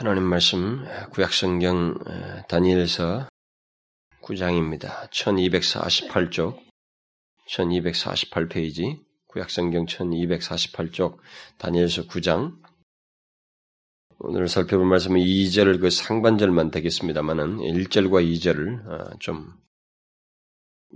하나님 0.00 0.24
말씀 0.24 0.82
구약성경 1.10 1.98
다니엘서 2.48 3.28
9장입니다. 4.22 5.10
1248쪽 5.10 6.58
1248페이지 7.46 9.04
구약성경 9.26 9.84
1248쪽 9.84 11.18
다니엘서 11.58 12.06
9장 12.06 12.62
오늘 14.20 14.48
살펴볼 14.48 14.86
말씀은 14.86 15.20
2절 15.20 15.78
그 15.82 15.90
상반절만 15.90 16.70
되겠습니다만은 16.70 17.58
1절과 17.58 18.26
2절을 18.26 18.86
어, 18.86 19.18
좀 19.18 19.52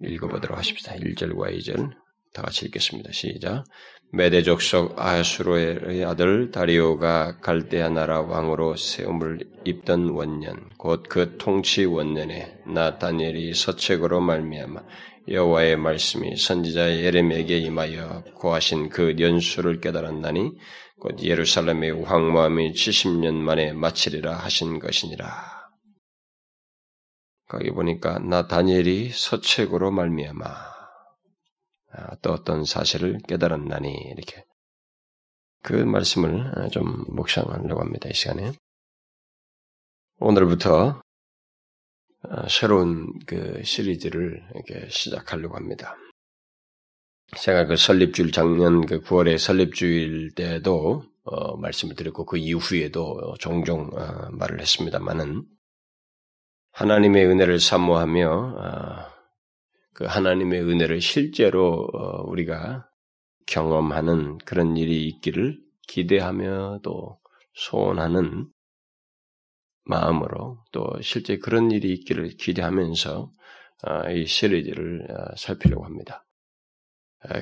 읽어보도록 0.03 0.57
하십시다. 0.57 0.95
1절과 0.95 1.55
2절 1.59 2.04
다 2.35 2.43
같이 2.43 2.67
읽겠습니다. 2.67 3.13
시작. 3.13 3.65
메대족 4.13 4.61
속 4.61 4.99
아수로의 4.99 6.05
아들 6.05 6.51
다리오가 6.51 7.39
갈대아 7.41 7.89
나라 7.89 8.21
왕으로 8.21 8.77
세움을 8.77 9.41
입던 9.65 10.11
원년 10.11 10.69
곧 10.79 11.09
그 11.09 11.37
통치 11.39 11.85
원년에 11.85 12.59
나 12.67 12.99
다니엘이 12.99 13.55
서책으로 13.55 14.21
말미암아 14.21 14.83
여호와의 15.29 15.77
말씀이 15.77 16.37
선지자 16.37 16.99
예레미에게 16.99 17.59
임하여 17.59 18.25
고하신 18.35 18.91
그 18.91 19.17
연수를 19.19 19.81
깨달았나니 19.81 20.53
곧 21.01 21.23
예루살렘의 21.23 22.05
황무함이 22.05 22.73
70년 22.73 23.35
만에 23.35 23.73
마치리라 23.73 24.37
하신 24.37 24.81
것이니라. 24.81 25.29
거기 27.49 27.71
보니까 27.71 28.19
나 28.19 28.47
다니엘이 28.47 29.11
서책으로 29.13 29.91
말미암아 29.91 30.45
아, 30.45 30.74
또 32.23 32.33
어떤 32.33 32.65
사실을 32.65 33.19
깨달았나니 33.29 33.91
이렇게 34.17 34.45
그 35.63 35.73
말씀을 35.73 36.71
좀 36.73 37.05
묵상하려고 37.09 37.81
합니다. 37.81 38.09
이 38.09 38.15
시간에 38.15 38.53
오늘부터 40.19 41.01
어, 42.29 42.49
새로운 42.49 43.13
그 43.27 43.63
시리즈를 43.65 44.43
이렇게 44.55 44.89
시작하려고 44.89 45.57
합니다. 45.57 45.97
제가 47.37 47.67
그 47.67 47.77
설립주일 47.77 48.33
작년 48.33 48.87
그 48.87 49.01
9월에 49.01 49.39
설립주일 49.39 50.35
때도 50.35 51.05
어, 51.25 51.57
말씀을 51.57 51.95
드렸고 51.95 52.25
그 52.27 52.37
이후에도 52.37 53.35
종종 53.39 53.91
어, 53.95 54.31
말을 54.31 54.61
했습니다만은 54.61 55.45
하나님의 56.73 57.27
은혜를 57.27 57.61
사모하며 57.61 58.29
어, 58.31 59.14
그 59.95 60.05
하나님의 60.05 60.63
은혜를 60.63 61.01
실제로 61.01 61.89
어, 61.93 62.23
우리가 62.29 62.89
경험하는 63.47 64.39
그런 64.39 64.77
일이 64.77 65.07
있기를 65.07 65.61
기대하며 65.89 66.81
또 66.83 67.19
소원하는 67.55 68.49
마음으로 69.85 70.65
또 70.73 71.01
실제 71.03 71.39
그런 71.39 71.71
일이 71.71 71.93
있기를 71.93 72.37
기대하면서 72.37 73.31
어, 73.87 74.11
이 74.11 74.27
시리즈를 74.27 75.07
어, 75.11 75.37
살피려고 75.37 75.85
합니다. 75.85 76.27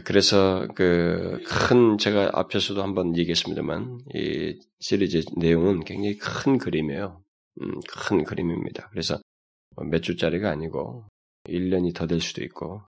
그래서 0.05 0.69
그 0.77 1.41
큰 1.45 1.99
제가 1.99 2.31
앞에서도 2.35 2.83
한번 2.83 3.17
얘기했습니다만 3.17 4.01
이 4.15 4.59
시리즈 4.81 5.25
내용은 5.37 5.85
굉장히 5.85 6.17
큰 6.19 6.59
그림이에요. 6.59 7.23
음, 7.61 7.81
큰 7.89 8.25
그림입니다. 8.25 8.89
그래서 8.91 9.19
몇 9.91 10.03
주짜리가 10.03 10.51
아니고 10.51 11.07
1년이 11.45 11.95
더 11.95 12.07
될 12.07 12.21
수도 12.21 12.43
있고, 12.45 12.83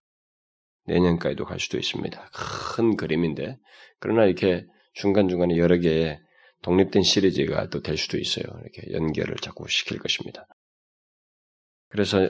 내년까지도 0.86 1.44
갈 1.44 1.58
수도 1.60 1.78
있습니다. 1.78 2.30
큰 2.76 2.96
그림인데, 2.96 3.58
그러나 4.00 4.24
이렇게 4.24 4.66
중간중간에 4.94 5.56
여러 5.56 5.78
개의 5.78 6.20
독립된 6.62 7.02
시리즈가 7.02 7.68
또 7.68 7.80
될 7.80 7.96
수도 7.96 8.18
있어요. 8.18 8.44
이렇게 8.62 8.92
연결을 8.92 9.36
자꾸 9.36 9.66
시킬 9.68 9.98
것입니다. 9.98 10.46
그래서 11.88 12.28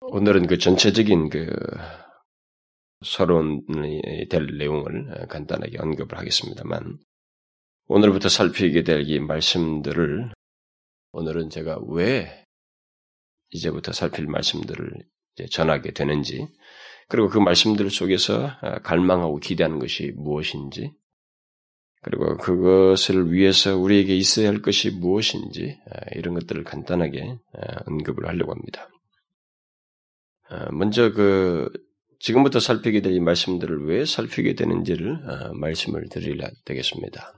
오늘은 0.00 0.46
그 0.46 0.58
전체적인 0.58 1.30
그 1.30 1.48
서론이 3.04 4.28
될 4.30 4.46
내용을 4.58 5.26
간단하게 5.28 5.78
언급을 5.78 6.18
하겠습니다만, 6.18 6.98
오늘부터 7.86 8.28
살피게 8.28 8.82
될 8.82 9.02
이 9.02 9.18
말씀들을 9.20 10.32
오늘은 11.12 11.50
제가 11.50 11.80
왜 11.88 12.43
이제부터 13.54 13.92
살필 13.92 14.26
말씀들을 14.26 14.92
전하게 15.50 15.92
되는지, 15.92 16.48
그리고 17.08 17.28
그 17.28 17.38
말씀들 17.38 17.88
속에서 17.90 18.50
아, 18.60 18.80
갈망하고 18.80 19.38
기대하는 19.38 19.78
것이 19.78 20.12
무엇인지, 20.16 20.92
그리고 22.02 22.36
그것을 22.36 23.32
위해서 23.32 23.76
우리에게 23.78 24.14
있어야 24.16 24.48
할 24.48 24.60
것이 24.60 24.90
무엇인지, 24.90 25.78
아, 25.90 26.00
이런 26.16 26.34
것들을 26.34 26.64
간단하게 26.64 27.38
아, 27.54 27.82
언급을 27.86 28.26
하려고 28.28 28.52
합니다. 28.52 28.88
먼저 30.72 31.12
그, 31.12 31.68
지금부터 32.20 32.60
살피게 32.60 33.00
될 33.00 33.12
이 33.12 33.20
말씀들을 33.20 33.86
왜 33.86 34.04
살피게 34.04 34.54
되는지를 34.54 35.18
말씀을 35.54 36.08
드리려 36.10 36.48
되겠습니다. 36.64 37.34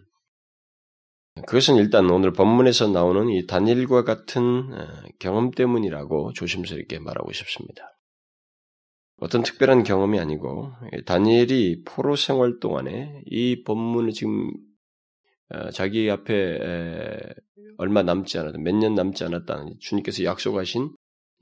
그것은 1.45 1.77
일단 1.77 2.09
오늘 2.11 2.33
본문에서 2.33 2.89
나오는 2.89 3.29
이 3.29 3.47
단일과 3.47 4.05
같은 4.05 4.73
어, 4.73 4.87
경험 5.19 5.51
때문이라고 5.51 6.33
조심스럽게 6.33 6.99
말하고 6.99 7.33
싶습니다. 7.33 7.93
어떤 9.19 9.43
특별한 9.43 9.83
경험이 9.83 10.19
아니고 10.21 10.73
다니엘이 11.07 11.85
포로 11.85 12.17
생활 12.17 12.59
동안에 12.61 13.23
이 13.27 13.63
본문을 13.65 14.13
지금 14.13 14.51
어, 15.51 15.71
자기 15.71 16.11
앞에 16.11 16.59
얼마 17.79 18.03
남지 18.03 18.39
않았다, 18.39 18.59
몇 18.59 18.75
년 18.75 18.95
남지 18.95 19.25
않았다 19.25 19.67
주님께서 19.81 20.25
약속하신 20.25 20.95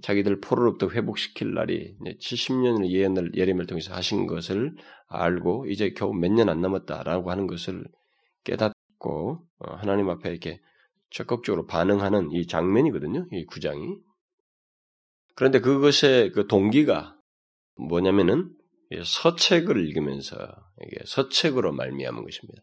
자기들 0.02 0.40
포로로부터 0.40 0.90
회복시킬 0.90 1.54
날이 1.54 1.96
70년을 2.20 2.90
예언을 2.90 3.32
예림을 3.36 3.66
통해서 3.66 3.94
하신 3.94 4.26
것을 4.26 4.74
알고 5.06 5.66
이제 5.68 5.90
겨우 5.96 6.12
몇 6.12 6.32
년 6.32 6.48
안 6.48 6.60
남았다라고 6.60 7.30
하는 7.30 7.46
것을 7.46 7.84
깨닫 8.42 8.72
고 9.04 9.46
어, 9.58 9.74
하나님 9.74 10.08
앞에 10.08 10.30
이렇게 10.30 10.60
적극적으로 11.10 11.66
반응하는 11.66 12.30
이 12.32 12.46
장면이거든요. 12.46 13.26
이 13.32 13.44
구장이. 13.44 13.98
그런데 15.36 15.60
그것의 15.60 16.32
그 16.32 16.46
동기가 16.46 17.16
뭐냐면은 17.76 18.50
서책을 19.04 19.86
읽으면서 19.86 20.36
이게 20.86 21.02
서책으로 21.04 21.72
말미암은 21.72 22.24
것입니다. 22.24 22.62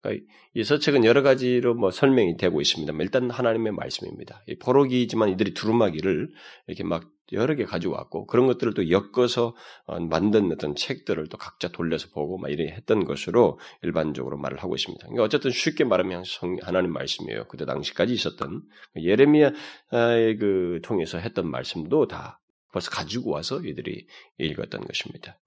그러니까 0.00 0.26
이 0.54 0.64
서책은 0.64 1.04
여러 1.04 1.22
가지로 1.22 1.74
뭐 1.74 1.90
설명이 1.90 2.36
되고 2.36 2.60
있습니다. 2.60 2.92
일단 3.00 3.30
하나님의 3.30 3.72
말씀입니다. 3.72 4.42
이 4.46 4.56
포로기지만 4.56 5.30
이들이 5.30 5.54
두루마기를 5.54 6.30
이렇게 6.66 6.84
막 6.84 7.10
여러 7.32 7.54
개 7.54 7.64
가져왔고 7.64 8.26
그런 8.26 8.46
것들을 8.46 8.74
또 8.74 8.90
엮어서 8.90 9.54
어, 9.86 10.00
만든 10.00 10.52
어떤 10.52 10.74
책들을 10.74 11.28
또 11.28 11.38
각자 11.38 11.68
돌려서 11.68 12.08
보고 12.12 12.38
막 12.38 12.50
이래 12.50 12.70
했던 12.72 13.04
것으로 13.04 13.58
일반적으로 13.82 14.36
말을 14.36 14.58
하고 14.58 14.74
있습니다. 14.74 15.06
그러니까 15.06 15.24
어쨌든 15.24 15.50
쉽게 15.50 15.84
말하면 15.84 16.24
성, 16.24 16.56
하나님 16.62 16.92
말씀이에요. 16.92 17.46
그때 17.48 17.64
당시까지 17.64 18.12
있었던 18.12 18.62
예레미야의 18.96 20.36
그 20.38 20.80
통해서 20.82 21.18
했던 21.18 21.50
말씀도 21.50 22.08
다 22.08 22.40
벌써 22.72 22.90
가지고 22.90 23.30
와서 23.30 23.60
이들이 23.60 24.06
읽었던 24.38 24.80
것입니다. 24.82 25.38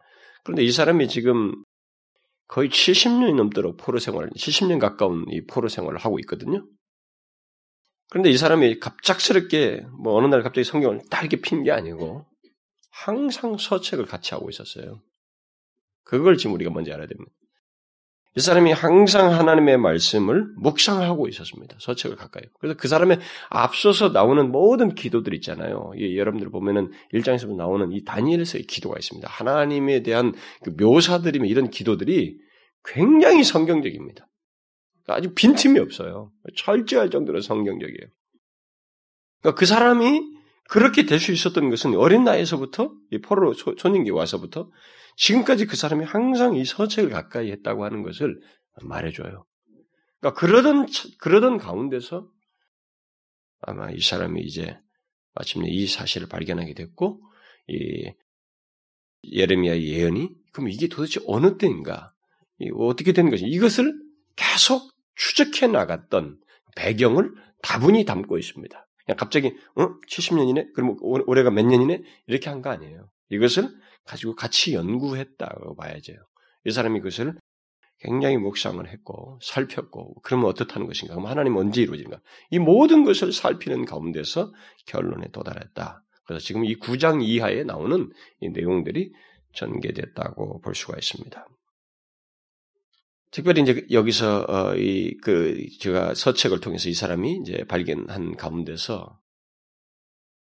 그런데 0.44 0.63
이 0.63 0.71
사람이 0.71 1.09
지금 1.09 1.63
거의 2.47 2.69
70년이 2.69 3.35
넘도록 3.35 3.77
포로 3.77 3.99
생활을, 3.99 4.29
70년 4.29 4.79
가까운 4.79 5.25
이 5.29 5.45
포로 5.45 5.67
생활을 5.67 5.99
하고 5.99 6.19
있거든요. 6.19 6.65
그런데 8.09 8.29
이 8.29 8.38
사람이 8.38 8.79
갑작스럽게 8.79 9.85
뭐 10.01 10.16
어느 10.16 10.28
날 10.28 10.41
갑자기 10.44 10.63
성경을 10.63 11.01
딱 11.09 11.22
이렇게 11.22 11.38
핀 11.41 11.63
게 11.63 11.72
아니고 11.72 12.25
항상 12.91 13.57
서책을 13.57 14.06
같이 14.06 14.34
하고 14.34 14.50
있었어요. 14.50 15.01
그걸 16.03 16.38
지금 16.38 16.56
우리가 16.56 16.72
먼저 16.72 16.94
알아야 16.94 17.07
됩니다. 17.07 17.31
이 18.35 18.40
사람이 18.40 18.72
항상 18.72 19.34
하나님의 19.34 19.78
말씀을 19.78 20.45
묵상하고 20.57 21.28
있었습니다. 21.28 21.75
서책을 21.79 22.16
가까이. 22.16 22.44
그래서 22.59 22.77
그 22.77 22.88
사람의 22.88 23.19
앞서서 23.50 24.09
나오는 24.09 24.51
모든 24.51 24.94
기도들 24.94 25.33
있잖아요. 25.36 25.92
예, 25.98 26.15
여러분들 26.15 26.51
보면은 26.51 26.92
일장에서 27.12 27.48
나오는 27.48 27.92
이 27.92 28.04
다니엘서의 28.04 28.65
기도가 28.65 28.98
있습니다. 29.00 29.27
하나님에 29.27 30.04
대한 30.04 30.33
그 30.63 30.69
묘사들이면 30.69 31.50
이런 31.50 31.71
기도들이 31.71 32.38
굉장히 32.86 33.44
성경적입니다. 33.44 34.26
아주 35.07 35.33
빈틈이 35.33 35.80
없어요. 35.80 36.31
철저할 36.56 37.09
정도로 37.09 37.42
성경적이에요. 37.42 38.07
그러니까 39.42 39.59
그 39.59 39.65
사람이 39.65 40.38
그렇게 40.69 41.06
될 41.06 41.19
수 41.19 41.31
있었던 41.31 41.69
것은 41.69 41.95
어린 41.95 42.24
나이에서부터 42.25 42.94
이 43.12 43.19
포로 43.19 43.54
초년기 43.54 44.09
와서부터 44.12 44.69
지금까지 45.15 45.65
그 45.65 45.75
사람이 45.77 46.04
항상 46.06 46.56
이 46.56 46.65
서책을 46.65 47.09
가까이 47.09 47.51
했다고 47.51 47.86
하는 47.86 48.04
것을 48.04 48.39
말해줘요. 48.81 49.45
그러니까 50.19 50.39
그러던 50.39 50.88
그러던 51.19 51.57
가운데서 51.57 52.30
아마 53.62 53.89
이 53.92 54.00
사람이 54.00 54.42
이제 54.42 54.77
마침내 55.33 55.69
이 55.69 55.88
사실을 55.88 56.27
발견하게 56.27 56.74
됐고 56.74 57.21
이 57.69 58.12
예레미야 59.24 59.80
예언이 59.80 60.30
그럼 60.51 60.69
이게 60.69 60.88
도대체 60.88 61.19
어느 61.27 61.57
때인가 61.57 62.13
어떻게 62.75 63.13
된 63.13 63.30
것이 63.30 63.45
이것을 63.45 63.94
계속 64.36 64.92
추적해 65.18 65.68
나갔던 65.68 66.38
배경을 66.75 67.34
다분히 67.62 68.06
담고 68.06 68.38
있습니다. 68.38 68.88
그냥 69.06 69.18
갑자기 69.18 69.48
어? 69.75 70.00
70년이네? 70.08 70.74
그럼 70.74 70.96
올해가 71.02 71.50
몇 71.52 71.64
년이네? 71.66 72.02
이렇게 72.28 72.50
한 72.50 72.62
거 72.62 72.69
아니에요. 72.69 73.10
이것을 73.30 73.69
가지고 74.06 74.36
같이 74.36 74.74
연구했다고 74.74 75.75
봐야죠. 75.75 76.14
이 76.66 76.72
사람이 76.72 77.00
그것을 77.00 77.36
굉장히 78.00 78.38
묵상을 78.38 78.88
했고 78.88 79.40
살폈고 79.42 80.22
그러면 80.22 80.48
어떻다는 80.50 80.86
것인가? 80.88 81.16
그럼 81.16 81.28
하나님 81.28 81.56
언제 81.58 81.81
이루어진가? 81.81 82.19
이 82.52 82.60
모든 82.60 83.04
것을 83.04 83.34
살피는 83.34 83.86
가운데서 83.86 84.54
결론에 84.86 85.28
도달했다. 85.31 86.04
그래서 86.25 86.46
지금 86.46 86.64
이 86.66 86.78
9장 86.78 87.24
이하에 87.24 87.64
나오는 87.64 88.10
이 88.42 88.50
내용들이 88.50 89.12
전개됐다고 89.54 90.62
볼 90.62 90.75
수가 90.75 90.98
있습니다. 90.98 91.48
특별히 93.38 93.62
이제 93.62 93.86
여기서 93.92 94.45
어, 94.50 94.75
이그 94.75 95.68
제가 95.80 96.16
서책을 96.16 96.60
통해서 96.60 96.89
이 96.89 96.95
사람이 96.95 97.42
이제 97.44 97.66
발견한 97.68 98.36
가운데서 98.36 99.19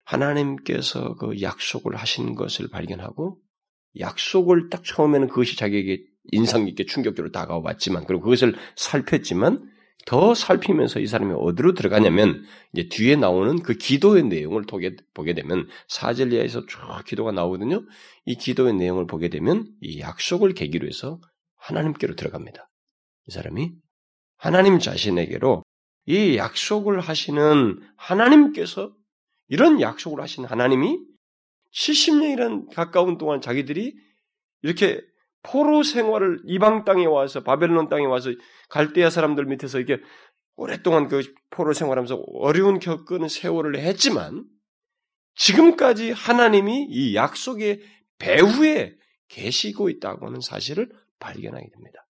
하나님께서 0.05 1.17
그 1.17 1.43
약속을 1.43 1.97
하신 1.97 2.37
것을 2.37 2.69
발견하고 2.69 3.41
약속을 3.99 4.69
딱 4.71 4.85
처음에는 4.85 5.27
그것이 5.27 5.57
자기에게 5.57 6.05
인상 6.31 6.65
깊게 6.65 6.87
충격적으로 6.87 7.33
다가와 7.33 7.61
봤지만 7.63 8.05
그리고 8.07 8.23
그것을 8.23 8.55
살폈지만 8.77 9.69
더 10.07 10.35
살피면서 10.35 11.01
이 11.01 11.09
사람이 11.09 11.35
어디로 11.37 11.75
들어가냐면 11.75 12.45
이제 12.73 12.89
뒤에 12.89 13.17
나오는 13.17 13.63
그 13.63 13.75
기도의 13.75 14.23
내용을 14.23 14.63
보게 14.65 15.35
되면 15.35 15.67
사젤리아에서 15.89 16.67
쭉 16.67 16.79
기도가 17.05 17.33
나오거든요. 17.33 17.85
이 18.27 18.37
기도의 18.37 18.75
내용을 18.75 19.09
보게 19.09 19.29
되면 19.29 19.67
이 19.81 19.99
약속을 19.99 20.55
계기로 20.55 20.87
해서 20.87 21.19
하나님께로 21.57 22.15
들어갑니다. 22.15 22.66
이 23.27 23.33
사람이 23.33 23.73
하나님 24.37 24.79
자신에게로 24.79 25.63
이 26.07 26.37
약속을 26.37 27.01
하시는 27.01 27.81
하나님께서 27.97 28.95
이런 29.49 29.81
약속을 29.81 30.21
하신 30.23 30.45
하나님이 30.45 30.99
70년이란 31.73 32.73
가까운 32.75 33.19
동안 33.19 33.41
자기들이 33.41 33.97
이렇게 34.63 35.01
포로 35.43 35.83
생활을 35.83 36.41
이방 36.47 36.85
땅에 36.85 37.07
와서 37.07 37.43
바벨론 37.43 37.89
땅에 37.89 38.05
와서 38.05 38.31
갈대아 38.69 39.11
사람들 39.11 39.45
밑에서 39.47 39.79
이게 39.79 39.99
오랫동안 40.57 41.09
그 41.09 41.23
포로 41.51 41.73
생활하면서 41.73 42.17
어려운 42.17 42.79
겪는 42.79 43.29
세월을 43.29 43.79
했지만 43.79 44.45
지금까지 45.35 46.13
하나님이 46.13 46.87
이 46.89 47.15
약속의 47.15 47.83
배후에 48.19 48.97
계시고 49.29 49.91
있다고 49.91 50.27
하는 50.27 50.41
사실을 50.41 50.91
발견하게 51.19 51.69
됩니다. 51.69 52.06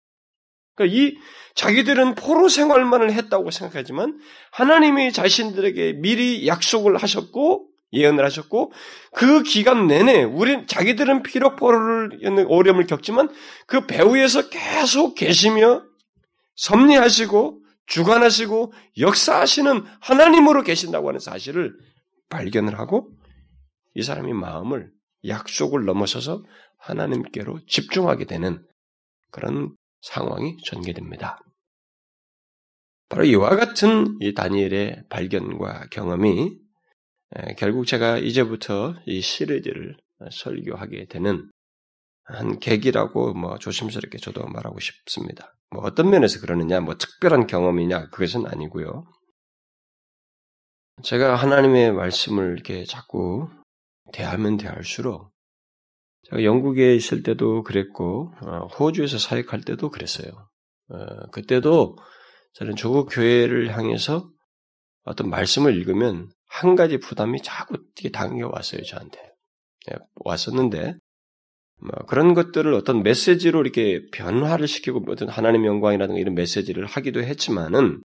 그러니까 0.76 0.96
이 0.96 1.16
자기들은 1.54 2.14
포로 2.14 2.48
생활만을 2.48 3.12
했다고 3.12 3.50
생각하지만 3.50 4.20
하나님이 4.52 5.12
자신들에게 5.12 5.94
미리 5.94 6.46
약속을 6.46 6.98
하셨고 6.98 7.68
예언을 7.92 8.24
하셨고 8.24 8.72
그 9.14 9.42
기간 9.42 9.86
내내 9.86 10.22
우리 10.22 10.66
자기들은 10.66 11.22
피력 11.22 11.56
포로를 11.56 12.20
어려움을 12.48 12.86
겪지만 12.86 13.28
그 13.66 13.86
배후에서 13.86 14.50
계속 14.50 15.14
계시며 15.14 15.82
섭리하시고 16.56 17.62
주관하시고 17.86 18.72
역사하시는 18.98 19.84
하나님으로 20.00 20.62
계신다고 20.62 21.08
하는 21.08 21.20
사실을 21.20 21.74
발견을 22.28 22.78
하고 22.78 23.08
이 23.94 24.02
사람이 24.02 24.32
마음을 24.34 24.90
약속을 25.26 25.84
넘어서서 25.84 26.42
하나님께로 26.78 27.60
집중하게 27.66 28.26
되는 28.26 28.62
그런 29.30 29.74
상황이 30.06 30.56
전개됩니다. 30.64 31.40
바로 33.08 33.24
이와 33.24 33.56
같은 33.56 34.16
이 34.20 34.34
다니엘의 34.34 35.04
발견과 35.08 35.88
경험이 35.90 36.58
결국 37.58 37.86
제가 37.86 38.18
이제부터 38.18 38.94
이 39.06 39.20
시리즈를 39.20 39.96
설교하게 40.30 41.06
되는 41.06 41.50
한 42.24 42.58
계기라고 42.58 43.34
뭐 43.34 43.58
조심스럽게 43.58 44.18
저도 44.18 44.46
말하고 44.46 44.80
싶습니다. 44.80 45.54
뭐 45.70 45.82
어떤 45.84 46.10
면에서 46.10 46.40
그러느냐, 46.40 46.80
뭐 46.80 46.96
특별한 46.96 47.46
경험이냐, 47.46 48.10
그것은 48.10 48.46
아니고요. 48.46 49.04
제가 51.02 51.36
하나님의 51.36 51.92
말씀을 51.92 52.54
이렇게 52.54 52.84
자꾸 52.84 53.48
대하면 54.12 54.56
대할수록 54.56 55.30
제가 56.30 56.42
영국에 56.42 56.94
있을 56.94 57.22
때도 57.22 57.62
그랬고 57.62 58.32
어, 58.42 58.66
호주에서 58.66 59.18
사역할 59.18 59.60
때도 59.60 59.90
그랬어요. 59.90 60.48
어, 60.88 61.30
그때도 61.30 61.96
저는 62.54 62.74
조국 62.74 63.08
교회를 63.10 63.76
향해서 63.76 64.28
어떤 65.04 65.30
말씀을 65.30 65.76
읽으면 65.76 66.28
한 66.48 66.74
가지 66.74 66.98
부담이 66.98 67.42
자꾸 67.42 67.76
당겨왔어요 68.12 68.82
저한테 68.82 69.18
예, 69.90 69.96
왔었는데 70.16 70.94
뭐 71.78 71.92
그런 72.08 72.34
것들을 72.34 72.72
어떤 72.74 73.02
메시지로 73.02 73.60
이렇게 73.60 74.06
변화를 74.10 74.66
시키고 74.66 75.04
어떤 75.08 75.28
하나님 75.28 75.66
영광이라든가 75.66 76.18
이런 76.18 76.34
메시지를 76.34 76.86
하기도 76.86 77.22
했지만은 77.22 78.00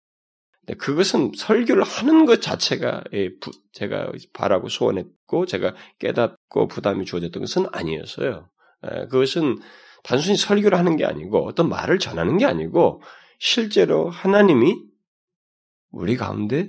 그것은 0.74 1.32
설교를 1.36 1.82
하는 1.82 2.26
것 2.26 2.42
자체가 2.42 3.04
예, 3.14 3.30
제가 3.72 4.12
바라고 4.32 4.68
소원했고 4.68 5.46
제가 5.46 5.74
깨닫고 5.98 6.68
부담이 6.68 7.04
주어졌던 7.04 7.40
것은 7.40 7.66
아니었어요. 7.72 8.48
예, 8.84 9.06
그것은 9.06 9.58
단순히 10.04 10.36
설교를 10.36 10.78
하는 10.78 10.96
게 10.96 11.04
아니고 11.04 11.46
어떤 11.46 11.68
말을 11.68 11.98
전하는 11.98 12.38
게 12.38 12.44
아니고 12.44 13.02
실제로 13.38 14.10
하나님이 14.10 14.76
우리 15.90 16.16
가운데 16.16 16.68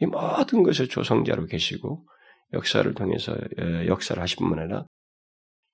이 0.00 0.06
모든 0.06 0.62
것을 0.62 0.88
조성자로 0.88 1.46
계시고 1.46 2.06
역사를 2.52 2.92
통해서 2.94 3.36
예, 3.60 3.86
역사를 3.86 4.20
하신 4.20 4.38
뿐만 4.38 4.60
아니라 4.60 4.86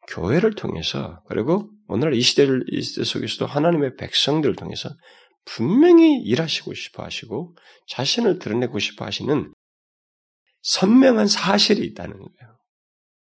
교회를 0.08 0.54
통해서 0.54 1.22
그리고 1.28 1.70
오늘 1.88 2.14
이 2.14 2.20
시대 2.20 2.46
속에서도 3.04 3.46
하나님의 3.46 3.96
백성들을 3.96 4.56
통해서 4.56 4.90
분명히 5.44 6.20
일하시고 6.20 6.74
싶어 6.74 7.02
하시고 7.02 7.56
자신을 7.86 8.38
드러내고 8.38 8.78
싶어 8.78 9.04
하시는 9.04 9.52
선명한 10.62 11.26
사실이 11.26 11.84
있다는 11.86 12.18
거예요. 12.18 12.58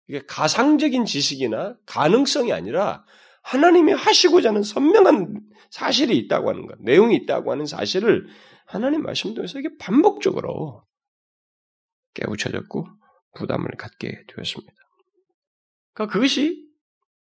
이게 0.08 0.24
가상적인 0.26 1.04
지식이나 1.04 1.76
가능성이 1.84 2.52
아니라 2.52 3.04
하나님이 3.42 3.92
하시고자 3.92 4.50
하는 4.50 4.62
선명한 4.62 5.40
사실이 5.70 6.16
있다고 6.16 6.48
하는 6.48 6.66
것, 6.66 6.80
내용이 6.80 7.14
있다고 7.16 7.52
하는 7.52 7.66
사실을 7.66 8.26
하나님 8.66 9.02
말씀 9.02 9.34
통해서 9.34 9.58
이게 9.58 9.68
반복적으로 9.78 10.84
깨우쳐졌고 12.14 12.86
부담을 13.36 13.70
갖게 13.78 14.24
되었습니다. 14.28 14.72
그러니까 15.92 16.12
그것이 16.12 16.66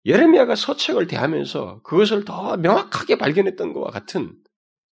예레미야가 0.05 0.55
서책을 0.55 1.07
대하면서 1.07 1.83
그것을 1.83 2.25
더 2.25 2.57
명확하게 2.57 3.19
발견했던 3.19 3.73
것과 3.73 3.91
같은 3.91 4.37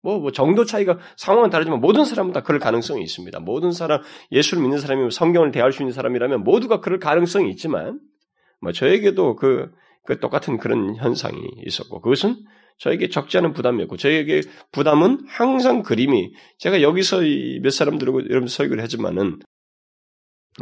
뭐, 0.03 0.19
뭐 0.19 0.33
정도 0.33 0.65
차이가 0.65 0.99
상황은 1.17 1.51
다르지만 1.51 1.81
모든 1.81 2.05
사람은 2.05 2.33
다 2.33 2.43
그럴 2.43 2.59
가능성이 2.59 3.03
있습니다. 3.03 3.41
모든 3.41 3.73
사람 3.73 4.03
예수를 4.33 4.63
믿는 4.63 4.79
사람이면 4.79 5.11
성경을 5.11 5.53
대할 5.53 5.73
수 5.73 5.83
있는 5.83 5.93
사람이라면 5.93 6.45
모두가 6.45 6.81
그럴 6.81 6.99
가능성이 6.99 7.51
있지만 7.51 8.01
뭐 8.61 8.73
저에게도 8.73 9.37
그, 9.37 9.71
그 10.07 10.21
똑같은 10.21 10.59
그런 10.59 10.97
현상이 10.97 11.39
있었고 11.67 12.01
그것은 12.01 12.37
저에게 12.79 13.09
적지 13.11 13.37
않은 13.39 13.53
부담이었고 13.53 13.99
저에게 13.99 14.41
부담은 14.73 15.27
항상 15.29 15.83
그림이 15.83 16.33
제가 16.59 16.81
여기서 16.81 17.21
몇 17.63 17.71
사람 17.71 17.99
들고 17.99 18.31
여러분 18.31 18.49
설교를 18.49 18.83
하지만은 18.83 19.39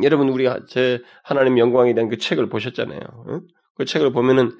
여러분 0.02 0.28
우리가 0.28 0.66
제 0.68 1.00
하나님 1.22 1.58
영광에 1.58 1.94
대한 1.94 2.08
그 2.08 2.18
책을 2.18 2.48
보셨잖아요. 2.48 3.00
응? 3.28 3.40
그 3.74 3.84
책을 3.84 4.12
보면은 4.12 4.50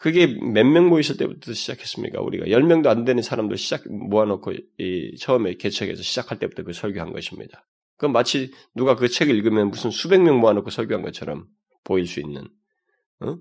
그게 0.00 0.26
몇 0.26 0.64
명 0.66 0.88
모였을 0.88 1.16
때부터 1.16 1.52
시작했습니까? 1.52 2.20
우리가 2.20 2.46
10명도 2.46 2.86
안 2.86 3.04
되는 3.04 3.22
사람도 3.22 3.56
시작, 3.56 3.82
모아놓고, 3.90 4.52
이, 4.78 5.16
처음에 5.18 5.54
개척해서 5.54 6.02
시작할 6.02 6.38
때부터 6.38 6.62
그 6.62 6.72
설교한 6.72 7.12
것입니다. 7.12 7.66
그 7.96 8.06
마치 8.06 8.52
누가 8.76 8.94
그 8.94 9.08
책을 9.08 9.34
읽으면 9.34 9.70
무슨 9.70 9.90
수백 9.90 10.20
명 10.22 10.38
모아놓고 10.40 10.70
설교한 10.70 11.02
것처럼 11.02 11.46
보일 11.84 12.06
수 12.06 12.20
있는, 12.20 12.48
어? 13.20 13.38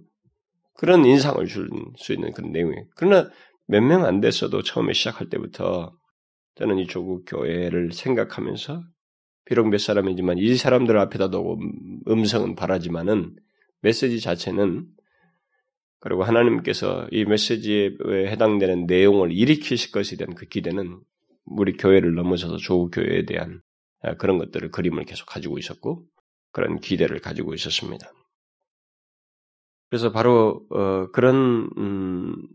그런 0.75 1.05
인상을 1.05 1.45
줄 1.47 1.69
수 1.97 2.13
있는 2.13 2.31
그런 2.33 2.51
내용이에요. 2.51 2.85
그러나 2.95 3.29
몇 3.67 3.81
명 3.83 4.05
안 4.05 4.21
됐어도 4.21 4.63
처음에 4.63 4.93
시작할 4.93 5.29
때부터 5.29 5.93
저는 6.55 6.79
이 6.79 6.87
조국 6.87 7.25
교회를 7.27 7.91
생각하면서 7.91 8.83
비록 9.45 9.67
몇 9.69 9.79
사람이지만 9.79 10.37
이 10.39 10.55
사람들 10.55 10.97
앞에다 10.97 11.29
두고 11.29 11.59
음성은 12.07 12.55
바라지만은 12.55 13.35
메시지 13.81 14.19
자체는 14.19 14.85
그리고 15.99 16.23
하나님께서 16.23 17.07
이 17.11 17.25
메시지에 17.25 17.97
해당되는 18.27 18.85
내용을 18.85 19.31
일으키실 19.31 19.91
것에 19.91 20.15
대한 20.15 20.35
그 20.35 20.45
기대는 20.45 20.99
우리 21.45 21.73
교회를 21.73 22.13
넘어서서 22.13 22.57
조국 22.57 22.91
교회에 22.91 23.25
대한 23.25 23.61
아, 24.01 24.15
그런 24.15 24.37
것들을 24.37 24.69
그림을 24.71 25.05
계속 25.05 25.25
가지고 25.25 25.57
있었고 25.57 26.05
그런 26.51 26.79
기대를 26.79 27.19
가지고 27.19 27.53
있었습니다. 27.53 28.11
그래서 29.89 30.11
바로 30.11 30.65
어, 30.69 31.09
그런 31.11 31.69
음, 31.77 32.47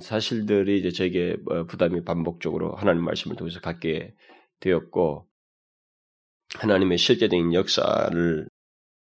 사실들이 0.00 0.78
이제 0.78 0.90
저에게 0.90 1.36
어, 1.46 1.64
부담이 1.64 2.04
반복적으로 2.04 2.74
하나님 2.74 3.04
말씀을 3.04 3.36
통해서 3.36 3.60
갖게 3.60 4.14
되었고 4.60 5.26
하나님의 6.54 6.98
실제적인 6.98 7.52
역사를 7.52 8.48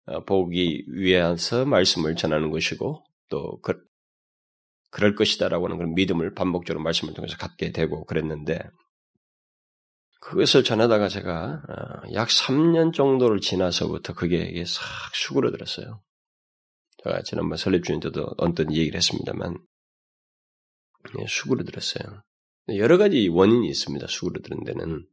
어, 0.06 0.24
보기 0.24 0.84
위해서 0.88 1.64
말씀을 1.64 2.16
전하는 2.16 2.50
것이고 2.50 3.02
또 3.28 3.60
그, 3.60 3.74
그럴 4.90 5.14
것이다라고 5.14 5.66
하는 5.66 5.76
그런 5.76 5.94
믿음을 5.94 6.34
반복적으로 6.34 6.82
말씀을 6.82 7.14
통해서 7.14 7.36
갖게 7.36 7.72
되고 7.72 8.04
그랬는데 8.04 8.58
그것을 10.20 10.64
전하다가 10.64 11.08
제가 11.08 11.62
어, 11.68 12.12
약 12.14 12.28
3년 12.28 12.92
정도를 12.92 13.40
지나서부터 13.40 14.14
그게 14.14 14.64
싹 14.66 14.82
수그러들었어요. 15.14 16.02
제가 17.04 17.22
지난번 17.22 17.56
설립주인 17.56 18.00
때도 18.00 18.34
어떤 18.38 18.74
얘기를 18.74 18.96
했습니다만 18.96 19.56
예, 21.18 21.26
수그러들었어요. 21.26 22.22
여러 22.76 22.98
가지 22.98 23.28
원인이 23.28 23.66
있습니다. 23.68 24.06
수그러드는 24.08 24.64
데는. 24.64 25.06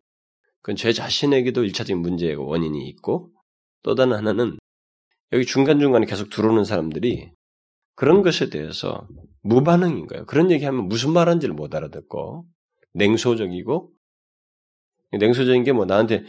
그건 0.62 0.76
제 0.76 0.92
자신에게도 0.92 1.64
일차적인 1.64 2.02
문제의 2.02 2.36
원인이 2.36 2.88
있고 2.90 3.32
또 3.84 3.94
다른 3.94 4.14
하나는 4.14 4.58
여기 5.32 5.46
중간중간에 5.46 6.08
계속 6.08 6.30
들어오는 6.30 6.64
사람들이 6.64 7.32
그런 7.96 8.22
것에 8.22 8.50
대해서 8.50 9.08
무반응인 9.42 10.08
거예요. 10.08 10.26
그런 10.26 10.52
얘기하면 10.52 10.88
무슨 10.88 11.14
말하는지를 11.14 11.56
못 11.56 11.74
알아듣고 11.74 12.46
냉소적이고 12.94 13.92
냉소적인 15.12 15.64
게 15.64 15.72
뭐 15.72 15.86
나한테 15.86 16.24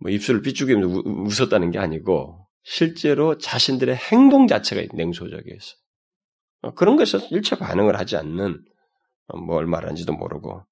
뭐 0.00 0.10
입술을 0.10 0.42
삐죽이면서 0.42 1.02
웃었다는 1.06 1.70
게 1.70 1.78
아니고 1.78 2.46
실제로 2.62 3.38
자신들의 3.38 3.96
행동 3.96 4.46
자체가 4.46 4.82
냉소적이어서 4.94 5.74
어, 6.62 6.74
그런 6.74 6.96
것에 6.96 7.18
일체 7.30 7.56
반응을 7.56 7.98
하지 7.98 8.16
않는 8.16 8.64
어, 9.28 9.38
뭘 9.38 9.66
말하는지도 9.66 10.12
모르고 10.12 10.62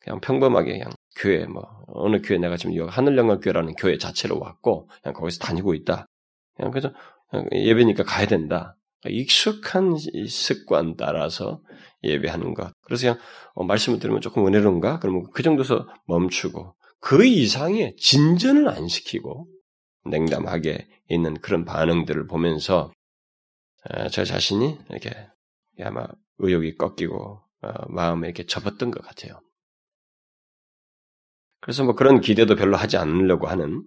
그냥 0.00 0.20
평범하게 0.20 0.72
그냥 0.72 0.90
교회 1.16 1.44
뭐 1.46 1.62
어느 1.88 2.20
교회 2.22 2.38
내가 2.38 2.56
지금 2.56 2.88
하늘영광교회라는 2.88 3.74
교회 3.74 3.98
자체로 3.98 4.38
왔고 4.40 4.88
그냥 5.02 5.14
거기서 5.14 5.38
다니고 5.38 5.74
있다. 5.74 6.06
그냥 6.56 6.70
그래서 6.72 6.92
예배니까 7.52 8.02
가야 8.02 8.26
된다. 8.26 8.76
익숙한 9.08 9.96
습관 10.28 10.96
따라서 10.96 11.60
예배하는 12.04 12.54
것. 12.54 12.72
그래서 12.82 13.02
그냥 13.02 13.18
어, 13.54 13.64
말씀을 13.64 13.98
들으면 13.98 14.20
조금 14.20 14.46
은혜로운가? 14.46 15.00
그러면 15.00 15.24
그 15.32 15.42
정도서 15.42 15.86
멈추고 16.06 16.74
그 17.00 17.24
이상의 17.24 17.96
진전을 17.96 18.68
안 18.68 18.88
시키고 18.88 19.48
냉담하게 20.04 20.88
있는 21.08 21.34
그런 21.40 21.64
반응들을 21.64 22.26
보면서 22.26 22.92
저 24.10 24.24
자신이 24.24 24.78
이렇게 24.90 25.10
아마 25.80 26.06
의욕이 26.38 26.76
꺾이고 26.76 27.40
어, 27.62 27.72
마음에 27.88 28.28
이렇게 28.28 28.46
접었던 28.46 28.90
것 28.90 29.02
같아요. 29.02 29.40
그래서 31.60 31.84
뭐 31.84 31.94
그런 31.94 32.20
기대도 32.20 32.56
별로 32.56 32.76
하지 32.76 32.96
않으려고 32.96 33.46
하는 33.46 33.84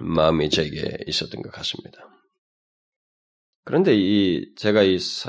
마음이 0.00 0.50
저에게 0.50 0.98
있었던 1.06 1.42
것 1.42 1.52
같습니다. 1.52 2.15
그런데 3.66 3.96
이 3.96 4.54
제가 4.54 4.84
이, 4.84 4.96
사, 5.00 5.28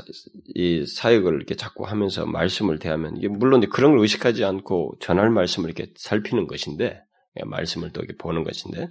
이 0.54 0.86
사역을 0.86 1.34
이렇게 1.34 1.56
자꾸 1.56 1.84
하면서 1.86 2.24
말씀을 2.24 2.78
대하면 2.78 3.16
이게 3.16 3.26
물론 3.26 3.68
그런 3.68 3.90
걸 3.90 4.00
의식하지 4.00 4.44
않고 4.44 4.94
전할 5.00 5.28
말씀을 5.28 5.68
이렇게 5.68 5.92
살피는 5.96 6.46
것인데 6.46 7.02
예, 7.40 7.44
말씀을 7.44 7.92
또 7.92 8.00
이렇게 8.00 8.16
보는 8.16 8.44
것인데 8.44 8.86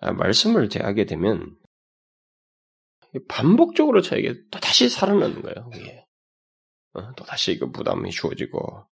아, 0.00 0.12
말씀을 0.12 0.68
대하게 0.68 1.06
되면 1.06 1.56
반복적으로 3.28 4.00
저에게 4.00 4.34
또 4.50 4.58
다시 4.58 4.88
살아나는 4.88 5.40
거예요. 5.42 5.70
이게. 5.76 6.04
어, 6.94 7.12
또 7.14 7.24
다시 7.24 7.56
그 7.56 7.70
부담이 7.70 8.10
주어지고 8.10 8.88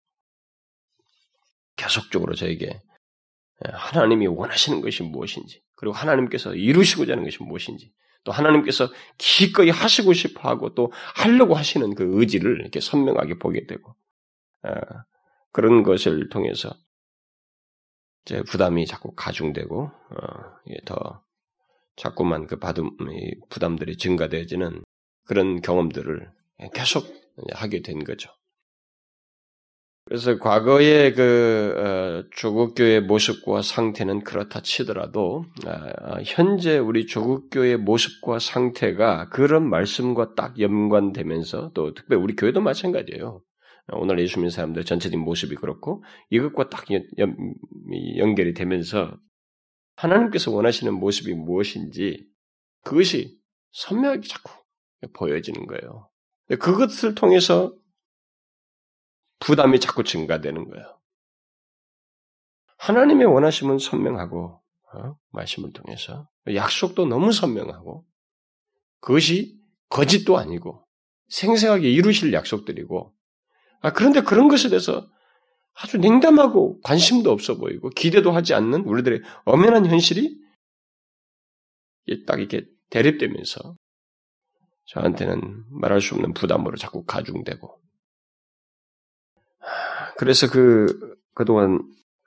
계속적으로 1.76 2.34
저에게 2.34 2.66
예, 2.66 3.70
하나님이 3.72 4.26
원하시는 4.26 4.80
것이 4.80 5.04
무엇인지 5.04 5.62
그리고 5.76 5.94
하나님께서 5.94 6.56
이루시고자 6.56 7.12
하는 7.12 7.22
것이 7.22 7.40
무엇인지 7.44 7.92
또 8.28 8.32
하나님께서 8.32 8.90
기꺼이 9.16 9.70
하시고 9.70 10.12
싶어 10.12 10.50
하고 10.50 10.74
또 10.74 10.92
하려고 11.16 11.54
하시는 11.54 11.94
그 11.94 12.20
의지를 12.20 12.60
이렇게 12.60 12.78
선명하게 12.78 13.38
보게 13.38 13.66
되고 13.66 13.94
어, 14.64 14.70
그런 15.50 15.82
것을 15.82 16.28
통해서 16.28 16.68
제 18.26 18.42
부담이 18.42 18.84
자꾸 18.84 19.14
가중되고 19.16 19.82
어, 19.82 20.16
더 20.84 21.22
자꾸만 21.96 22.46
그 22.46 22.58
받음 22.58 22.90
부담들이 23.48 23.96
증가되어지는 23.96 24.84
그런 25.24 25.62
경험들을 25.62 26.30
계속 26.74 27.06
하게 27.54 27.80
된 27.80 28.04
거죠. 28.04 28.30
그래서 30.08 30.38
과거의 30.38 31.12
그 31.12 31.74
어, 31.76 32.30
조국 32.34 32.74
교의 32.74 33.02
모습과 33.02 33.60
상태는 33.60 34.24
그렇다 34.24 34.62
치더라도 34.62 35.44
어, 35.66 36.22
현재 36.24 36.78
우리 36.78 37.04
조국 37.04 37.50
교의 37.50 37.76
모습과 37.76 38.38
상태가 38.38 39.28
그런 39.28 39.68
말씀과 39.68 40.34
딱 40.34 40.58
연관되면서 40.58 41.72
또 41.74 41.92
특별히 41.92 42.22
우리 42.22 42.36
교회도 42.36 42.62
마찬가지예요. 42.62 43.42
오늘 43.92 44.18
예수 44.20 44.38
믿는 44.38 44.48
사람들 44.48 44.86
전체적인 44.86 45.22
모습이 45.22 45.56
그렇고 45.56 46.02
이것과 46.30 46.70
딱 46.70 46.86
연, 46.90 47.36
연결이 48.16 48.54
되면서 48.54 49.14
하나님께서 49.96 50.50
원하시는 50.50 50.92
모습이 50.94 51.34
무엇인지 51.34 52.24
그것이 52.82 53.36
선명하게 53.72 54.22
자꾸 54.26 54.52
보여지는 55.12 55.66
거예요. 55.66 56.08
그것을 56.60 57.14
통해서 57.14 57.74
부담이 59.40 59.80
자꾸 59.80 60.04
증가되는 60.04 60.68
거예요. 60.68 60.98
하나님의 62.78 63.26
원하심은 63.26 63.78
선명하고 63.78 64.60
어? 64.94 65.16
말씀을 65.30 65.72
통해서 65.72 66.28
약속도 66.54 67.06
너무 67.06 67.32
선명하고 67.32 68.06
그것이 69.00 69.58
거짓도 69.88 70.38
아니고 70.38 70.84
생생하게 71.28 71.90
이루실 71.90 72.32
약속들이고 72.32 73.14
아, 73.80 73.92
그런데 73.92 74.22
그런 74.22 74.48
것에 74.48 74.68
대해서 74.68 75.08
아주 75.74 75.98
냉담하고 75.98 76.80
관심도 76.80 77.30
없어 77.30 77.56
보이고 77.56 77.90
기대도 77.90 78.32
하지 78.32 78.54
않는 78.54 78.84
우리들의 78.84 79.22
엄연한 79.44 79.86
현실이 79.86 80.36
딱 82.26 82.40
이렇게 82.40 82.66
대립되면서 82.90 83.76
저한테는 84.86 85.64
말할 85.70 86.00
수 86.00 86.14
없는 86.14 86.32
부담으로 86.32 86.76
자꾸 86.76 87.04
가중되고 87.04 87.80
그래서 90.18 90.50
그, 90.50 91.16
그동안 91.32 91.78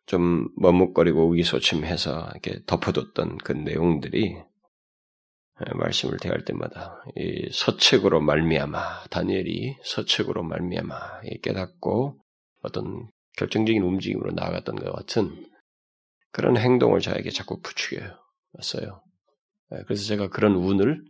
좀 0.06 0.48
머뭇거리고 0.56 1.34
의기소침해서 1.34 2.30
이렇게 2.32 2.64
덮어뒀던 2.66 3.40
그 3.40 3.52
내용들이 3.52 4.38
예, 4.38 5.74
말씀을 5.74 6.18
대할 6.18 6.46
때마다 6.46 7.04
이 7.18 7.50
서책으로 7.52 8.22
말미암아 8.22 9.08
다니엘이 9.10 9.76
서책으로 9.84 10.42
말미암아 10.44 11.22
깨닫고 11.44 12.18
어떤 12.62 13.10
결정적인 13.38 13.84
움직임으로 13.84 14.32
나아갔던 14.32 14.76
것 14.78 14.94
같은 14.94 15.46
그런 16.32 16.56
행동을 16.56 17.02
저에게 17.02 17.30
자꾸 17.30 17.60
부추겨 17.60 18.06
왔어요. 18.54 19.04
예, 19.74 19.84
그래서 19.86 20.06
제가 20.06 20.30
그런 20.30 20.56
운을 20.56 21.04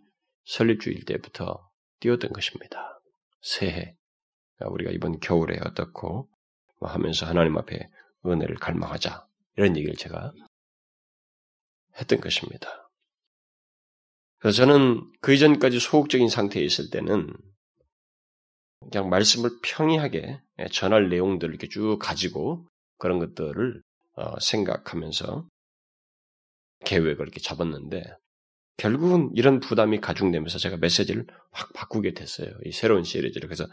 설립주일 0.45 1.05
때부터 1.05 1.69
띄웠던 1.99 2.33
것입니다. 2.33 2.99
새해 3.41 3.93
우리가 4.59 4.89
이번 4.89 5.19
겨울에 5.19 5.59
어떻고 5.63 6.27
뭐 6.27 6.30
하면서 6.87 7.25
하나님 7.25 7.57
앞에 7.57 7.89
은혜를 8.25 8.55
갈망하자. 8.55 9.27
이런 9.57 9.75
얘기를 9.75 9.95
제가 9.95 10.31
했던 11.99 12.19
것입니다. 12.19 12.89
그래서 14.39 14.57
저는 14.57 15.11
그 15.21 15.33
이전까지 15.33 15.79
소극적인 15.79 16.29
상태에 16.29 16.63
있을 16.63 16.89
때는 16.89 17.31
그냥 18.89 19.09
말씀을 19.09 19.51
평이하게 19.61 20.41
전할 20.71 21.09
내용들을 21.09 21.53
이렇게 21.53 21.67
쭉 21.67 21.99
가지고 21.99 22.67
그런 22.97 23.19
것들을 23.19 23.83
어, 24.13 24.39
생각하면서 24.39 25.47
계획을 26.85 27.21
이렇게 27.21 27.39
잡았는데 27.39 28.03
결국은 28.77 29.29
이런 29.35 29.59
부담이 29.59 30.01
가중되면서 30.01 30.57
제가 30.57 30.77
메시지를 30.77 31.25
확 31.51 31.71
바꾸게 31.73 32.15
됐어요. 32.15 32.49
이 32.65 32.71
새로운 32.71 33.03
시리즈를. 33.03 33.47
그래서 33.47 33.65
예, 33.65 33.69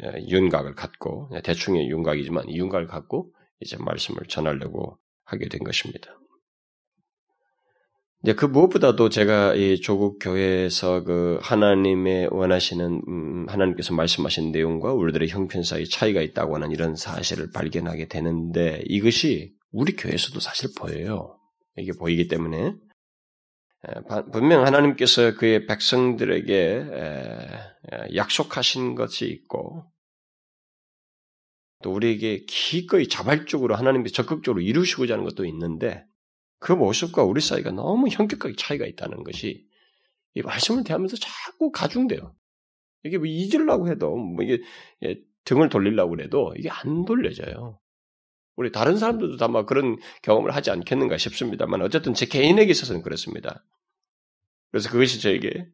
윤곽을 0.00 0.74
갖고 0.74 1.28
예, 1.34 1.40
대충의 1.40 1.88
윤곽이지만 1.90 2.48
이 2.48 2.58
윤곽을 2.58 2.86
갖고 2.86 3.32
이제 3.60 3.76
말씀을 3.78 4.22
전하려고 4.28 4.98
하게 5.24 5.48
된 5.48 5.62
것입니다. 5.64 6.18
이제 8.24 8.34
그 8.34 8.46
무엇보다도 8.46 9.10
제가 9.10 9.54
이 9.54 9.80
조국 9.80 10.18
교회에서 10.20 11.04
그 11.04 11.38
하나님의 11.40 12.28
원하시는 12.32 13.02
음, 13.06 13.46
하나님께서 13.48 13.94
말씀하신 13.94 14.50
내용과 14.50 14.92
우리들의 14.92 15.28
형편 15.28 15.62
사이 15.62 15.88
차이가 15.88 16.20
있다고 16.20 16.56
하는 16.56 16.72
이런 16.72 16.96
사실을 16.96 17.50
발견하게 17.52 18.08
되는데 18.08 18.82
이것이 18.86 19.52
우리 19.70 19.94
교회에서도 19.94 20.40
사실 20.40 20.70
보여요. 20.76 21.36
이게 21.76 21.92
보이기 21.92 22.26
때문에 22.26 22.74
분명 24.32 24.66
하나님께서 24.66 25.34
그의 25.34 25.66
백성들에게 25.66 26.86
약속하신 28.14 28.94
것이 28.94 29.26
있고 29.26 29.84
또 31.82 31.92
우리에게 31.92 32.44
기꺼이 32.46 33.08
자발적으로 33.08 33.76
하나님께 33.76 34.10
적극적으로 34.10 34.60
이루시고자 34.60 35.14
하는 35.14 35.24
것도 35.24 35.44
있는데 35.46 36.04
그 36.58 36.72
모습과 36.72 37.22
우리 37.22 37.40
사이가 37.40 37.70
너무 37.70 38.08
현격하게 38.08 38.56
차이가 38.56 38.84
있다는 38.84 39.22
것이 39.22 39.64
이 40.34 40.42
말씀을 40.42 40.82
대하면서 40.82 41.16
자꾸 41.16 41.70
가중돼요. 41.70 42.34
이게 43.04 43.16
뭐 43.16 43.26
잊으려고 43.26 43.88
해도 43.88 44.16
뭐 44.16 44.44
이게 44.44 44.60
예, 45.04 45.16
등을 45.44 45.68
돌리려고 45.68 46.20
해도 46.20 46.52
이게 46.56 46.68
안 46.68 47.04
돌려져요. 47.04 47.78
우리 48.58 48.72
다른 48.72 48.96
사람들도 48.96 49.36
다막 49.36 49.66
그런 49.66 49.98
경험을 50.22 50.52
하지 50.52 50.72
않겠는가 50.72 51.16
싶습니다만 51.16 51.80
어쨌든 51.80 52.12
제 52.12 52.26
개인에게 52.26 52.72
있어서는 52.72 53.02
그렇습니다. 53.02 53.64
그래서 54.72 54.90
그것이 54.90 55.22
저에게 55.22 55.68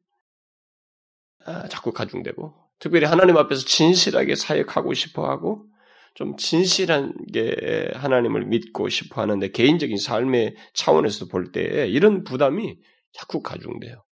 아, 1.47 1.67
자꾸 1.69 1.93
가중되고 1.93 2.55
특별히 2.79 3.07
하나님 3.07 3.38
앞에서 3.38 3.64
진실하게 3.64 4.35
사역하고 4.35 4.93
싶어 4.93 5.26
하고 5.31 5.67
좀 6.14 6.37
진실한 6.37 7.14
게 7.33 7.91
하나님을 7.95 8.45
믿고 8.45 8.91
싶어 8.91 9.23
하는데 9.23 9.49
개인적인 9.50 9.97
삶의 9.97 10.55
차원에서 10.75 11.29
볼 11.29 11.53
때 11.53 11.88
이런 11.88 12.23
부담이 12.23 12.76
자꾸 13.14 13.41
가중돼요. 13.41 14.05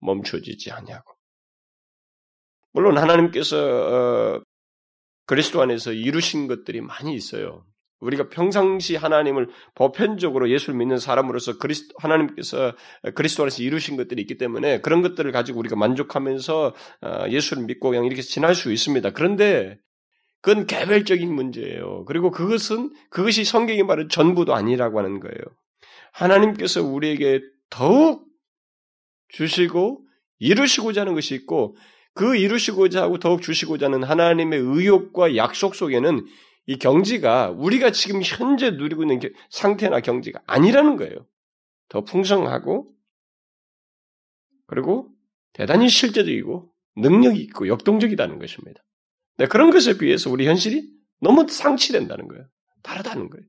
멈춰지지 0.00 0.72
않냐고. 0.72 1.10
물론 2.74 2.98
하나님께서 2.98 3.56
어, 3.56 4.42
그리스도 5.24 5.62
안에서 5.62 5.92
이루신 5.92 6.48
것들이 6.48 6.82
많이 6.82 7.14
있어요. 7.14 7.64
우리가 8.04 8.28
평상시 8.28 8.96
하나님을 8.96 9.48
보편적으로 9.74 10.50
예수를 10.50 10.78
믿는 10.78 10.98
사람으로서 10.98 11.58
그리스 11.58 11.88
하나님께서 11.96 12.74
그리스도 13.14 13.42
안에서 13.42 13.62
이루신 13.62 13.96
것들이 13.96 14.22
있기 14.22 14.36
때문에 14.36 14.80
그런 14.80 15.02
것들을 15.02 15.30
가지고 15.32 15.58
우리가 15.60 15.76
만족하면서 15.76 16.74
어, 17.02 17.24
예수를 17.28 17.64
믿고 17.64 17.90
그냥 17.90 18.04
이렇게 18.04 18.22
지날 18.22 18.54
수 18.54 18.72
있습니다. 18.72 19.10
그런데 19.10 19.78
그건 20.40 20.66
개별적인 20.66 21.32
문제예요. 21.34 22.04
그리고 22.04 22.30
그것은 22.30 22.92
그것이 23.08 23.44
성경이 23.44 23.82
말하는 23.82 24.10
전부도 24.10 24.54
아니라고 24.54 24.98
하는 24.98 25.20
거예요. 25.20 25.38
하나님께서 26.12 26.82
우리에게 26.82 27.40
더욱 27.70 28.26
주시고 29.28 30.04
이루시고자 30.38 31.00
하는 31.00 31.14
것이 31.14 31.34
있고 31.34 31.76
그 32.14 32.36
이루시고자 32.36 33.02
하고 33.02 33.18
더욱 33.18 33.42
주시고자 33.42 33.86
하는 33.86 34.04
하나님의 34.04 34.60
의욕과 34.60 35.36
약속 35.36 35.74
속에는 35.74 36.24
이 36.66 36.78
경지가 36.78 37.50
우리가 37.50 37.92
지금 37.92 38.22
현재 38.22 38.70
누리고 38.70 39.02
있는 39.02 39.20
상태나 39.50 40.00
경지가 40.00 40.42
아니라는 40.46 40.96
거예요. 40.96 41.26
더 41.88 42.02
풍성하고 42.02 42.90
그리고 44.66 45.10
대단히 45.52 45.88
실제적이고 45.88 46.72
능력이 46.96 47.40
있고 47.40 47.68
역동적이다는 47.68 48.38
것입니다. 48.38 48.82
네, 49.36 49.46
그런 49.46 49.70
것에 49.70 49.98
비해서 49.98 50.30
우리 50.30 50.46
현실이 50.46 50.88
너무 51.20 51.46
상치된다는 51.48 52.28
거예요. 52.28 52.46
다르다는 52.82 53.30
거예요. 53.30 53.46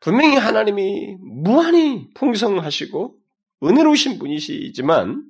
분명히 0.00 0.36
하나님이 0.36 1.16
무한히 1.20 2.12
풍성하시고 2.14 3.18
은혜로우신 3.62 4.18
분이시지만 4.18 5.24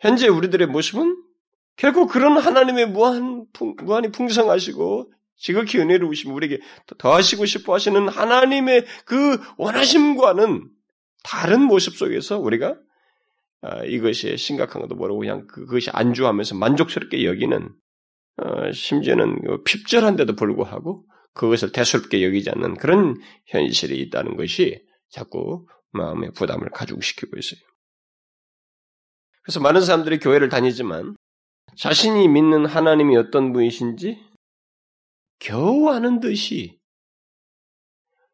현재 0.00 0.28
우리들의 0.28 0.68
모습은 0.68 1.27
결국 1.78 2.10
그런 2.10 2.36
하나님의 2.36 2.86
무한, 2.90 3.46
무한히 3.82 4.10
풍성하시고 4.10 5.12
지극히 5.36 5.78
은혜로우심 5.78 6.34
우리에게 6.34 6.58
더하시고 6.98 7.46
싶어 7.46 7.72
하시는 7.72 8.08
하나님의 8.08 8.84
그 9.04 9.38
원하심과는 9.56 10.68
다른 11.22 11.62
모습 11.62 11.96
속에서 11.96 12.38
우리가 12.38 12.76
아, 13.62 13.84
이것이 13.84 14.36
심각한 14.36 14.82
것도 14.82 14.96
모르고 14.96 15.20
그냥 15.20 15.46
그것이 15.46 15.90
안주하면서 15.92 16.56
만족스럽게 16.56 17.24
여기는 17.24 17.70
어, 18.38 18.72
심지어는 18.72 19.42
그 19.42 19.62
핍절한데도 19.62 20.34
불구하고 20.34 21.04
그것을 21.34 21.70
대수롭게 21.70 22.24
여기지 22.24 22.50
않는 22.50 22.74
그런 22.74 23.16
현실이 23.46 24.00
있다는 24.00 24.36
것이 24.36 24.84
자꾸 25.10 25.66
마음의 25.90 26.32
부담을 26.32 26.70
가중시키고 26.70 27.36
있어요. 27.38 27.60
그래서 29.42 29.60
많은 29.60 29.80
사람들이 29.80 30.18
교회를 30.18 30.48
다니지만 30.48 31.14
자신이 31.76 32.28
믿는 32.28 32.66
하나님이 32.66 33.16
어떤 33.16 33.52
분이신지 33.52 34.18
겨우 35.38 35.88
아는 35.88 36.20
듯이 36.20 36.78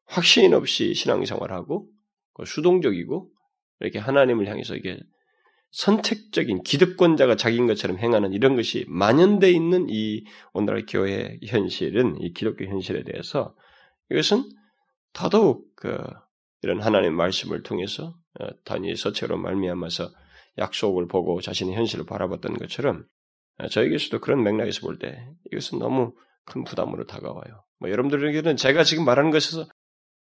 확신 0.06 0.54
없이 0.54 0.94
신앙생활하고 0.94 1.88
수동적이고 2.44 3.30
이렇게 3.80 3.98
하나님을 3.98 4.48
향해서 4.48 4.76
이게 4.76 4.98
선택적인 5.70 6.62
기득권자가 6.62 7.36
자기인 7.36 7.66
것처럼 7.66 7.98
행하는 7.98 8.32
이런 8.32 8.54
것이 8.54 8.84
만연돼 8.88 9.50
있는 9.50 9.88
이 9.90 10.24
오늘날 10.52 10.86
교회 10.88 11.38
현실은 11.44 12.20
이 12.20 12.32
기독교 12.32 12.64
현실에 12.64 13.02
대해서 13.02 13.56
이것은 14.10 14.44
더더욱 15.12 15.66
그 15.74 15.98
이런 16.62 16.80
하나님의 16.80 17.16
말씀을 17.16 17.62
통해서 17.62 18.16
어, 18.40 18.48
단위 18.64 18.94
서체로 18.96 19.36
말미암아서 19.36 20.10
약속을 20.58 21.08
보고 21.08 21.40
자신의 21.40 21.74
현실을 21.74 22.06
바라봤던 22.06 22.54
것처럼 22.54 22.98
어, 22.98 23.04
저에게서도 23.70 24.20
그런 24.20 24.42
맥락에서 24.42 24.80
볼 24.82 24.98
때 24.98 25.28
이것은 25.52 25.78
너무 25.78 26.14
큰 26.44 26.64
부담으로 26.64 27.06
다가와요. 27.06 27.64
뭐 27.80 27.90
여러분들에게는 27.90 28.56
제가 28.56 28.84
지금 28.84 29.04
말하는 29.04 29.30
것에서 29.30 29.66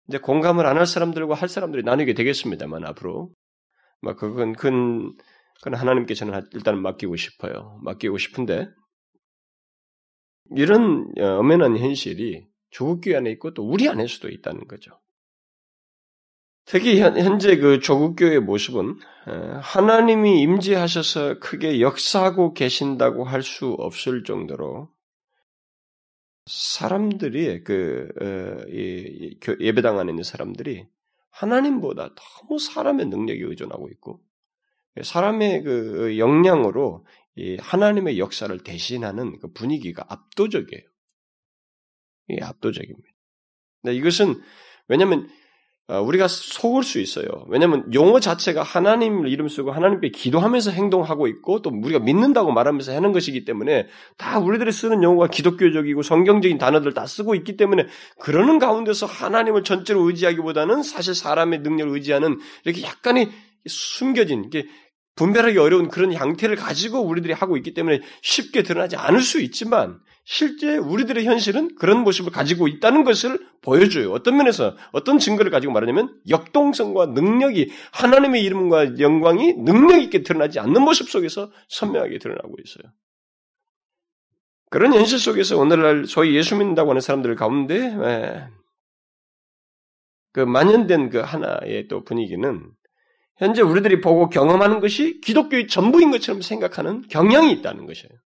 이제 0.08 0.18
공감을 0.18 0.66
안 0.66 0.76
할 0.78 0.86
사람들과 0.86 1.34
할 1.34 1.48
사람들이 1.48 1.82
나누게 1.84 2.14
되겠습니다만 2.14 2.84
앞으로 2.86 3.30
뭐 4.02 4.14
그건 4.16 4.52
큰 4.54 5.12
그건 5.62 5.74
하나님께 5.78 6.14
저는 6.14 6.42
일단 6.54 6.80
맡기고 6.82 7.16
싶어요. 7.16 7.78
맡기고 7.84 8.18
싶은데 8.18 8.68
이런 10.50 11.06
어, 11.20 11.38
엄연한 11.38 11.78
현실이 11.78 12.46
조국 12.70 13.00
교회 13.02 13.16
안에 13.16 13.30
있고 13.32 13.54
또 13.54 13.64
우리 13.68 13.88
안에서도 13.88 14.28
있다는 14.28 14.66
거죠. 14.68 14.92
특히 16.72 17.00
현재 17.02 17.58
그 17.58 17.80
조국교의 17.80 18.40
모습은 18.40 18.98
하나님이 19.60 20.40
임재하셔서 20.40 21.38
크게 21.38 21.82
역사하고 21.82 22.54
계신다고 22.54 23.24
할 23.24 23.42
수 23.42 23.72
없을 23.72 24.24
정도로 24.24 24.88
사람들이 26.46 27.62
그 27.62 28.08
예배당 29.60 29.98
안에 29.98 30.12
있는 30.12 30.24
사람들이 30.24 30.86
하나님보다 31.28 32.14
너무 32.14 32.58
사람의 32.58 33.04
능력에 33.04 33.40
의존하고 33.42 33.90
있고 33.90 34.22
사람의 35.02 35.64
그 35.64 36.16
역량으로 36.16 37.04
하나님의 37.58 38.18
역사를 38.18 38.58
대신하는 38.64 39.38
그 39.40 39.52
분위기가 39.52 40.06
압도적이에요. 40.08 40.82
이 42.30 42.38
압도적입니다. 42.40 43.10
이것은 43.92 44.40
왜냐하면 44.88 45.28
어, 45.28 45.41
우리가 45.88 46.28
속을 46.28 46.84
수 46.84 47.00
있어요. 47.00 47.26
왜냐하면 47.48 47.92
용어 47.92 48.20
자체가 48.20 48.62
하나님 48.62 49.26
이름 49.26 49.48
쓰고 49.48 49.72
하나님께 49.72 50.10
기도하면서 50.10 50.70
행동하고 50.70 51.26
있고 51.26 51.60
또 51.60 51.70
우리가 51.70 51.98
믿는다고 51.98 52.52
말하면서 52.52 52.94
하는 52.94 53.12
것이기 53.12 53.44
때문에 53.44 53.88
다 54.16 54.38
우리들이 54.38 54.70
쓰는 54.72 55.02
용어가 55.02 55.26
기독교적이고 55.26 56.02
성경적인 56.02 56.58
단어들 56.58 56.94
다 56.94 57.06
쓰고 57.06 57.34
있기 57.34 57.56
때문에 57.56 57.86
그러는 58.20 58.58
가운데서 58.58 59.06
하나님을 59.06 59.64
전체로 59.64 60.08
의지하기보다는 60.08 60.82
사실 60.82 61.14
사람의 61.14 61.60
능력을 61.60 61.92
의지하는 61.94 62.38
이렇게 62.64 62.82
약간의 62.82 63.30
숨겨진 63.66 64.50
게 64.50 64.66
분별하기 65.16 65.58
어려운 65.58 65.88
그런 65.88 66.12
형태를 66.12 66.56
가지고 66.56 67.00
우리들이 67.00 67.32
하고 67.32 67.56
있기 67.56 67.74
때문에 67.74 68.00
쉽게 68.22 68.62
드러나지 68.62 68.96
않을 68.96 69.20
수 69.20 69.40
있지만 69.40 69.98
실제 70.24 70.76
우리들의 70.76 71.24
현실은 71.24 71.74
그런 71.74 72.04
모습을 72.04 72.30
가지고 72.30 72.68
있다는 72.68 73.04
것을 73.04 73.44
보여줘요. 73.60 74.12
어떤 74.12 74.36
면에서 74.36 74.76
어떤 74.92 75.18
증거를 75.18 75.50
가지고 75.50 75.72
말하냐면 75.72 76.16
역동성과 76.28 77.06
능력이 77.06 77.72
하나님의 77.92 78.42
이름과 78.44 78.98
영광이 78.98 79.54
능력 79.54 80.00
있게 80.00 80.22
드러나지 80.22 80.60
않는 80.60 80.82
모습 80.82 81.10
속에서 81.10 81.50
선명하게 81.68 82.18
드러나고 82.18 82.54
있어요. 82.64 82.92
그런 84.70 84.94
현실 84.94 85.18
속에서 85.18 85.58
오늘날 85.58 86.06
소위 86.06 86.34
예수 86.34 86.56
믿는다고 86.56 86.90
하는 86.90 87.00
사람들 87.00 87.34
가운데 87.34 87.74
예, 87.76 88.46
그 90.32 90.40
만연된 90.40 91.10
그 91.10 91.18
하나의 91.18 91.88
또 91.88 92.04
분위기는 92.04 92.70
현재 93.36 93.60
우리들이 93.60 94.00
보고 94.00 94.28
경험하는 94.28 94.80
것이 94.80 95.20
기독교의 95.20 95.66
전부인 95.66 96.10
것처럼 96.10 96.42
생각하는 96.42 97.02
경향이 97.08 97.52
있다는 97.52 97.86
것이에요. 97.86 98.21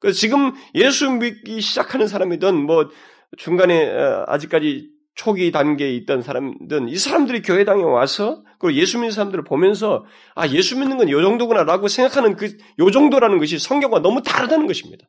그래서 0.00 0.18
지금 0.18 0.52
예수 0.74 1.10
믿기 1.10 1.60
시작하는 1.60 2.06
사람이든 2.06 2.54
뭐 2.66 2.90
중간에 3.38 3.88
어, 3.90 4.24
아직까지 4.28 4.90
초기 5.14 5.50
단계에 5.50 5.94
있던 5.96 6.20
사람들은 6.22 6.88
이 6.88 6.96
사람들이 6.96 7.40
교회당에 7.42 7.82
와서 7.82 8.44
그리고 8.58 8.78
예수 8.78 8.98
믿는 8.98 9.12
사람들을 9.12 9.44
보면서 9.44 10.04
아 10.34 10.46
예수 10.48 10.78
믿는 10.78 10.98
건 10.98 11.08
요 11.08 11.22
정도구나라고 11.22 11.88
생각하는 11.88 12.36
그 12.36 12.48
요 12.78 12.90
정도라는 12.90 13.38
것이 13.38 13.58
성경과 13.58 14.00
너무 14.00 14.22
다르다는 14.22 14.66
것입니다. 14.66 15.06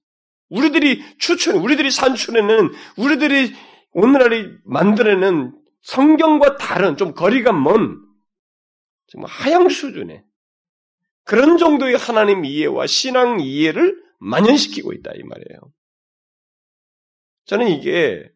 우리들이 0.50 1.04
추천, 1.20 1.56
우리들이 1.58 1.92
산출에는 1.92 2.72
우리들이 2.98 3.54
오늘날이 3.92 4.50
만들어낸 4.66 5.52
성경과 5.82 6.56
다른 6.56 6.96
좀 6.96 7.14
거리가 7.14 7.52
먼 7.52 8.00
정말 9.08 9.30
하향 9.30 9.68
수준의 9.68 10.24
그런 11.26 11.58
정도의 11.58 11.98
하나님 11.98 12.46
이해와 12.46 12.88
신앙 12.88 13.42
이해를 13.42 14.02
만연시키고 14.20 14.94
있다 14.94 15.12
이 15.16 15.24
말이에요. 15.24 15.60
저는 17.46 17.70
이게 17.70 18.30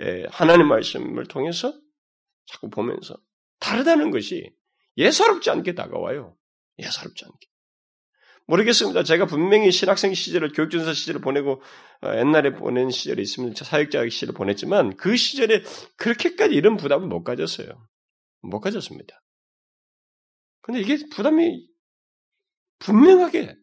예, 0.00 0.26
하나님 0.30 0.68
말씀을 0.68 1.26
통해서 1.26 1.78
자꾸 2.46 2.70
보면서 2.70 3.16
다르다는 3.58 4.10
것이 4.10 4.50
예사롭지 4.96 5.50
않게 5.50 5.74
다가와요. 5.74 6.36
예사롭지 6.78 7.24
않게. 7.24 7.50
모르겠습니다. 8.46 9.04
제가 9.04 9.26
분명히 9.26 9.70
신학생 9.70 10.12
시절을 10.12 10.52
교육전사 10.52 10.92
시절을 10.92 11.20
보내고 11.20 11.62
어, 12.02 12.16
옛날에 12.16 12.52
보낸 12.52 12.90
시절이 12.90 13.22
있으면 13.22 13.54
사역자 13.54 14.08
시절을 14.08 14.34
보냈지만 14.34 14.96
그 14.96 15.16
시절에 15.16 15.62
그렇게까지 15.96 16.54
이런 16.54 16.76
부담을 16.76 17.06
못 17.06 17.22
가졌어요. 17.22 17.68
못 18.42 18.60
가졌습니다. 18.60 19.22
근데 20.62 20.80
이게 20.80 20.98
부담이 21.12 21.68
분명하게 22.80 23.56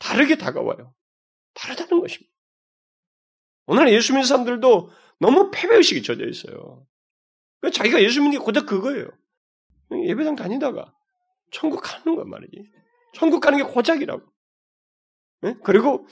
다르게 0.00 0.36
다가와요. 0.36 0.92
다르다는 1.54 2.00
것입니다. 2.00 2.32
오늘 3.66 3.92
예수 3.92 4.12
믿는 4.12 4.24
사람들도 4.26 4.90
너무 5.20 5.50
패배의식이 5.52 6.02
젖어 6.02 6.24
있어요. 6.24 6.84
자기가 7.72 8.02
예수 8.02 8.20
믿는 8.20 8.38
게 8.38 8.44
고작 8.44 8.66
그거예요. 8.66 9.08
예배당 9.92 10.34
다니다가 10.34 10.92
천국 11.52 11.80
가는 11.82 12.16
것 12.16 12.26
말이지. 12.26 12.64
천국 13.14 13.40
가는 13.40 13.58
게 13.58 13.64
고작이라고. 13.64 14.22
네? 15.42 15.54
그리고 15.62 16.06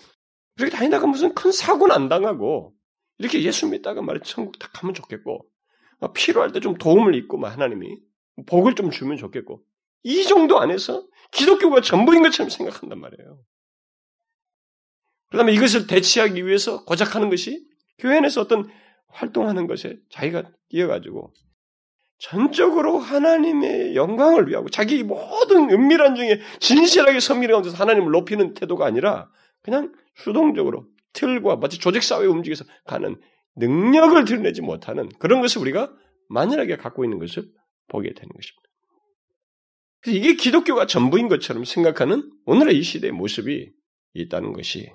그렇게 0.56 0.76
다니다가 0.76 1.06
무슨 1.06 1.34
큰 1.34 1.50
사고는 1.52 1.94
안 1.94 2.08
당하고 2.08 2.74
이렇게 3.18 3.42
예수 3.42 3.66
믿다가 3.68 4.02
말이 4.02 4.20
천국 4.24 4.58
딱 4.58 4.72
가면 4.72 4.94
좋겠고 4.94 5.46
필요할 6.14 6.52
때 6.52 6.60
좀 6.60 6.74
도움을 6.76 7.14
입고 7.14 7.38
막 7.38 7.48
하나님이 7.52 7.98
복을 8.46 8.74
좀 8.74 8.90
주면 8.90 9.16
좋겠고 9.16 9.64
이 10.04 10.24
정도 10.24 10.60
안에서 10.60 11.06
기독교가 11.32 11.80
전부인 11.80 12.22
것처럼 12.22 12.50
생각한단 12.50 13.00
말이에요. 13.00 13.38
그다음에 15.30 15.52
이것을 15.52 15.86
대치하기 15.86 16.46
위해서 16.46 16.84
고작하는 16.84 17.30
것이 17.30 17.66
교회 17.98 18.16
안에서 18.16 18.40
어떤 18.42 18.68
활동하는 19.08 19.66
것에 19.66 19.98
자기가 20.10 20.50
뛰어가지고 20.68 21.32
전적으로 22.18 22.98
하나님의 22.98 23.94
영광을 23.94 24.48
위하고 24.48 24.68
자기 24.68 25.02
모든 25.02 25.70
은밀한 25.70 26.16
중에 26.16 26.40
진실하게 26.58 27.20
섬기는 27.20 27.52
가운데서 27.52 27.76
하나님을 27.76 28.10
높이는 28.10 28.54
태도가 28.54 28.86
아니라 28.86 29.30
그냥 29.62 29.92
수동적으로 30.16 30.86
틀과 31.12 31.56
마치 31.56 31.78
조직사회에 31.78 32.26
움직여서 32.26 32.64
가는 32.86 33.20
능력을 33.56 34.24
드러내지 34.24 34.62
못하는 34.62 35.08
그런 35.18 35.40
것을 35.40 35.60
우리가 35.62 35.92
만연하게 36.28 36.76
갖고 36.76 37.04
있는 37.04 37.18
것을 37.18 37.44
보게 37.88 38.12
되는 38.12 38.28
것입니다. 38.28 38.68
그래서 40.00 40.18
이게 40.18 40.34
기독교가 40.34 40.86
전부인 40.86 41.28
것처럼 41.28 41.64
생각하는 41.64 42.30
오늘의 42.46 42.78
이 42.78 42.82
시대의 42.82 43.12
모습이 43.12 43.72
있다는 44.14 44.52
것이 44.52 44.90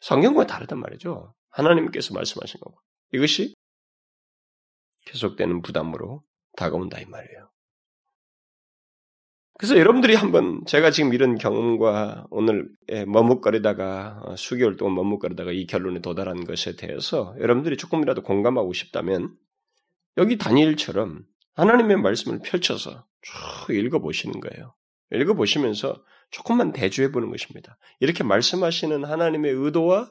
성경과 0.00 0.46
다르단 0.46 0.78
말이죠. 0.78 1.34
하나님께서 1.50 2.14
말씀하신 2.14 2.60
거고. 2.60 2.78
이것이 3.12 3.54
계속되는 5.06 5.62
부담으로 5.62 6.22
다가온다 6.56 6.98
이 6.98 7.06
말이에요. 7.06 7.50
그래서 9.58 9.76
여러분들이 9.78 10.14
한번 10.14 10.64
제가 10.64 10.90
지금 10.90 11.12
이런 11.12 11.36
경험과 11.36 12.26
오늘 12.30 12.70
머뭇거리다가 13.06 14.22
어, 14.22 14.36
수개월 14.36 14.76
동안 14.76 14.94
머뭇거리다가 14.94 15.52
이 15.52 15.66
결론에 15.66 16.00
도달한 16.00 16.44
것에 16.44 16.76
대해서 16.76 17.34
여러분들이 17.38 17.76
조금이라도 17.76 18.22
공감하고 18.22 18.72
싶다면 18.72 19.36
여기 20.16 20.38
다니엘처럼 20.38 21.26
하나님의 21.56 21.98
말씀을 21.98 22.40
펼쳐서 22.42 23.04
쭉 23.20 23.74
읽어보시는 23.74 24.40
거예요. 24.40 24.74
읽어보시면서 25.12 26.02
조금만 26.30 26.72
대주해 26.72 27.10
보는 27.10 27.30
것입니다. 27.30 27.76
이렇게 27.98 28.22
말씀하시는 28.24 29.04
하나님의 29.04 29.52
의도와 29.52 30.10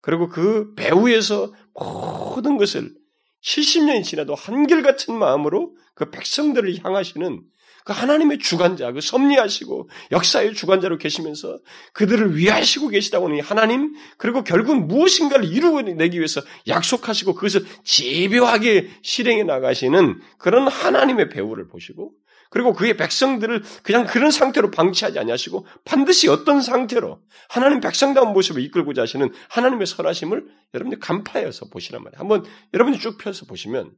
그리고 0.00 0.28
그 0.28 0.74
배후에서 0.74 1.52
모든 1.74 2.56
것을 2.56 2.94
70년이 3.42 4.04
지나도 4.04 4.34
한결같은 4.34 5.14
마음으로 5.14 5.74
그 5.94 6.10
백성들을 6.10 6.84
향하시는 6.84 7.42
그 7.84 7.92
하나님의 7.92 8.40
주관자, 8.40 8.90
그 8.90 9.00
섭리하시고 9.00 9.88
역사의 10.10 10.54
주관자로 10.54 10.98
계시면서 10.98 11.60
그들을 11.92 12.36
위하시고 12.36 12.88
계시다고 12.88 13.26
하는 13.26 13.40
하나님, 13.40 13.94
그리고 14.18 14.42
결국 14.42 14.86
무엇인가를 14.86 15.44
이루어내기 15.44 16.16
위해서 16.16 16.40
약속하시고 16.66 17.34
그것을 17.34 17.64
집요하게 17.84 18.90
실행해 19.02 19.44
나가시는 19.44 20.20
그런 20.36 20.66
하나님의 20.66 21.28
배우를 21.28 21.68
보시고 21.68 22.10
그리고 22.50 22.72
그의 22.72 22.96
백성들을 22.96 23.62
그냥 23.82 24.06
그런 24.06 24.30
상태로 24.30 24.70
방치하지 24.70 25.18
아니하시고 25.18 25.66
반드시 25.84 26.28
어떤 26.28 26.60
상태로 26.60 27.20
하나님 27.48 27.80
백성다운 27.80 28.32
모습을 28.32 28.62
이끌고자 28.62 29.02
하시는 29.02 29.32
하나님의 29.50 29.86
선하심을 29.86 30.46
여러분들 30.74 30.98
간파해서 30.98 31.68
보시란 31.70 32.02
말이에요. 32.02 32.20
한번 32.20 32.44
여러분이 32.74 32.98
쭉 32.98 33.18
펴서 33.18 33.46
보시면 33.46 33.94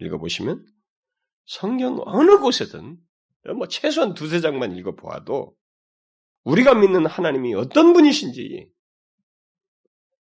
읽어보시면 0.00 0.66
성경 1.46 2.00
어느 2.04 2.38
곳에든 2.38 2.98
뭐 3.56 3.66
최소한 3.68 4.14
두세 4.14 4.40
장만 4.40 4.76
읽어보아도 4.76 5.54
우리가 6.44 6.74
믿는 6.74 7.06
하나님이 7.06 7.54
어떤 7.54 7.92
분이신지 7.92 8.70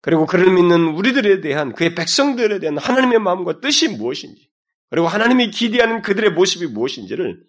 그리고 0.02 0.26
그를 0.26 0.54
믿는 0.54 0.96
우리들에 0.96 1.42
대한 1.42 1.74
그의 1.74 1.96
백성들에 1.96 2.60
대한 2.60 2.78
하나님의 2.78 3.20
마음과 3.20 3.60
뜻이 3.60 3.90
무엇인지 3.90 4.47
그리고 4.90 5.08
하나님이 5.08 5.52
기대하는 5.52 6.02
그들의 6.02 6.32
모습이 6.32 6.68
무엇인지를 6.68 7.44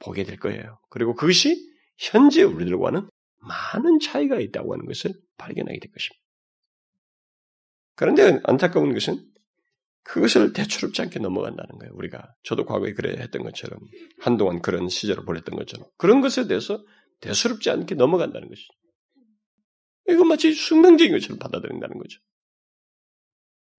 보게 0.00 0.24
될 0.24 0.38
거예요. 0.38 0.78
그리고 0.90 1.14
그것이 1.14 1.66
현재 1.96 2.42
우리들과는 2.42 3.08
많은 3.40 3.98
차이가 4.00 4.38
있다고 4.40 4.74
하는 4.74 4.86
것을 4.86 5.12
발견하게 5.36 5.78
될 5.78 5.90
것입니다. 5.90 6.22
그런데 7.94 8.40
안타까운 8.44 8.92
것은 8.92 9.24
그것을 10.04 10.52
대추롭지 10.52 11.02
않게 11.02 11.18
넘어간다는 11.18 11.78
거예요. 11.78 11.92
우리가 11.94 12.34
저도 12.42 12.64
과거에 12.64 12.92
그래 12.94 13.20
했던 13.20 13.42
것처럼 13.42 13.80
한동안 14.20 14.62
그런 14.62 14.88
시절을 14.88 15.24
보냈던 15.24 15.56
것처럼 15.56 15.86
그런 15.96 16.20
것에 16.20 16.46
대해서 16.46 16.82
대수롭지 17.20 17.70
않게 17.70 17.94
넘어간다는 17.94 18.48
것이죠. 18.48 18.68
이건 20.08 20.28
마치 20.28 20.52
숙명적인 20.52 21.12
것처럼 21.12 21.38
받아들인다는 21.38 21.98
거죠. 21.98 22.20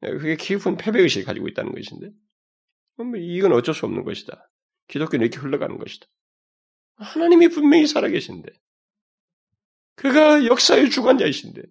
그게 0.02 0.36
깊은 0.36 0.78
패배의식을 0.78 1.26
가지고 1.26 1.48
있다는 1.48 1.72
것인데 1.72 2.12
이건 3.18 3.54
어쩔 3.54 3.74
수 3.74 3.86
없는 3.86 4.04
것이다. 4.04 4.50
기독교는 4.88 5.26
이렇게 5.26 5.40
흘러가는 5.40 5.78
것이다. 5.78 6.06
하나님이 6.98 7.48
분명히 7.50 7.88
살아계신데 7.88 8.52
그가 9.96 10.46
역사의 10.46 10.90
주관자이신데 10.90 11.62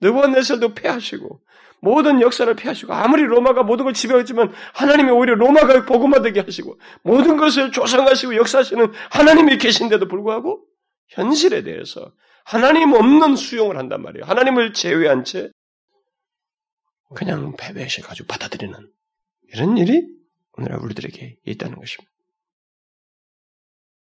느부갓네살도 0.00 0.74
패하시고 0.74 1.42
모든 1.80 2.20
역사를 2.20 2.54
패하시고 2.54 2.92
아무리 2.92 3.24
로마가 3.24 3.62
모든 3.62 3.84
걸 3.84 3.94
지배했지만 3.94 4.52
하나님이 4.74 5.10
오히려 5.10 5.34
로마가 5.34 5.84
복음화되게 5.84 6.40
하시고 6.40 6.78
모든 7.02 7.36
것을 7.36 7.72
조성하시고 7.72 8.36
역사하시는 8.36 8.92
하나님이 9.10 9.58
계신데도 9.58 10.08
불구하고 10.08 10.64
현실에 11.08 11.62
대해서 11.62 12.12
하나님 12.44 12.92
없는 12.92 13.36
수용을 13.36 13.76
한단 13.76 14.02
말이에요. 14.02 14.24
하나님을 14.24 14.72
제외한 14.72 15.24
채 15.24 15.50
그냥 17.14 17.54
패배시 17.56 18.00
가지고 18.00 18.28
받아들이는 18.28 18.90
이런 19.52 19.76
일이 19.76 20.21
오늘 20.52 20.76
우리들에게 20.76 21.38
있다는 21.46 21.76
것입니다. 21.76 22.12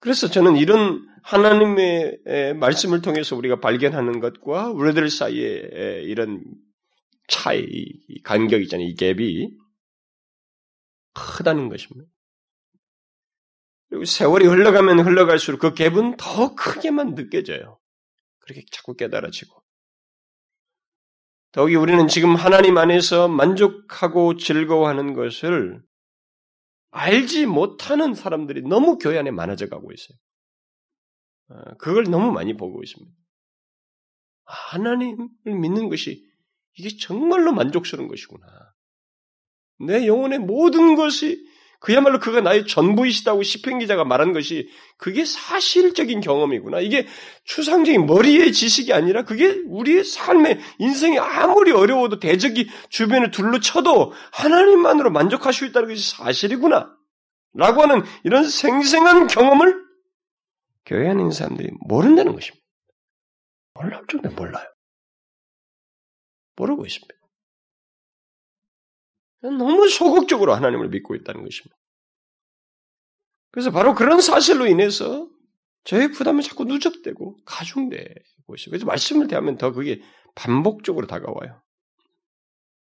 그래서 0.01 0.29
저는 0.29 0.57
이런 0.57 1.07
하나님의 1.23 2.55
말씀을 2.57 3.03
통해서 3.03 3.37
우리가 3.37 3.61
발견하는 3.61 4.21
것과 4.21 4.71
우리들 4.71 5.11
사이에 5.11 6.03
이런 6.05 6.43
차이, 7.29 7.65
간격 8.25 8.63
있잖아요. 8.63 8.89
이 8.89 8.95
갭이 8.95 9.51
크다는 11.13 11.69
것입니다. 11.69 12.11
그리고 13.89 14.05
세월이 14.05 14.47
흘러가면 14.47 15.01
흘러갈수록 15.01 15.61
그 15.61 15.75
갭은 15.75 16.17
더 16.19 16.55
크게만 16.55 17.15
느껴져요. 17.15 17.79
그렇게 18.39 18.65
자꾸 18.71 18.95
깨달아지고. 18.95 19.63
더욱이 21.53 21.75
우리는 21.75 22.09
지금 22.09 22.37
하나님 22.37 22.79
안에서 22.79 23.29
만족하고 23.29 24.37
즐거워하는 24.37 25.15
것을 25.15 25.83
알지 26.91 27.47
못하는 27.47 28.15
사람들이 28.15 28.63
너무 28.63 28.99
교회 28.99 29.19
안에 29.19 29.31
많아져 29.31 29.69
가고 29.69 29.93
있어요. 29.93 30.19
어, 31.49 31.77
그걸 31.79 32.05
너무 32.05 32.33
많이 32.33 32.57
보고 32.57 32.83
있습니다. 32.83 33.13
하나님을 34.45 35.29
믿는 35.45 35.89
것이 35.89 36.29
이게 36.75 36.97
정말로 36.97 37.53
만족스러운 37.53 38.09
것이구나. 38.09 38.47
내 39.87 40.07
영혼의 40.07 40.41
모든 40.41 40.97
것이 40.97 41.45
그야말로 41.81 42.19
그가 42.19 42.43
나의 42.43 42.67
전부이시다고 42.67 43.43
시편 43.43 43.79
기자가 43.79 44.05
말한 44.05 44.35
것이 44.35 44.69
그게 44.99 45.25
사실적인 45.25 46.21
경험이구나. 46.21 46.81
이게 46.81 47.07
추상적인 47.45 48.05
머리의 48.05 48.53
지식이 48.53 48.93
아니라 48.93 49.25
그게 49.25 49.63
우리의 49.67 50.05
삶의 50.05 50.61
인생이 50.79 51.19
아무리 51.19 51.73
어려워도 51.73 52.21
대적이 52.21 52.69
주변을 52.91 53.31
둘러쳐도 53.31 54.13
하나님만으로 54.33 55.11
만족할 55.11 55.55
수 55.55 55.65
있다는 55.65 55.89
것이 55.89 56.17
사실이구나. 56.17 56.95
라고 57.55 57.83
하는 57.83 58.03
이런 58.25 58.45
생생한 58.45 59.27
경험을 59.27 59.83
교회 60.85 61.09
안에 61.09 61.21
있는 61.21 61.31
사람들이 61.33 61.71
모른다는 61.81 62.35
것입니다. 62.35 62.65
몰라줄 63.75 64.21
때 64.23 64.29
몰라요. 64.29 64.67
모르고 66.57 66.85
있습니다. 66.85 67.20
너무 69.43 69.89
소극적으로 69.89 70.55
하나님을 70.55 70.89
믿고 70.89 71.15
있다는 71.15 71.43
것입니다. 71.43 71.77
그래서 73.51 73.71
바로 73.71 73.95
그런 73.95 74.21
사실로 74.21 74.67
인해서 74.67 75.29
저의 75.85 76.13
부담이 76.13 76.43
자꾸 76.43 76.65
누적되고 76.65 77.39
가중되고 77.45 78.55
있어요. 78.57 78.71
그래서 78.71 78.87
말씀을 78.87 79.29
대하면 79.29 79.57
더 79.57 79.73
그게 79.73 80.01
반복적으로 80.35 81.07
다가와요. 81.07 81.63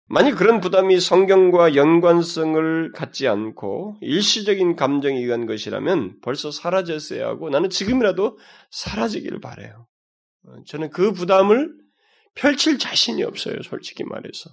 만약 0.08 0.36
그런 0.36 0.60
부담이 0.60 1.00
성경과 1.00 1.74
연관성을 1.76 2.92
갖지 2.92 3.30
않고 3.30 3.96
일시적인 4.02 4.76
감정에 4.76 5.18
의한 5.18 5.46
것이라면 5.46 6.20
벌써 6.22 6.52
사라졌어야 6.52 7.26
하고 7.26 7.50
나는 7.50 7.70
지금이라도 7.70 8.38
사라지기를 8.72 9.40
바래요. 9.40 9.88
저는 10.68 10.90
그 10.90 11.14
부담을 11.14 11.74
펼칠 12.36 12.78
자신이 12.78 13.24
없어요, 13.24 13.62
솔직히 13.64 14.04
말해서. 14.04 14.50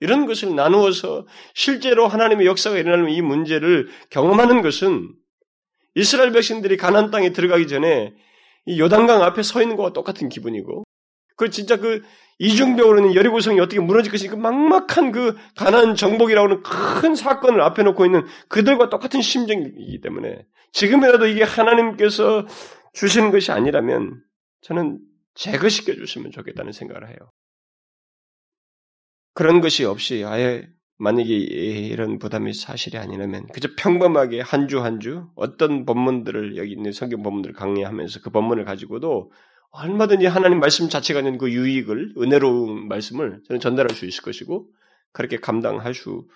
이런 0.00 0.26
것을 0.26 0.54
나누어서 0.54 1.26
실제로 1.54 2.08
하나님의 2.08 2.46
역사가 2.46 2.78
일어나는 2.78 3.10
이 3.10 3.20
문제를 3.20 3.88
경험하는 4.10 4.62
것은 4.62 5.14
이스라엘 5.94 6.32
백성들이 6.32 6.76
가나안 6.76 7.10
땅에 7.10 7.32
들어가기 7.32 7.68
전에 7.68 8.14
이 8.66 8.80
요단강 8.80 9.22
앞에 9.22 9.42
서 9.42 9.62
있는 9.62 9.76
것과 9.76 9.92
똑같은 9.92 10.28
기분이고 10.28 10.84
그 11.36 11.50
진짜 11.50 11.76
그 11.76 12.02
이중벽으로는 12.38 13.14
여리고성이 13.14 13.60
어떻게 13.60 13.80
무너질 13.80 14.10
것인가 14.10 14.36
그 14.36 14.40
막막한 14.40 15.12
그 15.12 15.36
가난 15.56 15.94
정복이라고 15.94 16.48
하는 16.48 16.62
큰 16.62 17.14
사건을 17.14 17.60
앞에 17.60 17.82
놓고 17.82 18.06
있는 18.06 18.24
그들과 18.48 18.88
똑같은 18.88 19.20
심정이기 19.20 20.00
때문에 20.00 20.46
지금이라도 20.72 21.26
이게 21.26 21.42
하나님께서 21.42 22.46
주시는 22.94 23.30
것이 23.30 23.52
아니라면 23.52 24.22
저는 24.62 25.00
제거시켜 25.34 25.94
주시면 25.94 26.32
좋겠다는 26.32 26.72
생각을 26.72 27.08
해요. 27.08 27.16
그런 29.40 29.62
것이 29.62 29.86
없이 29.86 30.22
아예 30.26 30.68
만약에 30.98 31.32
이런 31.32 32.18
부담이 32.18 32.52
사실이 32.52 32.98
아니라면 32.98 33.46
그저 33.54 33.68
평범하게 33.74 34.42
한주 34.42 34.82
한 34.82 35.00
주 35.00 35.28
어떤 35.34 35.86
본문들을 35.86 36.58
여기 36.58 36.72
있는 36.72 36.92
성경 36.92 37.22
본문들을 37.22 37.54
강의하면서 37.54 38.20
그 38.20 38.28
본문을 38.28 38.66
가지고도 38.66 39.32
얼마든지 39.70 40.26
하나님 40.26 40.60
말씀 40.60 40.90
자체가 40.90 41.20
있는 41.20 41.38
그 41.38 41.50
유익을 41.50 42.16
은혜로운 42.18 42.86
말씀을 42.88 43.40
저는 43.48 43.60
전달할 43.60 43.96
수 43.96 44.04
있을 44.04 44.22
것이고 44.22 44.68
그렇게 45.12 45.38
감당할 45.38 45.94
수 45.94 46.26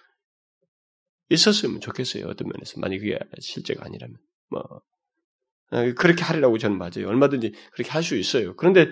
있었으면 1.29 1.83
좋겠어요 1.83 2.25
어떤 2.25 2.49
면에서. 2.49 2.81
만약 2.81 3.01
그게 3.01 3.19
실제가 3.38 3.85
아니라면. 3.85 4.17
뭐 4.49 4.62
어, 5.73 5.93
그렇게 5.99 6.23
하리라고 6.25 6.57
저는 6.57 6.79
맞아요. 6.79 7.09
얼마든지 7.09 7.53
그렇게 7.75 7.90
할 7.90 8.03
수 8.03 8.17
있어요. 8.17 8.57
그런데 8.57 8.88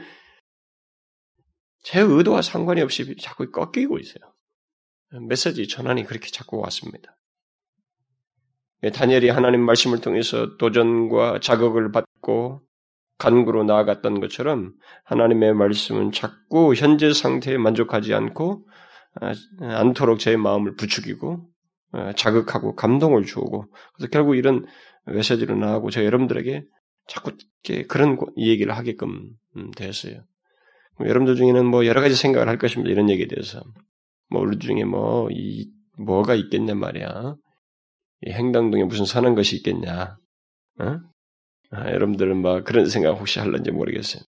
제 1.83 2.01
의도와 2.01 2.43
상관이 2.43 2.81
없이 2.81 3.17
자꾸 3.17 3.51
꺾이고 3.51 3.99
있어요 3.99 4.33
메시지 5.29 5.69
전환이 5.69 6.05
그렇게 6.05 6.31
자꾸 6.31 6.59
왔습니다. 6.59 7.17
예, 8.85 8.91
다니엘이 8.91 9.29
하나님 9.29 9.61
말씀을 9.61 10.01
통해서 10.01 10.57
도전과 10.57 11.41
자극을 11.41 11.93
받고 11.93 12.63
간구로 13.19 13.65
나아갔던 13.65 14.21
것처럼 14.21 14.73
하나님의 15.05 15.55
말씀은 15.55 16.11
자꾸 16.11 16.75
현재 16.75 17.13
상태에 17.13 17.59
만족하지 17.59 18.15
않고 18.15 18.67
아, 19.21 19.33
않도록 19.61 20.19
제 20.19 20.37
마음을 20.37 20.75
부추기고 20.75 21.43
아, 21.93 22.13
자극하고 22.15 22.75
감동을 22.75 23.25
주고 23.25 23.67
그래서 23.95 24.11
결국 24.11 24.37
이런 24.37 24.67
메시지로 25.07 25.55
나가고 25.57 25.91
저 25.91 26.05
여러분들에게 26.05 26.65
자꾸 27.07 27.33
그런 27.89 28.19
얘기를 28.37 28.77
하게끔 28.77 29.31
음, 29.57 29.71
되었어요. 29.73 30.25
여러분들 31.01 31.37
중에는 31.37 31.67
뭐 31.67 31.87
여러 31.87 32.01
가지 32.01 32.15
생각을 32.15 32.49
할 32.49 32.59
것입니다. 32.59 32.91
이런 32.91 33.11
얘기에 33.11 33.27
대해서. 33.27 33.63
뭐 34.31 34.41
우리 34.43 34.59
중에 34.59 34.85
뭐 34.85 35.29
이 35.31 35.71
뭐가 35.99 36.35
있겠냐 36.35 36.75
말이야. 36.75 37.37
이 38.23 38.31
행당동에 38.31 38.85
무슨 38.85 39.05
선한 39.05 39.35
것이 39.35 39.57
있겠냐. 39.57 40.17
어? 40.81 41.01
아, 41.71 41.91
여러분들은 41.91 42.43
막 42.43 42.65
그런 42.65 42.89
생각 42.89 43.13
혹시 43.13 43.39
할런지 43.39 43.71
모르겠어요. 43.71 44.23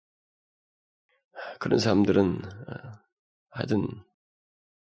그런 1.59 1.79
사람들은 1.79 2.35
어, 2.45 2.99
하여튼 3.49 3.87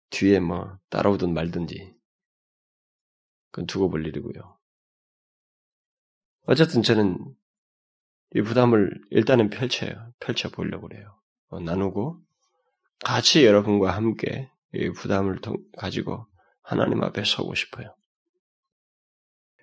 뒤에 0.10 0.40
뭐 0.40 0.78
따라오든 0.90 1.34
말든지 1.34 1.94
그건 3.52 3.66
두고 3.68 3.90
볼 3.90 4.06
일이고요. 4.06 4.58
어쨌든 6.46 6.84
저는 6.84 7.18
이 8.36 8.42
부담을 8.42 8.92
일단은 9.12 9.50
펼쳐요. 9.50 10.12
펼쳐 10.20 10.50
보려고 10.50 10.88
그래요. 10.88 11.18
어, 11.54 11.60
나누고 11.60 12.20
같이 13.06 13.46
여러분과 13.46 13.92
함께 13.92 14.50
이 14.74 14.90
부담을 14.90 15.40
가지고 15.78 16.26
하나님 16.64 17.04
앞에 17.04 17.24
서고 17.24 17.54
싶어요. 17.54 17.96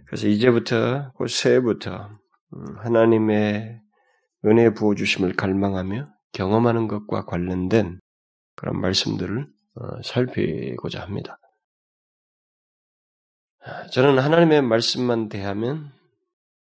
그래서 0.07 0.29
이제부터 0.29 1.13
그 1.19 1.27
새해부터 1.27 2.11
음, 2.55 2.79
하나님의 2.79 3.81
은혜 4.45 4.73
부어 4.73 4.95
주심을 4.95 5.35
갈망하며 5.35 6.09
경험하는 6.33 6.87
것과 6.87 7.25
관련된 7.25 8.01
그런 8.55 8.81
말씀들을 8.81 9.49
어, 9.75 10.03
살피고자 10.05 11.03
합니다. 11.03 11.39
저는 13.93 14.19
하나님의 14.19 14.63
말씀만 14.63 15.29
대하면 15.29 15.93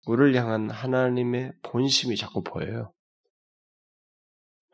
우리를 0.07 0.35
향한 0.37 0.71
하나님의 0.71 1.53
본심이 1.63 2.17
자꾸 2.17 2.43
보여요. 2.43 2.91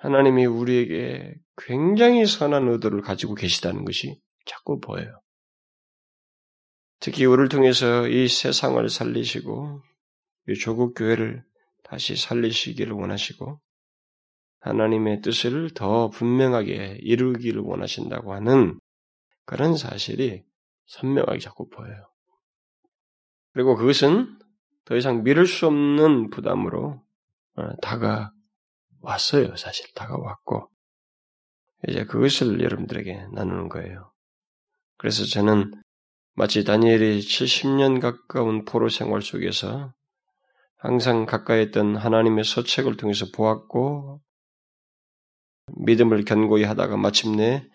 하나님이 0.03 0.47
우리에게 0.47 1.37
굉장히 1.57 2.27
선한 2.27 2.67
의도를 2.67 3.03
가지고 3.03 3.37
계시다는 3.37 3.85
것이 3.85 4.21
자꾸 4.47 4.81
보여요. 4.81 5.21
특히 6.99 7.25
우리를 7.25 7.49
통해서 7.49 8.09
이 8.09 8.27
세상을 8.27 8.89
살리시고 8.89 9.81
이 10.49 10.55
조국 10.55 10.95
교회를 10.95 11.45
다시 11.85 12.17
살리시기를 12.17 12.93
원하시고 12.93 13.59
하나님의 14.59 15.21
뜻을 15.21 15.71
더 15.71 16.11
분명하게 16.11 16.99
이루기를 17.01 17.63
원하신다고 17.63 18.35
하는 18.35 18.81
그런 19.45 19.77
사실이 19.77 20.43
선명하게 20.87 21.39
자꾸 21.39 21.69
보여요. 21.69 22.09
그리고 23.53 23.77
그것은 23.77 24.37
더 24.85 24.97
이상 24.97 25.23
미룰 25.23 25.47
수 25.47 25.69
없는 25.69 26.31
부담으로 26.31 27.01
어, 27.55 27.77
다가 27.83 28.33
왔어요. 29.03 29.57
사실 29.57 29.93
다가왔고 29.95 30.69
이제 31.89 32.05
그것을 32.05 32.63
여러분들에게 32.63 33.27
나누는 33.33 33.69
거예요. 33.69 34.13
그래서 34.99 35.25
저는 35.25 35.73
마치 36.35 36.65
다니엘이 36.65 37.21
70년 37.21 38.01
가까운 38.01 38.65
포로 38.65 38.89
생활 38.89 39.21
속에서 39.21 39.93
항상 40.77 41.27
가까이 41.27 41.65
있던 41.65 41.97
하나님의 41.97 42.45
서책을 42.45 42.97
통해서 42.97 43.27
보았고 43.35 44.21
믿음을 45.77 46.25
견고히 46.25 46.65
하다가 46.65 46.97
마침내 46.97 47.69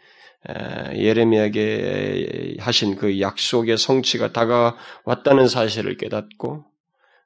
예레미야에게 0.94 2.58
하신 2.60 2.96
그 2.96 3.20
약속의 3.20 3.78
성취가 3.78 4.32
다가왔다는 4.32 5.48
사실을 5.48 5.98
깨닫고 5.98 6.64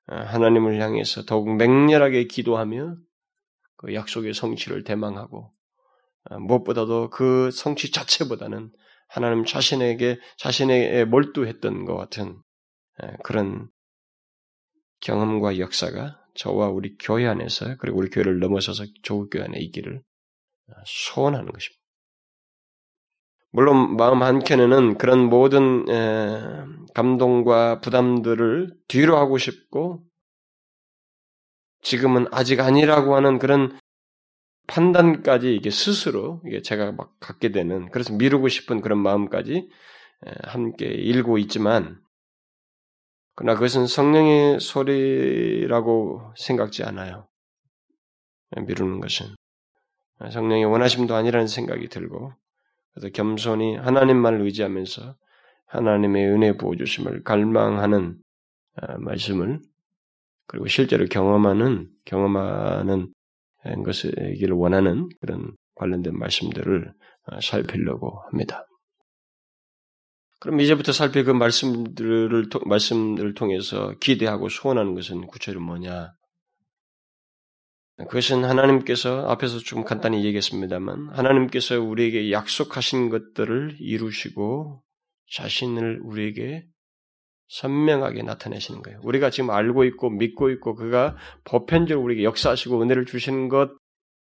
하나님을 0.07 0.81
향해서 0.81 1.25
더욱 1.25 1.55
맹렬하게 1.55 2.25
기도하며 2.25 2.95
그 3.81 3.93
약속의 3.93 4.33
성취를 4.33 4.83
대망하고 4.83 5.51
어, 6.29 6.39
무엇보다도 6.39 7.09
그 7.09 7.49
성취 7.51 7.91
자체보다는 7.91 8.71
하나님 9.07 9.43
자신에게 9.43 10.19
자신에게 10.37 11.05
몰두했던 11.05 11.85
것 11.85 11.97
같은 11.97 12.41
그런 13.23 13.67
경험과 15.01 15.57
역사가 15.57 16.19
저와 16.35 16.69
우리 16.69 16.95
교회 16.97 17.27
안에서 17.27 17.75
그리고 17.79 17.97
우리 17.97 18.09
교회를 18.09 18.39
넘어서서 18.39 18.85
조국 19.01 19.31
교회 19.31 19.43
안에 19.43 19.59
있기를 19.59 19.97
어, 19.97 20.73
소원하는 20.85 21.51
것입니다. 21.51 21.81
물론 23.53 23.97
마음 23.97 24.23
한켠에는 24.23 24.97
그런 24.97 25.25
모든 25.25 25.85
감동과 26.93 27.81
부담들을 27.81 28.73
뒤로 28.87 29.17
하고 29.17 29.37
싶고 29.37 30.05
지금은 31.81 32.27
아직 32.31 32.59
아니라고 32.59 33.15
하는 33.15 33.39
그런 33.39 33.77
판단까지 34.67 35.55
이게 35.55 35.69
스스로 35.69 36.41
이게 36.45 36.61
제가 36.61 36.91
막 36.91 37.13
갖게 37.19 37.51
되는 37.51 37.89
그래서 37.91 38.13
미루고 38.13 38.47
싶은 38.47 38.81
그런 38.81 38.99
마음까지 38.99 39.69
함께 40.43 40.85
일고 40.85 41.37
있지만 41.39 41.99
그러나 43.35 43.55
그것은 43.55 43.87
성령의 43.87 44.59
소리라고 44.59 46.33
생각지 46.37 46.83
않아요. 46.83 47.27
미루는 48.55 48.99
것은 48.99 49.27
성령의 50.31 50.65
원하심도 50.65 51.15
아니라는 51.15 51.47
생각이 51.47 51.87
들고 51.87 52.33
그래서 52.93 53.09
겸손히 53.09 53.75
하나님만을 53.77 54.41
의지하면서 54.41 55.15
하나님의 55.65 56.27
은혜 56.27 56.57
부어 56.57 56.75
주심을 56.75 57.23
갈망하는 57.23 58.21
아, 58.75 58.97
말씀을 58.97 59.61
그리고 60.51 60.67
실제로 60.67 61.05
경험하는 61.05 61.89
경험하는 62.03 63.13
것이기를 63.85 64.53
원하는 64.53 65.07
그런 65.21 65.53
관련된 65.75 66.13
말씀들을 66.17 66.93
살피려고 67.41 68.19
합니다. 68.29 68.67
그럼 70.41 70.59
이제부터 70.59 70.91
살필 70.91 71.23
그 71.23 71.31
말씀들을, 71.31 72.49
말씀들을 72.65 73.33
통해서 73.33 73.93
기대하고 74.01 74.49
소원하는 74.49 74.93
것은 74.93 75.25
구체로 75.27 75.61
뭐냐? 75.61 76.11
그것은 78.09 78.43
하나님께서 78.43 79.29
앞에서 79.29 79.59
좀 79.59 79.85
간단히 79.85 80.25
얘기했습니다만 80.25 81.11
하나님께서 81.11 81.79
우리에게 81.79 82.33
약속하신 82.33 83.09
것들을 83.09 83.77
이루시고 83.79 84.83
자신을 85.31 86.01
우리에게 86.03 86.63
선명하게 87.51 88.23
나타내시는 88.23 88.81
거예요. 88.81 89.01
우리가 89.03 89.29
지금 89.29 89.49
알고 89.49 89.83
있고 89.83 90.09
믿고 90.09 90.49
있고 90.51 90.73
그가 90.73 91.17
보편적으로 91.43 92.05
우리에게 92.05 92.23
역사하시고 92.23 92.81
은혜를 92.81 93.05
주시는 93.05 93.49
것 93.49 93.71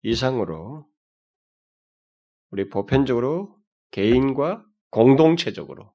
이상으로 0.02 0.86
우리 2.50 2.68
보편적으로 2.70 3.54
개인과 3.90 4.64
공동체적으로 4.90 5.92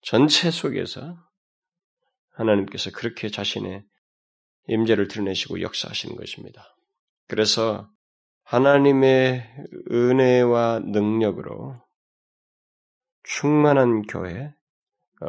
전체 0.00 0.50
속에서 0.50 1.16
하나님께서 2.30 2.90
그렇게 2.90 3.28
자신의 3.28 3.84
임재를 4.66 5.06
드러내시고 5.06 5.60
역사하시는 5.62 6.16
것입니다. 6.16 6.64
그래서 7.28 7.88
하나님의 8.42 9.48
은혜와 9.92 10.80
능력으로 10.80 11.80
충만한 13.22 14.02
교회, 14.02 14.46
어, 14.46 14.57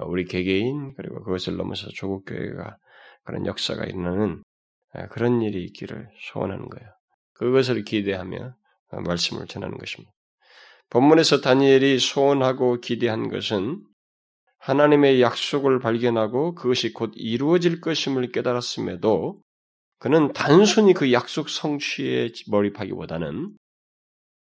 우리 0.06 0.25
개개인 0.25 0.93
그리고 0.95 1.23
그것을 1.23 1.58
넘어서 1.58 1.88
조국 1.89 2.25
교회가 2.25 2.78
그런 3.23 3.45
역사가 3.45 3.86
일어나는 3.86 4.43
어, 4.93 5.08
그런 5.10 5.41
일이 5.41 5.63
있기를 5.65 6.10
소원하는 6.32 6.67
거예요. 6.69 6.89
그것을 7.34 7.84
기대하며 7.84 8.56
어, 8.91 9.02
말씀을 9.02 9.47
전하는 9.47 9.78
것입니다. 9.78 10.12
본문에서 10.89 11.41
다니엘이 11.41 11.99
소원하고 11.99 12.80
기대한 12.80 13.30
것은 13.30 13.80
하나님의 14.60 15.21
약속을 15.21 15.80
발견하고 15.80 16.56
그것이 16.56 16.91
곧 16.93 17.12
이루어질 17.15 17.80
것임을 17.80 18.32
깨달았음에도 18.32 19.36
그는 19.99 20.34
단순히 20.34 20.93
그 20.93 21.12
약속 21.13 21.49
성취에 21.49 22.32
몰입하기보다는 22.47 23.56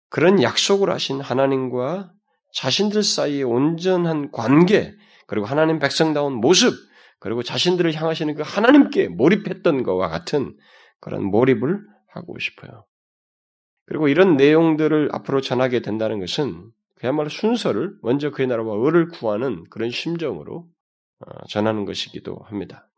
그런 0.09 0.43
약속을 0.43 0.91
하신 0.91 1.21
하나님과 1.21 2.11
자신들 2.53 3.03
사이의 3.03 3.43
온전한 3.43 4.31
관계, 4.31 4.95
그리고 5.27 5.47
하나님 5.47 5.79
백성다운 5.79 6.35
모습, 6.35 6.75
그리고 7.19 7.43
자신들을 7.43 7.95
향하시는 7.95 8.35
그 8.35 8.43
하나님께 8.45 9.09
몰입했던 9.09 9.83
것과 9.83 10.09
같은 10.09 10.57
그런 11.01 11.25
몰입을 11.25 11.81
하고 12.09 12.39
싶어요. 12.39 12.85
그리고 13.87 14.09
이런 14.09 14.37
내용들을 14.37 15.11
앞으로 15.13 15.41
전하게 15.41 15.81
된다는 15.81 16.21
것은 16.21 16.71
그야말로 16.97 17.29
순서를 17.29 17.97
먼저 18.03 18.31
그의 18.31 18.49
나라와 18.49 18.77
을을 18.87 19.09
구하는 19.09 19.65
그런 19.71 19.91
심정으로 19.91 20.67
어, 21.21 21.47
전하는 21.49 21.85
것이기도 21.85 22.39
합니다. 22.45 22.89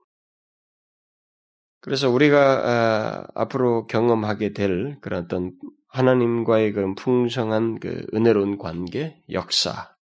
그래서 1.81 2.11
우리가 2.11 2.39
아, 2.39 3.27
앞으로 3.35 3.87
경험하게 3.87 4.53
될 4.53 4.99
그런 5.01 5.25
어떤 5.25 5.53
하나님과의 5.89 6.73
그런 6.73 6.95
풍성한 6.95 7.79
그 7.81 8.07
은혜로운 8.13 8.59
관계, 8.59 9.23
역사 9.31 9.96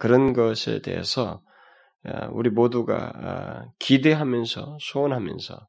그런 0.00 0.32
것에 0.32 0.80
대해서 0.80 1.42
아, 2.04 2.28
우리 2.32 2.48
모두가 2.48 3.12
아, 3.14 3.64
기대하면서 3.78 4.78
소원하면서 4.80 5.68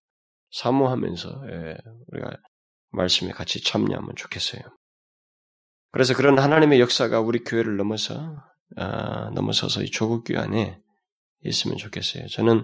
사모하면서 0.51 1.41
예, 1.51 1.77
우리가 2.07 2.31
말씀에 2.91 3.31
같이 3.31 3.61
참여하면 3.61 4.15
좋겠어요. 4.15 4.61
그래서 5.91 6.15
그런 6.15 6.39
하나님의 6.39 6.79
역사가 6.79 7.19
우리 7.19 7.43
교회를 7.43 7.75
넘어서 7.75 8.37
아, 8.77 9.29
넘어서서 9.31 9.83
이 9.83 9.91
조국 9.91 10.23
교회 10.23 10.37
안에 10.37 10.77
있으면 11.43 11.75
좋겠어요. 11.75 12.27
저는 12.27 12.63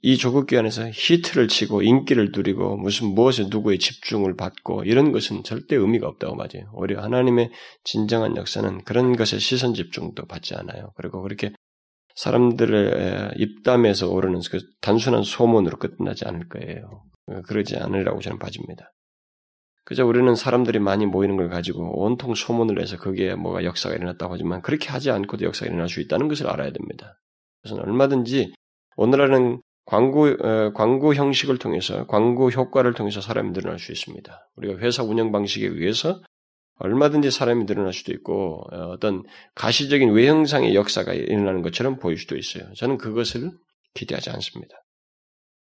이 0.00 0.16
조국 0.16 0.52
안에서 0.52 0.88
히트를 0.92 1.48
치고 1.48 1.82
인기를 1.82 2.30
누리고 2.32 2.76
무슨 2.76 3.08
무엇에 3.08 3.46
누구의 3.50 3.78
집중을 3.78 4.36
받고 4.36 4.84
이런 4.84 5.10
것은 5.10 5.42
절대 5.42 5.74
의미가 5.74 6.06
없다고 6.06 6.36
맞아요. 6.36 6.70
오히려 6.72 7.02
하나님의 7.02 7.50
진정한 7.82 8.36
역사는 8.36 8.84
그런 8.84 9.16
것에 9.16 9.38
시선 9.38 9.74
집중도 9.74 10.26
받지 10.26 10.54
않아요. 10.54 10.92
그리고 10.96 11.20
그렇게 11.22 11.52
사람들의 12.14 13.32
입담에서 13.36 14.08
오르는 14.10 14.40
그 14.50 14.58
단순한 14.80 15.24
소문으로 15.24 15.78
끝나지 15.78 16.26
않을 16.26 16.48
거예요. 16.48 17.02
그러지 17.46 17.76
않으라고 17.76 18.20
저는 18.20 18.38
봐집니다. 18.38 18.92
그저 19.84 20.04
우리는 20.04 20.34
사람들이 20.34 20.78
많이 20.80 21.06
모이는 21.06 21.36
걸 21.36 21.48
가지고 21.48 22.02
온통 22.02 22.34
소문을 22.34 22.74
내서 22.76 22.98
거기에 22.98 23.34
뭐가 23.34 23.64
역사가 23.64 23.94
일어났다고 23.94 24.34
하지만 24.34 24.62
그렇게 24.62 24.90
하지 24.90 25.10
않고도 25.10 25.44
역사가 25.44 25.66
일어날 25.66 25.88
수 25.88 26.00
있다는 26.00 26.28
것을 26.28 26.46
알아야 26.46 26.72
됩니다. 26.72 27.18
그래서 27.62 27.80
얼마든지 27.80 28.52
오늘날은 28.96 29.62
광고, 29.88 30.26
어, 30.26 30.72
광고 30.74 31.14
형식을 31.14 31.56
통해서, 31.56 32.06
광고 32.06 32.50
효과를 32.50 32.92
통해서 32.92 33.22
사람이 33.22 33.54
늘어날 33.54 33.78
수 33.78 33.90
있습니다. 33.90 34.50
우리가 34.56 34.78
회사 34.80 35.02
운영 35.02 35.32
방식에 35.32 35.66
의해서 35.66 36.20
얼마든지 36.74 37.30
사람이 37.30 37.64
늘어날 37.64 37.94
수도 37.94 38.12
있고, 38.12 38.66
어, 38.70 38.90
어떤 38.90 39.22
가시적인 39.54 40.10
외형상의 40.10 40.74
역사가 40.74 41.14
일어나는 41.14 41.62
것처럼 41.62 41.98
보일 41.98 42.18
수도 42.18 42.36
있어요. 42.36 42.70
저는 42.74 42.98
그것을 42.98 43.50
기대하지 43.94 44.28
않습니다. 44.28 44.76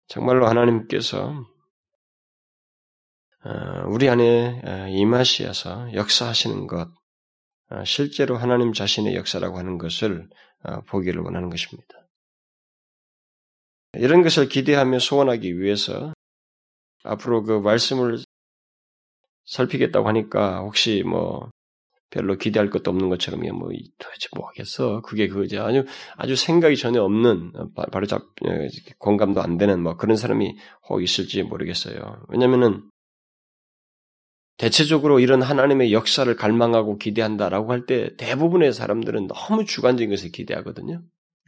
정말로 0.05 0.45
하나님께서 0.47 1.43
어, 3.43 3.87
우리 3.87 4.07
안에 4.07 4.61
어, 4.63 4.87
임하시어서 4.87 5.95
역사하시는 5.95 6.67
것, 6.67 6.91
어, 7.71 7.83
실제로 7.85 8.37
하나님 8.37 8.71
자신의 8.71 9.15
역사라고 9.15 9.57
하는 9.57 9.79
것을 9.79 10.29
보기를 10.89 11.23
원하는 11.23 11.49
것입니다. 11.49 12.00
이런 13.93 14.21
것을 14.23 14.47
기대하며 14.47 14.99
소원하기 14.99 15.59
위해서 15.59 16.13
앞으로 17.03 17.43
그 17.43 17.59
말씀을 17.59 18.19
살피겠다고 19.45 20.07
하니까 20.07 20.59
혹시 20.59 21.03
뭐 21.05 21.49
별로 22.09 22.37
기대할 22.37 22.69
것도 22.69 22.91
없는 22.91 23.09
것처럼 23.09 23.41
뭐 23.57 23.69
도대체 23.97 24.27
뭐 24.35 24.47
하겠어? 24.47 25.01
그게 25.01 25.27
그거지 25.27 25.57
아주 25.57 25.85
아주 26.17 26.35
생각이 26.35 26.75
전혀 26.77 27.01
없는 27.03 27.53
바로 27.91 28.05
잡 28.05 28.21
공감도 28.99 29.41
안 29.41 29.57
되는 29.57 29.81
뭐 29.81 29.95
그런 29.97 30.15
사람이 30.17 30.55
혹 30.89 31.01
있을지 31.01 31.43
모르겠어요. 31.43 32.25
왜냐면은 32.29 32.83
대체적으로 34.57 35.19
이런 35.19 35.41
하나님의 35.41 35.91
역사를 35.91 36.33
갈망하고 36.35 36.97
기대한다라고 36.97 37.71
할 37.71 37.85
때 37.85 38.15
대부분의 38.17 38.73
사람들은 38.73 39.27
너무 39.27 39.65
주관적인 39.65 40.09
것을 40.11 40.31
기대하거든요. 40.31 41.01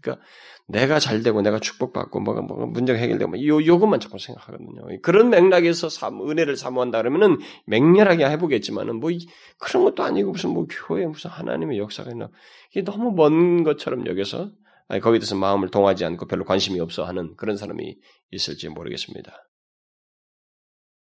그러니까 0.03 0.25
내가 0.67 0.99
잘 0.99 1.23
되고 1.23 1.41
내가 1.41 1.59
축복받고 1.59 2.19
뭐가 2.19 2.41
뭐가 2.41 2.65
문제가 2.67 2.99
해결되고 2.99 3.31
뭐요 3.31 3.65
요것만 3.65 3.99
자꾸 3.99 4.19
생각하거든요. 4.19 5.01
그런 5.01 5.29
맥락에서 5.29 5.89
삼, 5.89 6.21
은혜를 6.29 6.57
사모한다 6.57 6.99
그러면은 6.99 7.39
맹렬하게 7.65 8.25
해보겠지만은 8.25 8.97
뭐 8.99 9.09
그런 9.57 9.83
것도 9.83 10.03
아니고 10.03 10.31
무슨 10.31 10.51
뭐 10.51 10.67
교회 10.69 11.05
무슨 11.05 11.29
하나님의 11.29 11.79
역사가 11.79 12.11
있나 12.11 12.29
이게 12.71 12.83
너무 12.83 13.11
먼 13.11 13.63
것처럼 13.63 14.05
여기서 14.07 14.51
아니, 14.89 15.01
거기에 15.01 15.19
대해서 15.19 15.35
마음을 15.35 15.69
동하지 15.69 16.05
않고 16.05 16.27
별로 16.27 16.43
관심이 16.43 16.79
없어 16.79 17.05
하는 17.05 17.35
그런 17.37 17.57
사람이 17.57 17.95
있을지 18.31 18.69
모르겠습니다. 18.69 19.31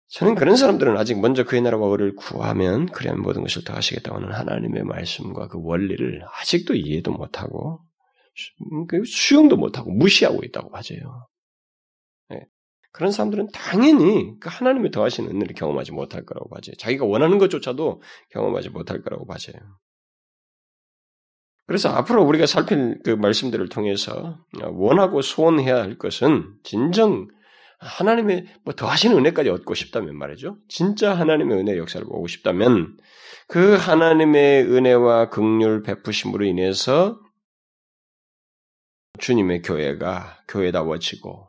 저는 0.08 0.36
그런 0.36 0.54
사람들은 0.54 0.96
아직 0.96 1.18
먼저 1.20 1.44
그의 1.44 1.62
나라와 1.62 1.88
의를 1.88 2.14
구하면 2.14 2.86
그래야 2.86 3.14
모든 3.14 3.42
것을 3.42 3.64
다 3.64 3.74
하시겠다고 3.74 4.18
하는 4.18 4.32
하나님의 4.32 4.84
말씀과 4.84 5.48
그 5.48 5.58
원리를 5.60 6.22
아직도 6.40 6.74
이해도 6.74 7.10
못하고 7.10 7.80
그 7.80 7.83
수용도 9.06 9.56
못하고 9.56 9.90
무시하고 9.90 10.42
있다고 10.44 10.76
하죠. 10.76 10.94
네. 12.30 12.46
그런 12.92 13.10
사람들은 13.10 13.48
당연히 13.52 14.38
그 14.40 14.48
하나님의 14.50 14.90
더하시는 14.90 15.30
은혜를 15.30 15.54
경험하지 15.54 15.92
못할 15.92 16.24
거라고 16.24 16.48
봐요. 16.48 16.60
자기가 16.78 17.04
원하는 17.04 17.38
것조차도 17.38 18.02
경험하지 18.30 18.70
못할 18.70 19.02
거라고 19.02 19.26
봐요. 19.26 19.38
그래서 21.66 21.88
앞으로 21.88 22.24
우리가 22.24 22.46
살필 22.46 23.00
그 23.04 23.10
말씀들을 23.10 23.68
통해서 23.68 24.38
원하고 24.72 25.22
소원해야 25.22 25.76
할 25.76 25.96
것은 25.96 26.54
진정 26.62 27.28
하나님의 27.78 28.46
뭐 28.64 28.74
더하시는 28.74 29.16
은혜까지 29.16 29.50
얻고 29.50 29.74
싶다면 29.74 30.16
말이죠. 30.16 30.58
진짜 30.68 31.14
하나님의 31.14 31.58
은혜 31.58 31.76
역사를 31.76 32.04
보고 32.06 32.26
싶다면 32.26 32.96
그 33.48 33.74
하나님의 33.74 34.64
은혜와 34.64 35.30
극률 35.30 35.82
베푸심으로 35.82 36.44
인해서 36.44 37.20
주님의 39.18 39.62
교회가 39.62 40.42
교회다워지고 40.48 41.48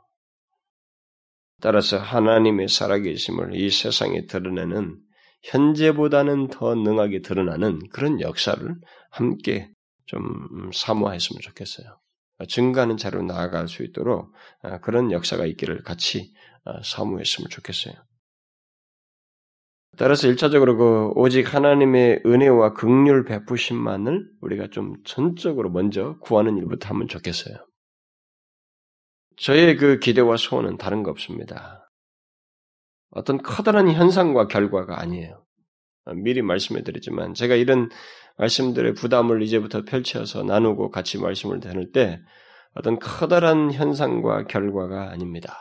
따라서 1.62 1.98
하나님의 1.98 2.68
살아계심을 2.68 3.56
이 3.56 3.70
세상에 3.70 4.26
드러내는 4.28 5.00
현재보다는 5.44 6.50
더 6.50 6.76
능하게 6.76 7.22
드러나는 7.22 7.80
그런 7.90 8.20
역사를 8.20 8.76
함께 9.10 9.72
좀 10.06 10.72
사모했으면 10.74 11.42
좋겠어요. 11.42 12.00
증가하는 12.48 12.98
자로 12.98 13.24
나아갈 13.24 13.68
수 13.68 13.84
있도록 13.84 14.34
아, 14.62 14.80
그런 14.80 15.12
역사가 15.12 15.46
있기를 15.46 15.84
같이 15.84 16.34
아, 16.66 16.82
사모했으면 16.84 17.50
좋겠어요. 17.50 17.94
따라서 19.98 20.28
일차적으로 20.28 20.78
그 20.78 21.12
오직 21.16 21.54
하나님의 21.54 22.24
은혜와 22.26 22.74
극률 22.74 23.24
베푸심만을 23.24 24.30
우리가 24.42 24.68
좀 24.72 24.96
전적으로 25.06 25.70
먼저 25.70 26.18
구하는 26.20 26.58
일부터 26.58 26.90
하면 26.90 27.08
좋겠어요. 27.08 27.56
저의 29.38 29.78
그 29.78 30.00
기대와 30.00 30.38
소원은 30.38 30.78
다른 30.78 31.04
거 31.04 31.12
없습니다. 31.12 31.92
어떤 33.12 33.42
커다란 33.42 33.90
현상과 33.90 34.48
결과가 34.48 35.00
아니에요. 35.00 35.46
미리 36.16 36.42
말씀해 36.42 36.84
드리지만 36.84 37.34
제가 37.34 37.56
이런 37.56 37.90
말씀들의 38.38 38.94
부담을 38.94 39.42
이제부터 39.42 39.84
펼쳐서 39.84 40.44
나누고 40.44 40.92
같이 40.92 41.20
말씀을 41.20 41.60
나눌 41.60 41.92
때 41.92 42.20
어떤 42.74 43.00
커다란 43.00 43.72
현상과 43.72 44.48
결과가 44.48 45.10
아닙니다. 45.10 45.58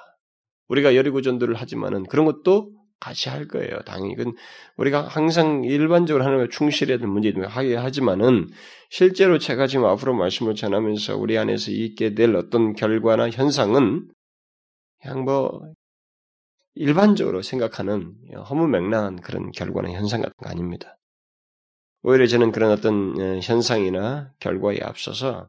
우리가 0.69 0.97
여리고 0.97 1.23
전도를 1.23 1.55
하지만은 1.55 2.05
그런 2.05 2.27
것도 2.27 2.71
같이 3.05 3.29
할 3.29 3.47
거예요. 3.47 3.81
당연히 3.85 4.15
이건 4.15 4.35
우리가 4.79 5.03
항상 5.03 5.63
일반적으로 5.63 6.25
하나님의 6.25 6.49
충실해야 6.51 6.97
될 6.97 7.07
문제이기 7.07 7.39
하게 7.41 7.77
하지만은 7.77 8.49
실제로 8.89 9.39
제가 9.39 9.67
지금 9.67 9.85
앞으로 9.85 10.15
말씀을 10.15 10.55
전하면서 10.55 11.19
우리 11.19 11.37
안에서 11.37 11.71
있게 11.71 12.15
될 12.15 12.35
어떤 12.35 12.75
결과나 12.75 13.29
현상은 13.29 14.09
그냥 15.03 15.25
뭐 15.25 15.61
일반적으로 16.75 17.43
생각하는 17.43 18.15
허무맹랑한 18.49 19.21
그런 19.21 19.53
결과나 19.53 19.91
현상 19.91 20.23
같은 20.23 20.35
거 20.43 20.49
아닙니다. 20.49 20.97
오히려 22.03 22.27
저는 22.27 22.53
그런 22.53 22.71
어떤 22.71 23.21
어, 23.21 23.39
현상이나 23.41 24.33
결과에 24.41 24.79
앞서서 24.83 25.49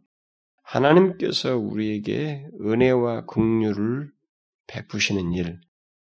하나님께서 0.61 1.57
우리에게 1.57 2.47
은혜와 2.61 3.25
긍휼을 3.25 4.11
베푸시는 4.67 5.31
일, 5.33 5.59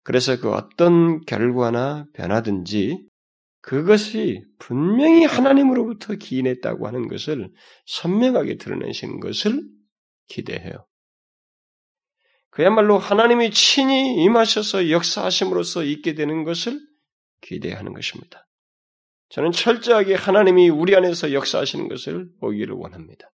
그래서 0.03 0.39
그 0.39 0.51
어떤 0.51 1.23
결과나 1.25 2.05
변화든지 2.13 3.07
그것이 3.61 4.43
분명히 4.59 5.23
하나님으로부터 5.23 6.15
기인했다고 6.15 6.85
하는 6.85 7.07
것을 7.07 7.49
선명하게 7.85 8.57
드러내시는 8.57 9.21
것을 9.21 9.63
기대해요. 10.27 10.85
그야말로 12.49 12.99
하나님이 12.99 13.51
친히 13.51 14.21
임하셔서 14.23 14.91
역사하심으로써 14.91 15.83
있게 15.85 16.13
되는 16.13 16.43
것을 16.43 16.79
기대하는 17.41 17.93
것입니다. 17.93 18.45
저는 19.29 19.51
철저하게 19.51 20.13
하나님이 20.13 20.69
우리 20.69 20.95
안에서 20.95 21.33
역사하시는 21.33 21.87
것을 21.87 22.29
보기를 22.39 22.75
원합니다. 22.75 23.31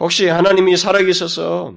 혹시 0.00 0.26
하나님이 0.26 0.76
살아계셔서 0.76 1.74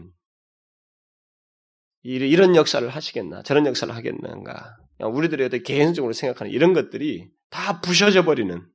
이런 2.03 2.55
역사를 2.55 2.87
하시겠나, 2.87 3.43
저런 3.43 3.65
역사를 3.65 3.93
하겠는가, 3.93 4.77
우리들이 4.99 5.43
어떻게 5.43 5.63
개인적으로 5.63 6.13
생각하는 6.13 6.51
이런 6.51 6.73
것들이 6.73 7.29
다 7.49 7.81
부셔져 7.81 8.23
버리는, 8.23 8.65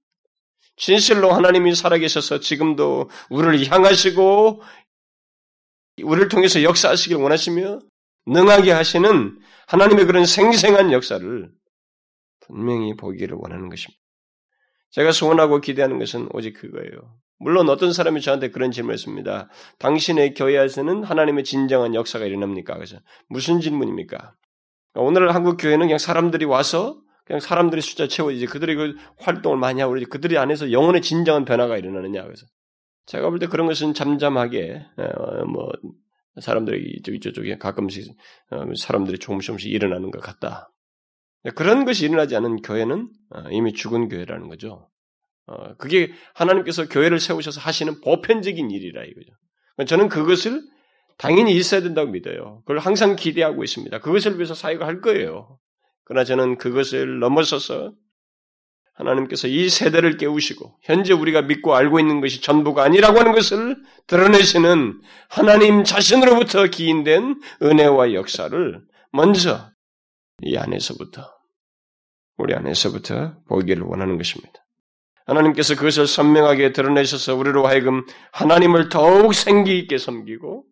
진실로 0.77 1.33
하나님이 1.33 1.75
살아계셔서 1.75 2.41
지금도 2.41 3.11
우리를 3.31 3.70
향하시고, 3.70 4.62
우리를 6.03 6.29
통해서 6.29 6.62
역사하시길 6.62 7.16
원하시며, 7.16 7.81
능하게 8.27 8.70
하시는 8.73 9.39
하나님의 9.66 10.07
그런 10.07 10.25
생생한 10.27 10.93
역사를 10.93 11.51
분명히 12.41 12.97
보기를 12.97 13.37
원하는 13.41 13.68
것입니다. 13.68 14.01
제가 14.91 15.12
소원하고 15.12 15.61
기대하는 15.61 15.99
것은 15.99 16.29
오직 16.33 16.53
그거예요. 16.53 17.22
물론 17.43 17.68
어떤 17.68 17.93
사람이 17.93 18.20
저한테 18.20 18.51
그런 18.51 18.70
질문을 18.70 18.95
했습니다. 18.95 19.49
당신의 19.78 20.34
교회에서는 20.34 21.05
하나님의 21.05 21.45
진정한 21.45 21.95
역사가 21.95 22.24
일어납니까? 22.26 22.74
그래서 22.74 22.99
무슨 23.28 23.61
질문입니까? 23.61 24.34
그러니까 24.93 25.09
오늘 25.09 25.34
한국 25.34 25.57
교회는 25.57 25.86
그냥 25.86 25.99
사람들이 25.99 26.45
와서 26.45 27.01
그냥 27.24 27.40
사람들이 27.40 27.80
숫자 27.80 28.09
채워지지 28.09 28.47
그들이 28.47 28.74
그 28.74 28.95
활동을 29.18 29.57
많이 29.59 29.80
하고 29.80 29.93
그러지 29.93 30.07
그들이 30.07 30.38
안에서 30.38 30.72
영혼의 30.72 31.03
진정한 31.03 31.45
변화가 31.45 31.76
일어나느냐 31.78 32.22
그래서 32.24 32.47
제가 33.07 33.28
볼 33.30 33.38
때 33.38 33.47
그런 33.47 33.66
것은 33.66 33.95
잠잠하게 33.95 34.84
어, 34.97 35.45
뭐 35.47 35.70
사람들이 36.40 36.99
이쪽 36.99 37.14
이쪽에 37.14 37.59
가끔씩 37.59 38.14
어, 38.51 38.64
사람들이 38.76 39.18
조금씩 39.18 39.47
조금씩 39.49 39.72
일어나는 39.72 40.11
것 40.11 40.20
같다. 40.20 40.70
그런 41.57 41.84
것이 41.84 42.05
일어나지 42.07 42.36
않은 42.36 42.62
교회는 42.62 43.11
어, 43.30 43.43
이미 43.51 43.72
죽은 43.72 44.09
교회라는 44.09 44.49
거죠. 44.49 44.88
어, 45.47 45.74
그게 45.76 46.12
하나님께서 46.34 46.88
교회를 46.88 47.18
세우셔서 47.20 47.61
하시는 47.61 48.01
보편적인 48.01 48.70
일이라 48.70 49.05
이거죠. 49.05 49.32
저는 49.86 50.09
그것을 50.09 50.62
당연히 51.18 51.55
있어야 51.57 51.80
된다고 51.80 52.11
믿어요. 52.11 52.61
그걸 52.62 52.78
항상 52.78 53.16
기대하고 53.16 53.64
있습니다. 53.64 53.99
그것을 54.01 54.36
위해서 54.36 54.55
사역을 54.55 54.86
할 54.86 55.01
거예요. 55.01 55.59
그러나 56.05 56.24
저는 56.24 56.59
그것을 56.59 57.18
넘어서서 57.20 57.93
하나님께서 58.95 59.49
이 59.49 59.68
세대를 59.68 60.16
깨우시고 60.16 60.78
현재 60.82 61.12
우리가 61.12 61.43
믿고 61.43 61.74
알고 61.74 61.99
있는 61.99 62.20
것이 62.20 62.40
전부가 62.40 62.84
아니라고 62.84 63.18
하는 63.18 63.32
것을 63.32 63.76
드러내시는 64.07 65.01
하나님 65.28 65.84
자신으로부터 65.84 66.66
기인된 66.66 67.40
은혜와 67.62 68.12
역사를 68.12 68.82
먼저 69.12 69.70
이 70.43 70.57
안에서부터 70.57 71.32
우리 72.36 72.55
안에서부터 72.55 73.36
보기를 73.49 73.82
원하는 73.84 74.16
것입니다. 74.18 74.62
하나님께서 75.27 75.77
그것을 75.77 76.07
선명하게 76.07 76.73
드러내셔서 76.73 77.35
우리로 77.35 77.66
하여금 77.66 78.05
하나님을 78.33 78.89
더욱 78.89 79.35
생기 79.35 79.79
있게 79.79 79.99
섬기고 79.99 80.64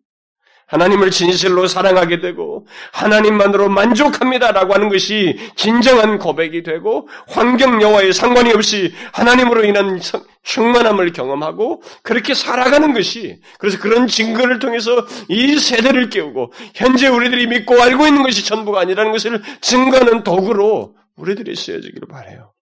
하나님을 0.71 1.11
진실로 1.11 1.67
사랑하게 1.67 2.21
되고 2.21 2.65
하나님만으로 2.93 3.67
만족합니다라고 3.69 4.73
하는 4.73 4.87
것이 4.89 5.37
진정한 5.55 6.17
고백이 6.17 6.63
되고 6.63 7.09
환경 7.27 7.81
여와에 7.81 8.13
상관이 8.13 8.51
없이 8.53 8.93
하나님으로 9.11 9.65
인한 9.65 9.99
충만함을 10.43 11.11
경험하고 11.11 11.83
그렇게 12.03 12.33
살아가는 12.33 12.93
것이 12.93 13.41
그래서 13.59 13.79
그런 13.79 14.07
증거를 14.07 14.59
통해서 14.59 15.05
이 15.27 15.59
세대를 15.59 16.09
깨우고 16.09 16.53
현재 16.73 17.09
우리들이 17.09 17.47
믿고 17.47 17.81
알고 17.81 18.07
있는 18.07 18.23
것이 18.23 18.45
전부가 18.45 18.79
아니라는 18.79 19.11
것을 19.11 19.41
증거하는 19.59 20.23
도구로 20.23 20.95
우리들이 21.17 21.53
쓰여지기를 21.53 22.07
바래요. 22.07 22.53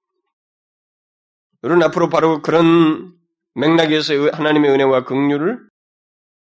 우리는 1.61 1.83
앞으로 1.83 2.09
바로 2.09 2.41
그런 2.41 3.13
맥락에서 3.55 4.13
하나님의 4.31 4.71
은혜와 4.71 5.03
긍휼을 5.05 5.67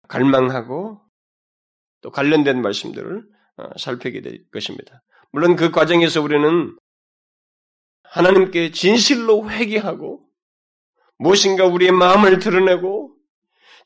갈망하고 0.07 1.01
또 2.01 2.11
관련된 2.11 2.61
말씀들을 2.61 3.23
어, 3.57 3.63
살피게 3.77 4.21
될 4.21 4.43
것입니다. 4.51 5.01
물론 5.31 5.55
그 5.55 5.71
과정에서 5.71 6.21
우리는 6.21 6.75
하나님께 8.03 8.71
진실로 8.71 9.49
회개하고 9.49 10.21
무엇인가 11.17 11.65
우리의 11.65 11.91
마음을 11.91 12.39
드러내고 12.39 13.15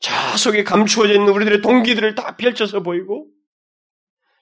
자 0.00 0.36
속에 0.36 0.64
감추어져 0.64 1.14
있는 1.14 1.32
우리들의 1.32 1.62
동기들을 1.62 2.14
다 2.14 2.36
펼쳐서 2.36 2.82
보이고 2.82 3.28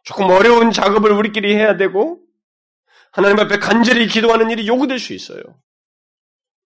조금 0.04 0.26
어려운 0.26 0.70
작업을 0.70 1.12
우리끼리 1.12 1.54
해야 1.54 1.76
되고 1.76 2.20
하나님 3.12 3.38
앞에 3.38 3.58
간절히 3.58 4.06
기도하는 4.06 4.50
일이 4.50 4.66
요구될 4.66 4.98
수 4.98 5.12
있어요. 5.12 5.42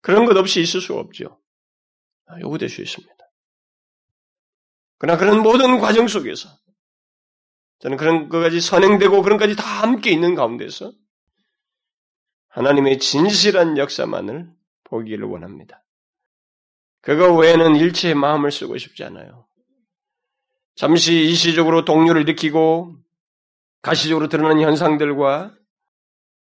그런 0.01 0.27
것 0.27 0.37
없이 0.37 0.61
있을 0.61 0.81
수 0.81 0.95
없죠. 0.95 1.41
아, 2.27 2.41
요구될 2.41 2.69
수 2.69 2.83
있습니다. 2.83 3.15
그러나 4.99 5.19
그런 5.19 5.43
모든 5.43 5.79
과정 5.79 6.09
속에서 6.09 6.49
저는 7.81 7.97
그런 7.97 8.29
것까지 8.29 8.61
선행되고 8.61 9.23
그런 9.23 9.39
것까지 9.39 9.57
다 9.57 9.65
함께 9.65 10.11
있는 10.11 10.35
가운데서 10.35 10.93
하나님의 12.49 12.99
진실한 12.99 13.79
역사만을 13.79 14.51
보기를 14.85 15.27
원합니다. 15.27 15.85
그거 17.01 17.33
외에는 17.35 17.77
일체의 17.77 18.15
마음을 18.15 18.51
쓰고 18.51 18.77
싶지 18.79 19.05
않아요. 19.05 19.47
잠시 20.75 21.15
일시적으로 21.15 21.85
동료를 21.85 22.23
일으키고 22.23 22.97
가시적으로 23.83 24.29
드러나는 24.29 24.63
현상들과 24.63 25.55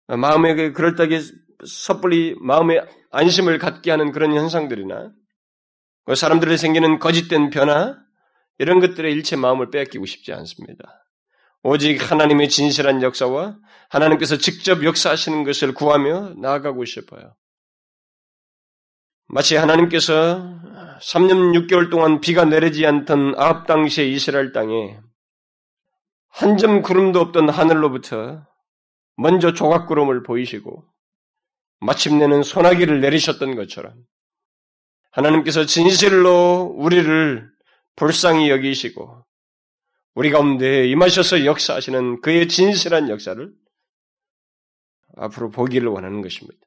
마음에 0.07 0.71
그럴때게 0.71 1.19
섣불리 1.65 2.35
마음에 2.39 2.79
안심을 3.13 3.59
갖게 3.59 3.91
하는 3.91 4.11
그런 4.11 4.33
현상들이나 4.33 5.11
그 6.05 6.15
사람들에 6.15 6.57
생기는 6.57 6.99
거짓된 6.99 7.49
변화 7.51 7.95
이런 8.57 8.79
것들의 8.79 9.11
일체 9.13 9.35
마음을 9.35 9.69
빼앗기고 9.69 10.05
싶지 10.05 10.33
않습니다. 10.33 11.05
오직 11.61 12.11
하나님의 12.11 12.49
진실한 12.49 13.01
역사와 13.01 13.57
하나님께서 13.89 14.37
직접 14.37 14.83
역사하시는 14.83 15.43
것을 15.43 15.73
구하며 15.73 16.33
나아가고 16.37 16.83
싶어요. 16.85 17.35
마치 19.27 19.55
하나님께서 19.55 20.59
3년 21.01 21.67
6개월 21.67 21.89
동안 21.89 22.19
비가 22.19 22.45
내리지 22.45 22.85
않던 22.85 23.35
아합 23.37 23.65
당시의 23.67 24.11
이스라엘 24.11 24.51
땅에 24.51 24.99
한 26.29 26.57
점 26.57 26.81
구름도 26.81 27.19
없던 27.21 27.49
하늘로부터 27.49 28.45
먼저 29.15 29.53
조각구름을 29.53 30.23
보이시고 30.23 30.83
마침내는 31.83 32.43
소나기를 32.43 33.01
내리셨던 33.01 33.55
것처럼 33.55 33.95
하나님께서 35.11 35.65
진실로 35.65 36.73
우리를 36.77 37.51
불쌍히 37.95 38.49
여기시고 38.49 39.25
우리 40.15 40.31
가운데 40.31 40.87
임하셔서 40.87 41.45
역사하시는 41.45 42.21
그의 42.21 42.47
진실한 42.47 43.09
역사를 43.09 43.51
앞으로 45.15 45.49
보기를 45.49 45.87
원하는 45.87 46.21
것입니다. 46.21 46.59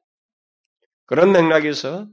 그런 1.05 1.31
맥락에서 1.31 2.07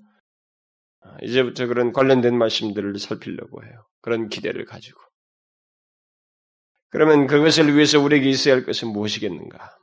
이제부터 1.23 1.67
그런 1.67 1.93
관련된 1.93 2.37
말씀들을 2.37 2.99
살피려고 2.99 3.65
해요. 3.65 3.87
그런 4.01 4.29
기대를 4.29 4.65
가지고. 4.65 5.01
그러면 6.91 7.27
그것을 7.27 7.75
위해서 7.75 8.01
우리에게 8.01 8.29
있어야 8.29 8.55
할 8.55 8.65
것은 8.65 8.89
무엇이겠는가? 8.89 9.77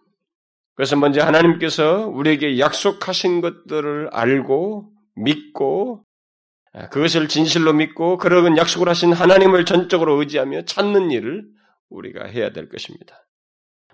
그래서 0.76 0.96
먼저 0.96 1.22
하나님께서 1.24 2.08
우리에게 2.08 2.60
약속하신 2.60 3.42
것들을 3.42 4.10
알고 4.12 4.92
믿고 5.16 6.04
그것을 6.92 7.28
진실로 7.28 7.74
믿고 7.74 8.18
그런 8.18 8.58
약속을 8.58 8.88
하신 8.88 9.14
하나님을 9.14 9.66
전적으로 9.66 10.20
의지하며 10.20 10.64
찾는 10.66 11.12
일을 11.12 11.46
우리가 11.90 12.26
해야 12.26 12.52
될 12.52 12.70
것입니다. 12.70 13.26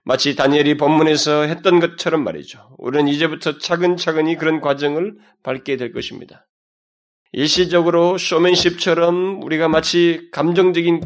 마치 0.03 0.35
다니엘이 0.35 0.77
본문에서 0.77 1.43
했던 1.43 1.79
것처럼 1.79 2.23
말이죠. 2.23 2.75
우리는 2.77 3.07
이제부터 3.09 3.57
차근차근히 3.57 4.37
그런 4.37 4.61
과정을 4.61 5.17
밟게 5.43 5.75
될 5.75 5.91
것입니다. 5.91 6.47
일시적으로 7.33 8.17
쇼맨십처럼 8.17 9.43
우리가 9.43 9.67
마치 9.67 10.29
감정적인 10.31 11.01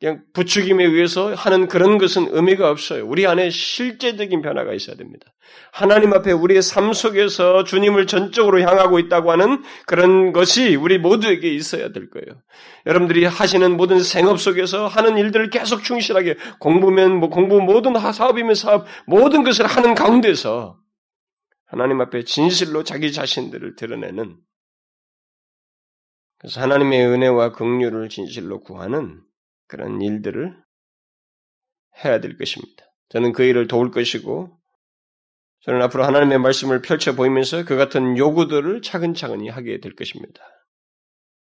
그냥 0.00 0.22
부추김에 0.32 0.82
의해서 0.82 1.34
하는 1.34 1.68
그런 1.68 1.98
것은 1.98 2.28
의미가 2.30 2.70
없어요. 2.70 3.06
우리 3.06 3.26
안에 3.26 3.50
실제적인 3.50 4.40
변화가 4.40 4.72
있어야 4.72 4.96
됩니다. 4.96 5.26
하나님 5.72 6.14
앞에 6.14 6.32
우리의 6.32 6.62
삶 6.62 6.94
속에서 6.94 7.64
주님을 7.64 8.06
전적으로 8.06 8.62
향하고 8.62 8.98
있다고 8.98 9.30
하는 9.30 9.62
그런 9.86 10.32
것이 10.32 10.74
우리 10.74 10.96
모두에게 10.96 11.52
있어야 11.52 11.92
될 11.92 12.08
거예요. 12.08 12.40
여러분들이 12.86 13.26
하시는 13.26 13.76
모든 13.76 14.00
생업 14.00 14.40
속에서 14.40 14.86
하는 14.86 15.18
일들을 15.18 15.50
계속 15.50 15.84
충실하게 15.84 16.36
공부면 16.60 17.16
뭐 17.16 17.28
공부 17.28 17.60
모든 17.60 17.92
사업이면 17.94 18.54
사업 18.54 18.86
모든 19.06 19.44
것을 19.44 19.66
하는 19.66 19.94
가운데서 19.94 20.78
하나님 21.66 22.00
앞에 22.00 22.24
진실로 22.24 22.84
자기 22.84 23.12
자신들을 23.12 23.76
드러내는 23.76 24.38
그래서 26.38 26.62
하나님의 26.62 27.06
은혜와 27.06 27.52
긍휼을 27.52 28.08
진실로 28.08 28.60
구하는 28.60 29.20
그런 29.70 30.02
일들을 30.02 30.56
해야 32.04 32.20
될 32.20 32.36
것입니다. 32.36 32.84
저는 33.10 33.32
그 33.32 33.44
일을 33.44 33.68
도울 33.68 33.92
것이고, 33.92 34.50
저는 35.60 35.80
앞으로 35.82 36.04
하나님의 36.04 36.38
말씀을 36.38 36.82
펼쳐 36.82 37.14
보이면서 37.14 37.64
그 37.64 37.76
같은 37.76 38.18
요구들을 38.18 38.82
차근차근히 38.82 39.48
하게 39.48 39.78
될 39.80 39.94
것입니다. 39.94 40.42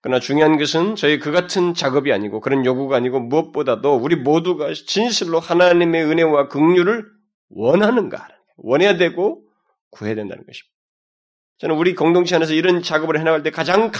그러나 0.02 0.18
중요한 0.20 0.58
것은 0.58 0.96
저희 0.96 1.18
그 1.20 1.30
같은 1.30 1.74
작업이 1.74 2.12
아니고 2.12 2.40
그런 2.40 2.66
요구가 2.66 2.96
아니고 2.96 3.20
무엇보다도 3.20 3.96
우리 3.96 4.16
모두가 4.16 4.72
진실로 4.74 5.38
하나님의 5.38 6.04
은혜와 6.04 6.48
긍휼을 6.48 7.06
원하는가, 7.50 8.28
원해야 8.56 8.96
되고 8.96 9.48
구해야 9.90 10.16
된다는 10.16 10.44
것입니다. 10.44 10.72
저는 11.58 11.76
우리 11.76 11.94
공동체 11.94 12.34
안에서 12.34 12.52
이런 12.52 12.82
작업을 12.82 13.18
해나갈 13.18 13.42
때 13.42 13.50
가장 13.50 13.92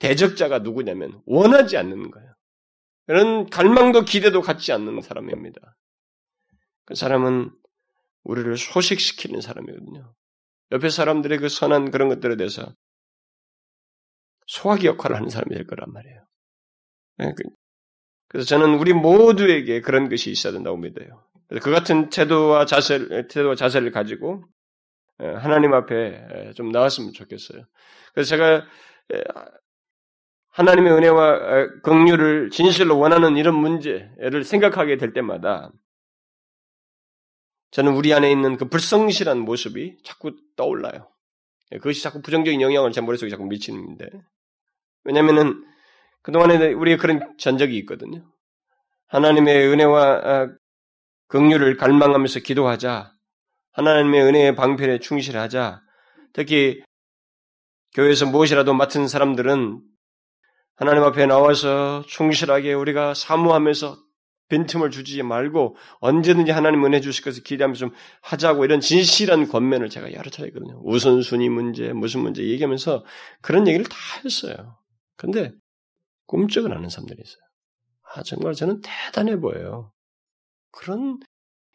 대적자가 0.00 0.60
누구냐면 0.60 1.20
원하지 1.26 1.76
않는 1.76 2.10
거예요. 2.10 2.33
그런 3.06 3.46
갈망도 3.46 4.02
기대도 4.02 4.40
갖지 4.40 4.72
않는 4.72 5.00
사람입니다. 5.00 5.76
그 6.86 6.94
사람은 6.94 7.50
우리를 8.24 8.56
소식시키는 8.56 9.40
사람이거든요. 9.40 10.14
옆에 10.72 10.88
사람들의 10.88 11.38
그 11.38 11.48
선한 11.48 11.90
그런 11.90 12.08
것들에 12.08 12.36
대해서 12.36 12.74
소화기 14.46 14.86
역할을 14.86 15.16
하는 15.16 15.28
사람이 15.28 15.54
될 15.54 15.66
거란 15.66 15.92
말이에요. 15.92 16.26
네, 17.18 17.32
그, 17.36 17.42
그래서 18.28 18.46
저는 18.46 18.78
우리 18.78 18.92
모두에게 18.92 19.80
그런 19.80 20.08
것이 20.08 20.30
있어야 20.30 20.52
된다고 20.52 20.76
믿어요. 20.76 21.24
그 21.62 21.70
같은 21.70 22.08
태도와 22.10 22.66
자세, 22.66 23.06
태도와 23.28 23.54
자세를 23.54 23.90
가지고 23.92 24.44
하나님 25.18 25.72
앞에 25.72 26.52
좀 26.56 26.70
나왔으면 26.70 27.12
좋겠어요. 27.12 27.64
그래서 28.12 28.28
제가 28.28 28.66
하나님의 30.54 30.92
은혜와 30.92 31.80
긍휼을 31.82 32.50
진실로 32.50 32.96
원하는 32.96 33.36
이런 33.36 33.56
문제를 33.56 34.44
생각하게 34.44 34.96
될 34.98 35.12
때마다 35.12 35.72
저는 37.72 37.94
우리 37.94 38.14
안에 38.14 38.30
있는 38.30 38.56
그 38.56 38.68
불성실한 38.68 39.40
모습이 39.40 39.98
자꾸 40.04 40.36
떠올라요. 40.54 41.10
그것이 41.72 42.04
자꾸 42.04 42.22
부정적인 42.22 42.60
영향을 42.60 42.92
제 42.92 43.00
머릿속에 43.00 43.30
자꾸 43.30 43.44
미치는데. 43.46 44.08
왜냐면은 45.02 45.64
그동안에 46.22 46.72
우리의 46.72 46.98
그런 46.98 47.36
전적이 47.36 47.76
있거든요. 47.78 48.24
하나님의 49.08 49.66
은혜와 49.66 50.50
긍휼을 51.26 51.76
갈망하면서 51.76 52.40
기도하자. 52.40 53.12
하나님의 53.72 54.22
은혜의 54.22 54.54
방편에 54.54 55.00
충실하자. 55.00 55.82
특히 56.32 56.80
교회에서 57.94 58.26
무엇이라도 58.26 58.72
맡은 58.72 59.08
사람들은 59.08 59.82
하나님 60.76 61.02
앞에 61.04 61.26
나와서 61.26 62.04
충실하게 62.06 62.72
우리가 62.72 63.14
사모하면서 63.14 63.96
빈틈을 64.48 64.90
주지 64.90 65.22
말고 65.22 65.76
언제든지 66.00 66.50
하나님 66.50 66.84
은혜 66.84 67.00
주실 67.00 67.24
것을 67.24 67.42
기대하면서 67.42 67.78
좀 67.78 67.90
하자고 68.22 68.64
이런 68.64 68.80
진실한 68.80 69.48
권면을 69.48 69.88
제가 69.88 70.12
여러 70.12 70.30
차례 70.30 70.48
했거든요. 70.48 70.80
우선순위 70.84 71.48
문제, 71.48 71.92
무슨 71.92 72.20
문제 72.20 72.42
얘기하면서 72.42 73.04
그런 73.40 73.66
얘기를 73.66 73.86
다 73.86 73.96
했어요. 74.24 74.76
근데 75.16 75.52
꿈쩍은 76.26 76.72
않는 76.72 76.88
사람들이 76.88 77.22
있어요. 77.24 77.42
아, 78.14 78.22
정말 78.22 78.54
저는 78.54 78.80
대단해 78.82 79.36
보여요. 79.38 79.92
그런 80.70 81.18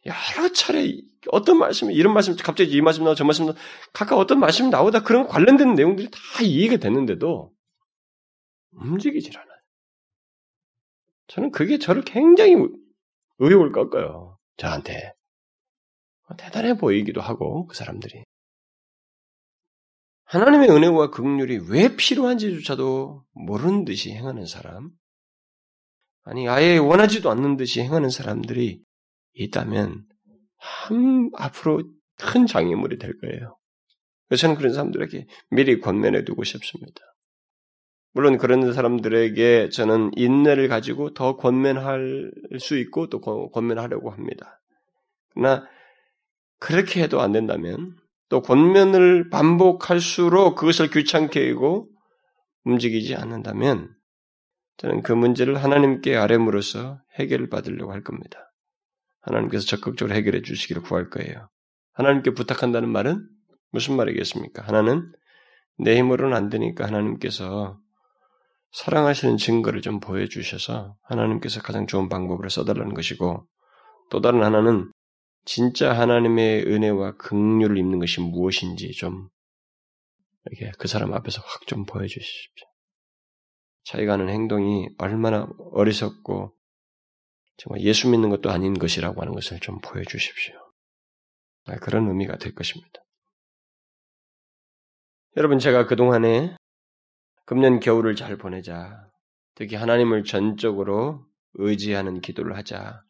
여러 0.06 0.52
차례 0.54 0.94
어떤 1.32 1.58
말씀이 1.58 1.94
이런 1.94 2.14
말씀 2.14 2.36
갑자기 2.36 2.72
이 2.72 2.82
말씀 2.82 3.04
나오고 3.04 3.16
저 3.16 3.24
말씀 3.26 3.46
나오고 3.46 3.60
각각 3.94 4.18
어떤 4.18 4.40
말씀이 4.40 4.70
나오다 4.70 5.04
그런 5.04 5.28
관련된 5.28 5.74
내용들이 5.76 6.10
다 6.12 6.44
이해가 6.44 6.78
됐는데도 6.78 7.52
움직이질 8.80 9.38
않아요. 9.38 9.60
저는 11.28 11.52
그게 11.52 11.78
저를 11.78 12.04
굉장히 12.04 12.56
의욕을 13.38 13.72
꺾어요. 13.72 14.38
저한테. 14.58 15.14
대단해 16.38 16.78
보이기도 16.78 17.22
하고, 17.22 17.66
그 17.68 17.76
사람들이. 17.76 18.24
하나님의 20.26 20.70
은혜와 20.70 21.10
긍휼이 21.10 21.70
왜 21.70 21.96
필요한지조차도 21.96 23.26
모르는 23.32 23.86
듯이 23.86 24.12
행하는 24.12 24.46
사람, 24.46 24.90
아니, 26.24 26.48
아예 26.48 26.78
원하지도 26.78 27.32
않는 27.32 27.58
듯이 27.58 27.82
행하는 27.82 28.10
사람들이 28.10 28.84
있다면, 29.34 30.06
한, 30.58 31.32
앞으로 31.36 31.84
큰 32.18 32.46
장애물이 32.46 33.00
될 33.00 33.18
거예요. 33.20 33.58
저는 34.38 34.56
그런 34.56 34.74
사람들에게 34.74 35.26
미리 35.50 35.80
권면해 35.80 36.26
두고 36.26 36.44
싶습니다. 36.44 37.02
물론 38.14 38.38
그런 38.38 38.74
사람들에게 38.74 39.70
저는 39.70 40.12
인내를 40.16 40.68
가지고 40.68 41.14
더 41.14 41.36
권면할 41.38 42.32
수 42.60 42.78
있고 42.78 43.08
또 43.10 43.22
권면하려고 43.52 44.10
합니다. 44.10 44.62
그러나 45.34 45.66
그렇게 46.60 47.04
해도 47.04 47.22
안 47.22 47.32
된다면 47.32 47.96
또 48.30 48.42
권면을 48.42 49.30
반복할수록 49.30 50.56
그것을 50.56 50.90
귀찮게 50.90 51.52
하고 51.52 51.88
움직이지 52.66 53.16
않는다면 53.16 53.90
저는 54.78 55.02
그 55.02 55.12
문제를 55.12 55.62
하나님께 55.64 56.16
아뢰므로써 56.16 57.00
해결을 57.20 57.50
받으려고 57.50 57.92
할 57.92 58.04
겁니다. 58.04 58.52
하나님께서 59.22 59.66
적극적으로 59.66 60.16
해결해 60.16 60.42
주시기를 60.42 60.82
구할 60.82 61.10
거예요. 61.10 61.50
하나님께 61.94 62.32
부탁한다는 62.32 62.90
말은 62.90 63.28
무슨 63.72 63.96
말이겠습니까? 63.98 64.64
하나는 64.64 65.12
내 65.78 65.98
힘으로는 65.98 66.36
안 66.36 66.50
되니까 66.50 66.86
하나님께서 66.86 67.80
사랑하시는 68.72 69.38
증거를 69.38 69.82
좀 69.82 70.00
보여주셔서 70.00 70.96
하나님께서 71.04 71.62
가장 71.62 71.88
좋은 71.88 72.10
방법으로 72.10 72.50
써달라는 72.50 72.94
것이고 72.94 73.48
또 74.10 74.22
다른 74.22 74.44
하나는 74.44 74.92
진짜 75.46 75.98
하나님의 75.98 76.66
은혜와 76.68 77.18
긍휼을 77.18 77.78
입는 77.78 78.00
것이 78.00 78.22
무엇인지 78.22 78.92
좀 78.92 79.30
이렇게 80.46 80.72
그 80.78 80.88
사람 80.88 81.14
앞에서 81.14 81.42
확 81.42 81.66
좀 81.68 81.86
보여주십시오. 81.86 82.68
자기가 83.84 84.14
하는 84.14 84.30
행동이 84.30 84.90
얼마나 84.98 85.48
어리석고 85.72 86.56
정말 87.58 87.82
예수 87.82 88.10
믿는 88.10 88.30
것도 88.30 88.50
아닌 88.50 88.74
것이라고 88.78 89.22
하는 89.22 89.34
것을 89.34 89.60
좀 89.60 89.80
보여주십시오. 89.82 90.56
아, 91.66 91.76
그런 91.78 92.08
의미가 92.08 92.38
될 92.38 92.54
것입니다. 92.56 93.04
여러분 95.38 95.60
제가 95.60 95.86
그동안에 95.86 96.56
금년 97.50 97.80
겨울을 97.80 98.16
잘 98.16 98.38
보내자. 98.38 99.10
특히 99.56 99.76
하나님을 99.76 100.24
전적으로 100.24 101.26
의지하는 101.56 102.22
기도를 102.22 102.56
하자. 102.56 103.02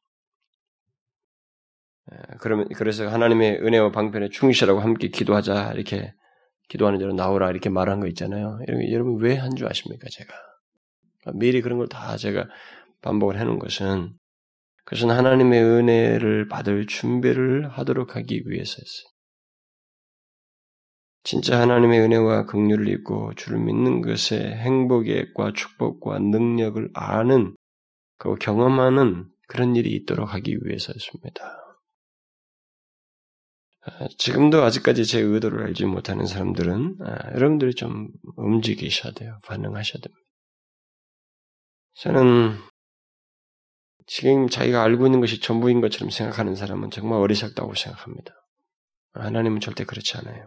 그러면 2.40 2.70
그래서 2.78 3.10
하나님의 3.10 3.60
은혜와 3.62 3.92
방편에 3.92 4.30
충실하고 4.30 4.80
함께 4.80 5.10
기도하자 5.10 5.74
이렇게 5.74 6.14
기도하는 6.70 7.00
대로 7.00 7.12
나오라 7.14 7.50
이렇게 7.50 7.70
말한 7.70 8.00
거 8.00 8.08
있잖아요. 8.08 8.60
여러분 8.94 9.18
왜 9.22 9.36
한 9.36 9.58
줄 9.58 9.68
아십니까 9.68 10.08
제가 10.10 10.34
미리 11.38 11.62
그런 11.62 11.78
걸 11.78 11.90
다 11.90 12.16
제가 12.16 12.48
반복을 13.02 13.38
해놓은 13.38 13.60
것은 13.60 14.14
그것은 14.86 15.12
하나님의 15.12 15.62
은혜를 15.62 16.48
받을 16.48 16.88
준비를 16.88 17.68
하도록 17.72 18.16
하기 18.16 18.44
위해서였어요. 18.46 19.18
진짜 21.24 21.59
하나님의 21.59 21.99
은혜와 21.99 22.45
긍휼을 22.45 22.88
입고 22.88 23.34
주를 23.36 23.59
믿는 23.59 24.01
것에 24.01 24.39
행복과 24.39 25.53
축복과 25.53 26.20
능력을 26.20 26.89
아는 26.93 27.55
그 28.17 28.36
경험하는 28.36 29.30
그런 29.47 29.76
일이 29.76 29.91
있도록 29.91 30.34
하기 30.34 30.59
위해서였습니다. 30.63 31.59
아, 33.82 34.07
지금도 34.17 34.61
아직까지 34.63 35.05
제 35.05 35.20
의도를 35.20 35.65
알지 35.65 35.86
못하는 35.86 36.26
사람들은 36.26 36.97
아, 37.01 37.32
여러분들이 37.34 37.74
좀 37.74 38.09
움직이셔야 38.36 39.13
돼요. 39.13 39.39
반응하셔야 39.45 40.01
됩니다. 40.01 40.20
저는 41.95 42.57
지금 44.05 44.47
자기가 44.47 44.84
알고 44.84 45.05
있는 45.05 45.20
것이 45.20 45.39
전부인 45.39 45.82
것처럼 45.82 46.09
생각하는 46.09 46.55
사람은 46.55 46.91
정말 46.91 47.20
어리석다고 47.20 47.74
생각합니다. 47.76 48.34
하나님은 49.13 49.59
절대 49.59 49.84
그렇지 49.86 50.17
않아요. 50.17 50.45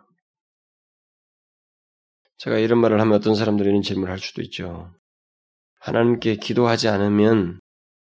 제가 2.42 2.58
이런 2.58 2.80
말을 2.80 3.00
하면 3.00 3.14
어떤 3.14 3.36
사람들이 3.36 3.68
이런 3.68 3.82
질문을 3.82 4.10
할 4.10 4.18
수도 4.18 4.42
있죠. 4.42 4.92
하나님께 5.78 6.36
기도하지 6.36 6.88
않으면 6.88 7.60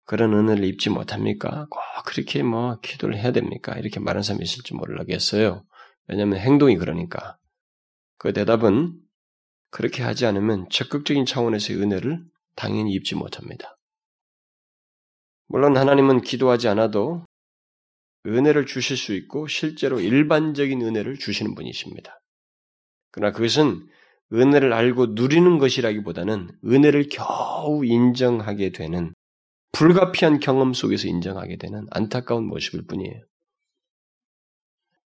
그런 0.04 0.34
은혜를 0.34 0.66
입지 0.66 0.90
못합니까? 0.90 1.66
꼭 1.70 1.80
그렇게 2.06 2.44
뭐 2.44 2.78
기도를 2.82 3.18
해야 3.18 3.32
됩니까? 3.32 3.78
이렇게 3.78 4.02
말하는 4.02 4.24
사람이 4.24 4.44
있을지 4.44 4.74
모르겠어요. 4.74 5.64
왜냐하면 6.08 6.40
행동이 6.40 6.76
그러니까. 6.76 7.38
그 8.18 8.34
대답은 8.34 9.00
그렇게 9.70 10.04
하지 10.04 10.26
않으면 10.26 10.68
적극적인 10.72 11.26
차원에서의 11.26 11.80
은혜를 11.80 12.20
당연히 12.56 12.92
입지 12.92 13.16
못합니다. 13.16 13.78
물론 15.48 15.78
하나님은 15.78 16.20
기도하지 16.20 16.68
않아도 16.68 17.24
은혜를 18.26 18.66
주실 18.66 18.98
수 18.98 19.14
있고 19.14 19.48
실제로 19.48 20.02
일반적인 20.02 20.82
은혜를 20.82 21.18
주시는 21.18 21.56
분이십니다. 21.56 22.20
그러나 23.12 23.32
그것은 23.32 23.88
은혜를 24.34 24.74
알고 24.74 25.08
누리는 25.08 25.58
것이라기보다는 25.58 26.50
은혜를 26.66 27.08
겨우 27.10 27.86
인정하게 27.86 28.72
되는 28.72 29.14
불가피한 29.72 30.40
경험 30.40 30.74
속에서 30.74 31.08
인정하게 31.08 31.58
되는 31.58 31.86
안타까운 31.92 32.46
모습일 32.46 32.86
뿐이에요. 32.88 33.24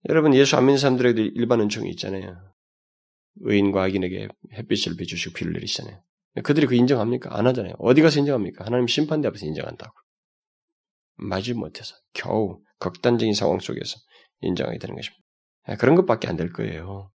여러분 0.09 0.35
예수 0.35 0.57
안 0.57 0.67
믿는 0.67 0.79
사람들에게 0.79 1.23
일반 1.35 1.61
은총이 1.61 1.89
있잖아요. 1.91 2.53
의인과 3.41 3.83
악인에게 3.85 4.29
햇빛을 4.53 4.97
비주시고 4.97 5.35
비를 5.35 5.53
내리시잖아요. 5.55 6.01
그들이 6.45 6.67
그 6.67 6.75
인정합니까? 6.75 7.37
안 7.37 7.47
하잖아요. 7.47 7.75
어디 7.79 8.03
가서 8.03 8.19
인정합니까? 8.21 8.65
하나님 8.65 8.87
심판대 8.87 9.29
앞에서 9.29 9.47
인정한다고. 9.47 9.93
맞지 11.17 11.55
못해서 11.55 11.95
겨우 12.13 12.61
극단적인 12.79 13.35
상황 13.35 13.59
속에서 13.59 13.97
인정하게 14.41 14.79
되는 14.79 14.95
것입니다. 14.95 15.25
그런 15.79 15.95
것밖에 15.97 16.29
안 16.29 16.37
될 16.37 16.53
거예요. 16.53 17.11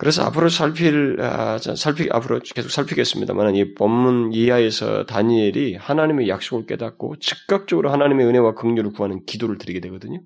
그래서 0.00 0.22
앞으로 0.22 0.48
살필, 0.48 1.18
아, 1.20 1.58
살피, 1.58 2.08
앞으로 2.10 2.40
계속 2.40 2.70
살피겠습니다만, 2.70 3.54
이 3.54 3.74
본문 3.74 4.32
이하에서 4.32 5.04
다니엘이 5.04 5.76
하나님의 5.76 6.26
약속을 6.26 6.64
깨닫고 6.64 7.18
즉각적으로 7.18 7.92
하나님의 7.92 8.24
은혜와 8.26 8.54
긍휼을 8.54 8.92
구하는 8.92 9.26
기도를 9.26 9.58
드리게 9.58 9.80
되거든요. 9.80 10.22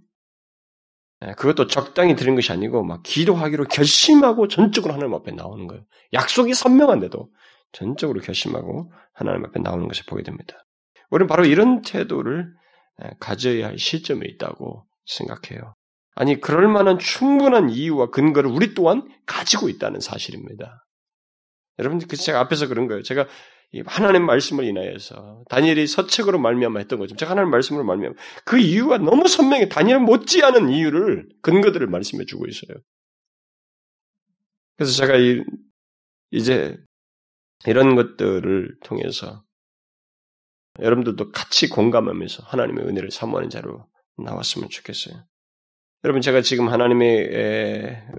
예, 1.27 1.33
그것도 1.33 1.67
적당히 1.67 2.15
드린 2.15 2.37
것이 2.37 2.53
아니고, 2.53 2.85
막 2.85 3.03
기도하기로 3.03 3.65
결심하고 3.65 4.47
전적으로 4.47 4.95
하나님 4.95 5.13
앞에 5.15 5.33
나오는 5.33 5.67
거예요. 5.67 5.83
약속이 6.13 6.55
선명한데도 6.55 7.29
전적으로 7.73 8.21
결심하고 8.21 8.93
하나님 9.13 9.45
앞에 9.45 9.59
나오는 9.59 9.89
것을 9.89 10.05
보게 10.07 10.23
됩니다. 10.23 10.55
우리는 11.11 11.27
바로 11.27 11.45
이런 11.45 11.83
태도를 11.83 12.47
예, 13.03 13.11
가져야 13.19 13.67
할 13.67 13.79
시점에 13.81 14.25
있다고 14.25 14.87
생각해요. 15.05 15.75
아니, 16.15 16.41
그럴 16.41 16.69
만한 16.69 16.99
충분한 16.99 17.71
이유와 17.71 18.11
근거를 18.11 18.51
우리 18.51 18.75
또한 18.75 19.09
가지고 19.27 19.69
있다는 19.69 20.01
사실입니다. 20.01 20.87
여러분, 21.79 21.99
그 21.99 22.17
제가 22.17 22.41
앞에서 22.41 22.69
그런 22.69 22.87
거예요. 22.87 23.03
제가 23.03 23.27
하나님 23.87 24.25
말씀을 24.25 24.65
인하여서 24.65 25.45
다니엘이 25.49 25.89
서책으로 25.89 26.39
말미암아 26.39 26.79
했던 26.79 26.99
거죠. 26.99 27.17
제가 27.17 27.33
하나님 27.33 27.51
말씀으로 27.51 27.85
말미암아 27.85 28.15
그 28.45 28.59
이유가 28.59 28.99
너무 28.99 29.27
선명해. 29.27 29.69
다니엘 29.69 29.99
못지않은 29.99 30.71
이유를 30.71 31.29
근거들을 31.43 31.85
말씀해 31.89 32.25
주고 32.27 32.47
있어요. 32.47 32.79
그래서 34.77 34.93
제가 34.93 35.17
이, 35.17 35.43
이제 36.31 36.77
이런 37.67 37.97
것들을 37.97 38.77
통해서 38.85 39.43
여러분들도 40.81 41.31
같이 41.33 41.69
공감하면서 41.69 42.45
하나님의 42.45 42.85
은혜를 42.87 43.11
사모하는 43.11 43.51
자로 43.51 43.89
나왔으면 44.19 44.69
좋겠어요. 44.69 45.25
여러분 46.05 46.21
제가 46.21 46.43
지금 46.43 46.69
하나님의 46.69 47.31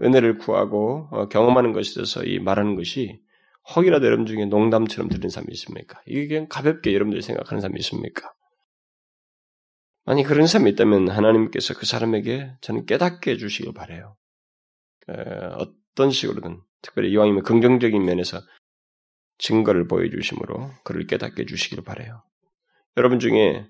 은혜를 0.02 0.40
구하고 0.40 1.08
어, 1.12 1.30
경험하는 1.30 1.72
것에 1.72 1.94
대해서 1.94 2.24
이 2.24 2.40
말하는 2.40 2.76
것이 2.76 3.22
혹이라도 3.76 4.08
여러분 4.08 4.26
중에 4.26 4.46
농담처럼 4.46 5.08
들리는 5.08 5.30
사람이 5.30 5.52
있습니까? 5.54 6.02
이게 6.08 6.28
그냥 6.28 6.48
가볍게 6.50 6.94
여러분들이 6.94 7.22
생각하는 7.22 7.62
사람이 7.62 7.80
있습니까? 7.80 8.34
아니 10.06 10.24
그런 10.24 10.48
사람이 10.48 10.72
있다면 10.72 11.10
하나님께서 11.10 11.76
그 11.76 11.86
사람에게 11.86 12.54
저는 12.62 12.86
깨닫게 12.86 13.32
해주시길 13.32 13.74
바래요. 13.74 14.16
어떤 15.58 16.10
식으로든 16.10 16.62
특별히 16.82 17.12
이왕이면 17.12 17.44
긍정적인 17.44 18.04
면에서 18.04 18.40
증거를 19.38 19.88
보여주심으로 19.88 20.72
그를 20.84 21.06
깨닫게 21.08 21.44
해주시길 21.44 21.84
바래요. 21.84 22.22
여러분 22.98 23.20
중에 23.20 23.68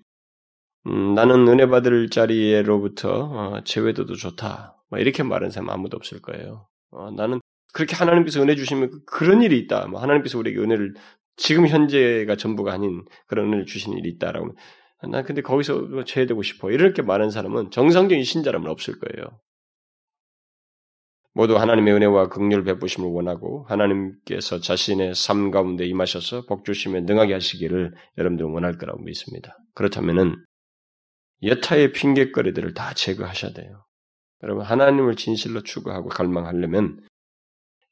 음, 0.87 1.13
나는 1.15 1.47
은혜 1.47 1.67
받을 1.67 2.09
자리로부터 2.09 3.09
어, 3.31 3.63
제외도도 3.63 4.15
좋다. 4.15 4.77
뭐 4.89 4.99
이렇게 4.99 5.23
말하는 5.23 5.49
사람 5.49 5.69
아무도 5.69 5.97
없을 5.97 6.21
거예요. 6.21 6.67
어, 6.91 7.11
나는 7.11 7.41
그렇게 7.73 7.95
하나님께서 7.95 8.41
은혜 8.41 8.55
주시면 8.55 8.89
그, 8.91 9.03
그런 9.05 9.41
일이 9.41 9.57
있다. 9.59 9.87
뭐 9.87 10.01
하나님께서 10.01 10.37
우리에게 10.37 10.59
은혜를 10.59 10.93
지금 11.37 11.67
현재가 11.67 12.35
전부가 12.35 12.73
아닌 12.73 13.03
그런 13.27 13.47
은혜를 13.47 13.65
주시는 13.65 13.97
일이 13.97 14.09
있다라고. 14.11 14.55
난 15.11 15.23
근데 15.23 15.41
거기서 15.41 16.03
제외되고 16.05 16.41
싶어. 16.41 16.71
이렇게 16.71 17.01
말하는 17.01 17.29
사람은 17.29 17.71
정상적인 17.71 18.23
신자라면 18.23 18.69
없을 18.69 18.97
거예요. 18.99 19.39
모두 21.33 21.57
하나님의 21.57 21.93
은혜와 21.95 22.29
극률 22.29 22.63
베푸심을 22.63 23.09
원하고 23.09 23.65
하나님께서 23.67 24.61
자신의 24.61 25.15
삶 25.15 25.51
가운데 25.51 25.85
임하셔서 25.85 26.45
복 26.45 26.63
주시며 26.63 27.01
능하게 27.01 27.33
하시기를 27.33 27.93
여러분들은 28.17 28.51
원할 28.51 28.77
거라고 28.77 29.03
믿습니다. 29.03 29.57
그렇다면은 29.73 30.37
여타의 31.43 31.91
핑계거리들을 31.91 32.73
다 32.73 32.93
제거하셔야 32.93 33.53
돼요. 33.53 33.85
여러분 34.43 34.63
하나님을 34.63 35.15
진실로 35.15 35.61
추구하고 35.63 36.09
갈망하려면 36.09 37.01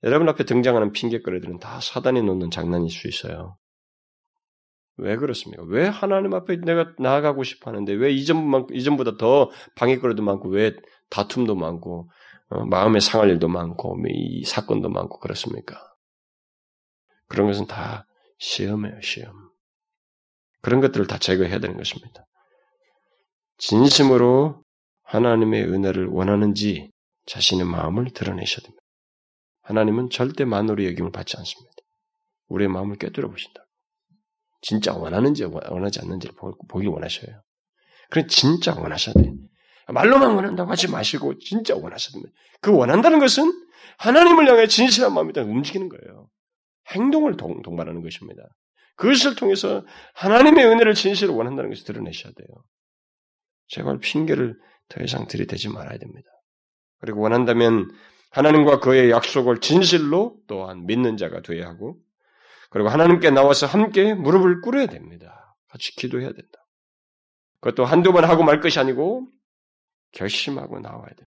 여러분 0.04 0.28
앞에 0.30 0.44
등장하는 0.44 0.92
핑계거리들은 0.92 1.60
다 1.60 1.80
사단이 1.80 2.22
놓는 2.22 2.52
장난일 2.52 2.90
수 2.90 3.08
있어요. 3.08 3.56
왜 4.98 5.16
그렇습니까? 5.16 5.64
왜 5.64 5.88
하나님 5.88 6.34
앞에 6.34 6.58
내가 6.58 6.94
나아가고 7.00 7.44
싶어 7.44 7.72
하는데 7.72 7.92
왜 7.94 8.12
이전만, 8.12 8.68
이전보다 8.72 9.18
더 9.18 9.50
방해거리도 9.76 10.22
많고 10.22 10.50
왜 10.50 10.76
다툼도 11.10 11.56
많고 11.56 12.10
어, 12.50 12.66
마음에 12.66 13.00
상할 13.00 13.30
일도 13.30 13.48
많고 13.48 13.98
이 14.10 14.44
사건도 14.46 14.90
많고 14.90 15.20
그렇습니까? 15.20 15.82
그런 17.28 17.48
것은 17.48 17.66
다 17.66 18.06
시험이에요, 18.38 19.02
시험. 19.02 19.34
그런 20.62 20.82
것들을 20.82 21.08
다 21.08 21.18
제거해야 21.18 21.60
되는 21.60 21.78
것입니다. 21.78 22.26
진심으로 23.58 24.64
하나님의 25.04 25.64
은혜를 25.64 26.08
원하는지 26.08 26.92
자신의 27.26 27.66
마음을 27.66 28.12
드러내셔야 28.12 28.64
됩니다. 28.64 28.84
하나님은 29.62 30.10
절대 30.10 30.46
만으로 30.46 30.84
여김을 30.86 31.12
받지 31.12 31.38
않습니다. 31.38 31.72
우리의 32.48 32.70
마음을 32.70 32.98
꿰뚫어 32.98 33.30
보신다. 33.30 33.66
진짜 34.62 34.94
원하는지 34.94 35.44
원하지 35.44 36.00
않는지를 36.02 36.36
보길 36.68 36.90
원하셔요. 36.90 37.42
그래 38.10 38.26
진짜 38.28 38.74
원하셔야 38.74 39.14
돼. 39.16 39.32
말로만 39.88 40.36
원한다고 40.36 40.72
하지 40.72 40.90
마시고 40.90 41.40
진짜 41.40 41.76
원하셔야 41.76 42.14
됩니다. 42.14 42.34
그 42.62 42.74
원한다는 42.74 43.20
것은 43.20 43.52
하나님을 43.98 44.48
향해 44.48 44.68
진실한 44.68 45.14
마음이 45.14 45.34
움직이는 45.36 45.90
거예요. 45.90 46.30
행동을 46.92 47.38
동, 47.38 47.62
동반하는 47.62 48.02
것입니다. 48.02 48.44
그것을 48.96 49.36
통해서 49.36 49.86
하나님의 50.16 50.66
은혜를 50.66 50.94
진실로 50.94 51.36
원한다는 51.36 51.70
것을 51.70 51.86
드러내셔야 51.86 52.32
돼요. 52.34 52.48
제발 53.74 53.98
핑계를 53.98 54.56
더 54.88 55.04
이상 55.04 55.26
들이대지 55.28 55.70
말아야 55.70 55.98
됩니다. 55.98 56.30
그리고 57.00 57.22
원한다면 57.22 57.90
하나님과 58.30 58.80
그의 58.80 59.10
약속을 59.10 59.62
진실로 59.62 60.38
또한 60.48 60.86
믿는 60.86 61.18
자가 61.18 61.42
되어야 61.42 61.70
하고, 61.70 61.98
그리고 62.70 62.90
하나님께 62.90 63.32
나와서 63.32 63.66
함께 63.66 64.14
무릎을 64.14 64.62
꿇어야 64.62 64.86
됩니다. 64.86 65.56
같이 65.70 65.96
기도해야 65.96 66.32
된다. 66.34 66.60
그것도 67.62 67.86
한두 67.86 68.14
번 68.14 68.26
하고 68.26 68.44
말 68.44 68.60
것이 68.60 68.80
아니고 68.80 69.28
결심하고 70.12 70.80
나와야 70.80 71.08
됩니다. 71.08 71.32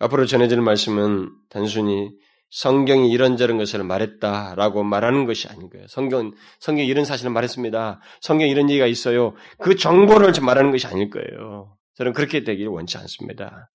앞으로 0.00 0.26
전해질 0.26 0.60
말씀은 0.60 1.30
단순히 1.50 2.10
성경이 2.50 3.10
이런저런 3.10 3.58
것을 3.58 3.82
말했다라고 3.82 4.84
말하는 4.84 5.26
것이 5.26 5.48
아닌 5.48 5.68
거예요. 5.70 5.86
성경, 5.88 6.32
성경이 6.60 6.86
이런 6.86 7.04
사실을 7.04 7.32
말했습니다. 7.32 8.00
성경에 8.20 8.50
이런 8.50 8.70
얘기가 8.70 8.86
있어요. 8.86 9.34
그 9.58 9.76
정보를 9.76 10.32
말하는 10.40 10.70
것이 10.70 10.86
아닐 10.86 11.10
거예요. 11.10 11.76
저는 11.96 12.12
그렇게 12.12 12.44
되길 12.44 12.68
원치 12.68 12.96
않습니다. 12.98 13.70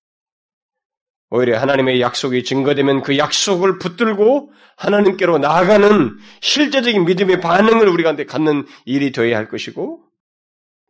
오히려 1.30 1.60
하나님의 1.60 2.00
약속이 2.00 2.42
증거되면 2.42 3.02
그 3.02 3.16
약속을 3.16 3.78
붙들고 3.78 4.52
하나님께로 4.76 5.38
나아가는 5.38 6.16
실제적인 6.40 7.04
믿음의 7.04 7.40
반응을 7.40 7.88
우리 7.88 8.02
가운데 8.02 8.24
갖는 8.24 8.66
일이 8.84 9.12
되어야 9.12 9.36
할 9.36 9.48
것이고 9.48 10.02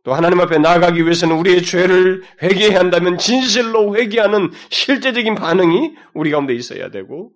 또 0.03 0.13
하나님 0.15 0.39
앞에 0.39 0.57
나아가기 0.57 1.03
위해서는 1.03 1.37
우리의 1.37 1.61
죄를 1.61 2.23
회개해야 2.41 2.79
한다면 2.79 3.19
진실로 3.19 3.95
회개하는 3.95 4.51
실제적인 4.69 5.35
반응이 5.35 5.93
우리 6.15 6.31
가운데 6.31 6.55
있어야 6.55 6.89
되고 6.89 7.31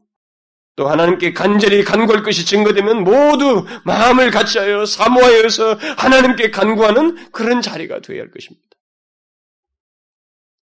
또 0.75 0.89
하나님께 0.89 1.33
간절히 1.33 1.83
간구할 1.83 2.21
것이 2.23 2.45
증거되면 2.45 3.03
모두 3.03 3.65
마음을 3.85 4.29
같이하여 4.29 4.85
사모하여서 4.85 5.75
하나님께 5.97 6.51
간구하는 6.51 7.31
그런 7.31 7.61
자리가 7.61 8.01
되어야 8.01 8.21
할 8.21 8.31
것입니다. 8.31 8.65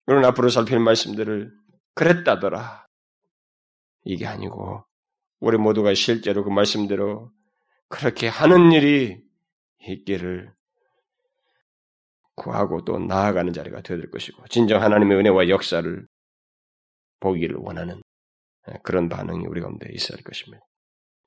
오늘 0.08 0.26
앞으로 0.26 0.50
살필 0.50 0.80
말씀들을 0.80 1.52
그랬다더라. 1.94 2.88
이게 4.06 4.26
아니고 4.26 4.84
우리 5.40 5.58
모두가 5.58 5.94
실제로 5.94 6.44
그 6.44 6.50
말씀대로 6.50 7.32
그렇게 7.88 8.28
하는 8.28 8.72
일이 8.72 9.22
있기를 9.82 10.52
구하고 12.36 12.84
또 12.86 12.98
나아가는 12.98 13.54
자리가 13.54 13.82
되어야 13.82 14.02
될 14.02 14.10
것이고 14.10 14.48
진정 14.48 14.82
하나님의 14.82 15.18
은혜와 15.20 15.50
역사를 15.50 16.08
보기를 17.20 17.58
원하는 17.60 18.02
그런 18.84 19.10
반응이 19.10 19.46
우리 19.48 19.62
가운데 19.62 19.88
있어야 19.92 20.18
할 20.18 20.24
것입니다. 20.24 20.64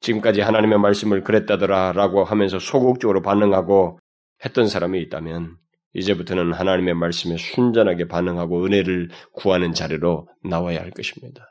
지금까지 0.00 0.40
하나님의 0.40 0.78
말씀을 0.78 1.22
그랬다더라 1.22 1.92
라고 1.92 2.24
하면서 2.24 2.58
소극적으로 2.58 3.22
반응하고 3.22 3.98
했던 4.44 4.66
사람이 4.68 5.00
있다면 5.02 5.56
이제부터는 5.94 6.52
하나님의 6.52 6.94
말씀에 6.94 7.36
순전하게 7.36 8.08
반응하고 8.08 8.64
은혜를 8.64 9.10
구하는 9.32 9.72
자리로 9.72 10.28
나와야 10.42 10.80
할 10.80 10.90
것입니다. 10.90 11.46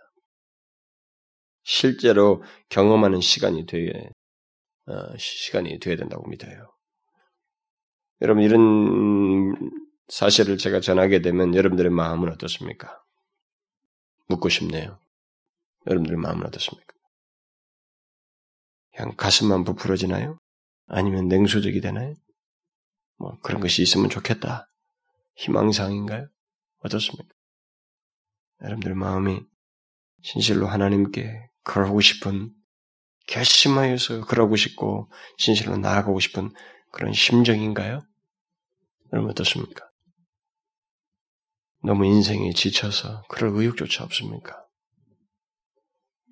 실제로 1.64 2.44
경험하는 2.70 3.22
시간이 3.22 3.66
되어 3.68 3.92
어, 4.88 5.18
시간이 5.18 5.80
되어야 5.80 5.96
된다고 5.96 6.28
믿어요. 6.28 6.74
여러분 8.22 8.44
이런 8.44 9.56
사실을 10.08 10.58
제가 10.58 10.80
전하게 10.80 11.22
되면 11.22 11.56
여러분들의 11.56 11.92
마음은 11.92 12.30
어떻습니까? 12.30 13.02
묻고 14.28 14.50
싶네요. 14.50 14.98
여러분들의 15.88 16.18
마음은 16.18 16.46
어떻습니까? 16.46 16.94
그냥 18.96 19.16
가슴만 19.16 19.64
부풀어지나요? 19.64 20.38
아니면 20.88 21.28
냉소적이 21.28 21.82
되나요? 21.82 22.14
뭐 23.18 23.38
그런 23.42 23.62
것이 23.62 23.82
있으면 23.82 24.10
좋겠다. 24.10 24.68
희망사항인가요? 25.36 26.28
어떻습니까? 26.80 27.34
여러분들 28.62 28.96
마음이 28.96 29.42
진실로 30.24 30.68
하나님께 30.68 31.50
그러고 31.64 32.02
싶은 32.02 32.54
결심하여서 33.28 34.26
그러고 34.26 34.56
싶고 34.56 35.10
진실로 35.38 35.78
나아가고 35.78 36.20
싶은 36.20 36.52
그런 36.92 37.14
심정인가요? 37.14 38.02
여러분 39.14 39.32
어떻습니까? 39.32 39.90
너무 41.84 42.06
인생에 42.06 42.52
지쳐서 42.54 43.24
그럴 43.30 43.52
의욕조차 43.56 44.04
없습니까? 44.04 44.62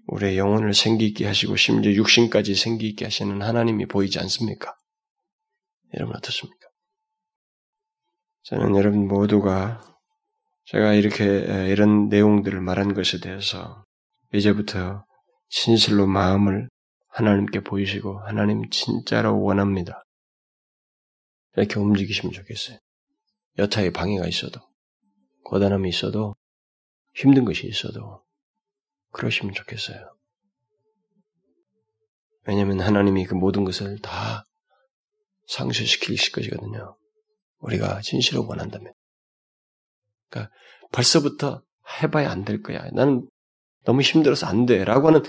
우리의 0.10 0.38
영혼을 0.38 0.74
생기있게 0.74 1.26
하시고 1.28 1.56
심지어 1.56 1.92
육신까지 1.94 2.56
생기있게 2.56 3.06
하시는 3.06 3.42
하나님이 3.42 3.86
보이지 3.86 4.20
않습니까? 4.20 4.76
여러분 5.94 6.16
어떻습니까? 6.16 6.68
저는 8.44 8.76
여러분 8.76 9.08
모두가 9.08 9.82
제가 10.66 10.94
이렇게 10.94 11.68
이런 11.70 12.10
내용들을 12.10 12.60
말한 12.60 12.94
것에 12.94 13.20
대해서 13.20 13.84
이제부터 14.34 15.06
진실로 15.50 16.08
마음을 16.08 16.70
하나님께 17.10 17.62
보이시고 17.62 18.20
하나님 18.20 18.70
진짜로 18.70 19.42
원합니다. 19.42 20.04
이렇게 21.56 21.80
움직이시면 21.80 22.34
좋겠어요. 22.34 22.78
여타의 23.58 23.92
방해가 23.92 24.28
있어도 24.28 24.60
고단함이 25.44 25.90
있어도 25.90 26.36
힘든 27.16 27.46
것이 27.46 27.68
있어도 27.68 28.22
그러시면 29.12 29.54
좋겠어요. 29.54 30.12
왜냐하면 32.48 32.82
하나님이 32.82 33.26
그 33.26 33.36
모든 33.36 33.64
것을 33.64 34.00
다 34.00 34.44
상쇄시킬 35.48 36.18
것이거든요. 36.32 36.96
우리가 37.60 38.02
진실로 38.02 38.46
원한다면. 38.48 38.94
그러니까 40.30 40.54
벌써부터 40.92 41.62
해봐야 42.02 42.32
안 42.32 42.46
될 42.46 42.62
거야. 42.62 42.88
나는 42.94 43.28
너무 43.84 44.02
힘들어서 44.02 44.48
안 44.48 44.66
돼. 44.66 44.84
라고 44.84 45.08
하는 45.08 45.24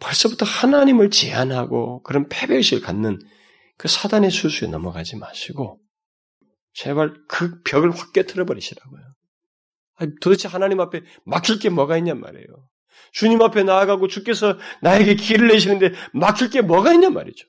벌써부터 0.00 0.44
하나님을 0.44 1.10
제한하고 1.10 2.02
그런 2.02 2.28
패배의식을 2.28 2.82
갖는 2.82 3.18
그 3.78 3.88
사단의 3.88 4.30
수수에 4.30 4.68
넘어가지 4.68 5.16
마시고 5.16 5.80
제발 6.72 7.14
그 7.28 7.62
벽을 7.62 7.90
확 7.90 8.12
깨트려 8.12 8.44
버리시라고요. 8.44 9.02
도대체 10.20 10.48
하나님 10.48 10.80
앞에 10.80 11.02
막힐 11.24 11.58
게 11.58 11.70
뭐가 11.70 11.96
있냔 11.96 12.20
말이에요. 12.20 12.46
주님 13.12 13.40
앞에 13.42 13.62
나아가고 13.62 14.08
주께서 14.08 14.58
나에게 14.82 15.14
길을 15.14 15.48
내시는데 15.48 15.92
막힐 16.12 16.50
게 16.50 16.60
뭐가 16.60 16.92
있냔 16.92 17.12
말이죠. 17.14 17.46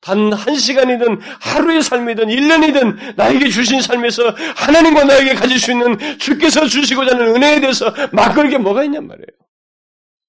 단 0.00 0.32
한 0.32 0.56
시간이든 0.56 1.20
하루의 1.40 1.80
삶이든 1.82 2.26
1년이든 2.26 3.14
나에게 3.16 3.48
주신 3.48 3.80
삶에서 3.80 4.30
하나님과 4.56 5.04
나에게 5.04 5.34
가질 5.34 5.60
수 5.60 5.70
있는 5.70 5.96
주께서 6.18 6.66
주시고자 6.66 7.14
하는 7.14 7.36
은혜에 7.36 7.60
대해서 7.60 7.92
막을 8.12 8.50
게 8.50 8.58
뭐가 8.58 8.82
있냔 8.84 9.06
말이에요. 9.06 9.26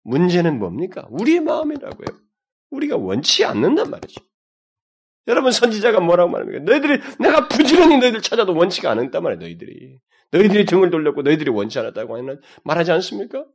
문제는 0.04 0.60
뭡니까? 0.60 1.08
우리의 1.10 1.40
마음이라고요. 1.40 2.06
우리가 2.70 2.98
원치 2.98 3.46
않는단 3.46 3.90
말이죠. 3.90 4.22
여러분 5.28 5.52
선지자가 5.52 6.02
뭐라고 6.02 6.30
말합니까? 6.32 6.64
너희들이 6.66 7.02
내가 7.20 7.48
부지런히 7.48 7.98
너희들 7.98 8.22
찾아도 8.22 8.54
원치가 8.54 8.92
않았단 8.92 9.24
말이에요. 9.24 9.40
너희들이 9.40 10.00
너희들이 10.32 10.66
등을 10.66 10.90
돌렸고 10.90 11.22
너희들이 11.22 11.50
원치 11.50 11.80
않았다고 11.80 12.18
말하지 12.64 12.92
않습니까? 12.92 13.46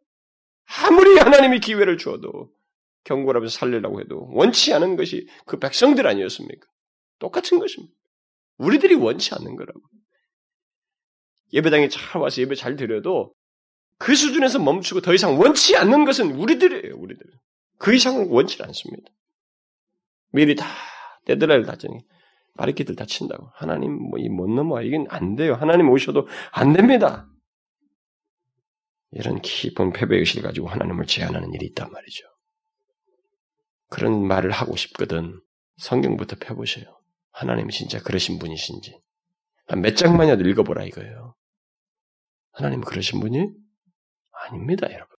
아무리 0.84 1.16
하나님이 1.18 1.60
기회를 1.60 1.96
주어도 1.98 2.50
경고하면서 3.04 3.56
살리려고 3.56 4.00
해도 4.00 4.28
원치 4.32 4.74
않은 4.74 4.96
것이 4.96 5.26
그 5.46 5.58
백성들 5.58 6.06
아니었습니까? 6.06 6.66
똑같은 7.18 7.58
것입니다. 7.58 7.94
우리들이 8.58 8.94
원치 8.94 9.34
않는 9.34 9.56
거라고. 9.56 9.80
예배당에 11.52 11.88
잘 11.88 12.20
와서 12.20 12.42
예배 12.42 12.54
잘 12.54 12.76
드려도 12.76 13.32
그 13.98 14.14
수준에서 14.14 14.58
멈추고 14.58 15.00
더 15.00 15.14
이상 15.14 15.38
원치 15.40 15.76
않는 15.76 16.04
것은 16.04 16.32
우리들이에요, 16.32 16.96
우리들. 16.96 17.24
그 17.78 17.94
이상을 17.94 18.26
원치 18.28 18.62
않습니다. 18.62 19.10
미리 20.32 20.54
다 20.54 20.66
데드라인을 21.24 21.64
달더니 21.64 22.00
바리케이드를 22.56 22.96
다 22.96 23.07
친다고. 23.07 23.50
하나님 23.54 23.92
뭐 23.92 24.18
이 24.18 24.28
못 24.28 24.48
넘어와. 24.50 24.82
이건 24.82 25.06
안 25.08 25.36
돼요. 25.36 25.54
하나님 25.54 25.88
오셔도 25.90 26.28
안 26.52 26.72
됩니다. 26.74 27.26
이런 29.10 29.40
깊은 29.40 29.92
패배의식을 29.92 30.42
가지고 30.42 30.68
하나님을 30.68 31.06
제한하는 31.06 31.52
일이 31.54 31.66
있단 31.66 31.90
말이죠. 31.90 32.24
그런 33.88 34.26
말을 34.26 34.50
하고 34.50 34.76
싶거든. 34.76 35.40
성경부터 35.78 36.36
펴보세요. 36.40 36.98
하나님이 37.30 37.72
진짜 37.72 38.00
그러신 38.02 38.38
분이신지. 38.38 38.98
몇 39.76 39.96
장만이라도 39.96 40.48
읽어보라 40.48 40.84
이거예요. 40.84 41.34
하나님 42.52 42.80
그러신 42.80 43.20
분이? 43.20 43.48
아닙니다, 44.32 44.92
여러분. 44.92 45.16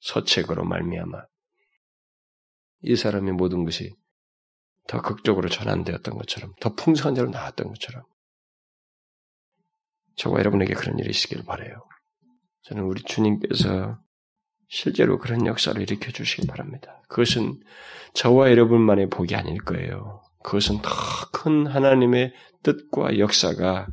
서책으로 0.00 0.64
말미암아 0.64 1.24
이 2.82 2.96
사람의 2.96 3.32
모든 3.32 3.64
것이 3.64 3.94
더 4.86 5.02
극적으로 5.02 5.48
전환되었던 5.48 6.14
것처럼, 6.14 6.52
더 6.60 6.74
풍성한 6.74 7.14
대로 7.14 7.28
나왔던 7.30 7.68
것처럼, 7.68 8.04
저와 10.16 10.38
여러분에게 10.38 10.74
그런 10.74 10.98
일이 10.98 11.10
있기를 11.10 11.44
바래요. 11.44 11.82
저는 12.68 12.84
우리 12.84 13.02
주님께서 13.02 13.98
실제로 14.68 15.18
그런 15.18 15.46
역사를 15.46 15.80
일으켜 15.80 16.10
주시기 16.12 16.46
바랍니다. 16.46 17.02
그것은 17.08 17.60
저와 18.14 18.50
여러분만의 18.50 19.08
복이 19.08 19.34
아닐 19.34 19.58
거예요. 19.62 20.22
그것은 20.42 20.82
더 20.82 20.90
큰 21.32 21.66
하나님의 21.66 22.34
뜻과 22.62 23.18
역사가 23.18 23.86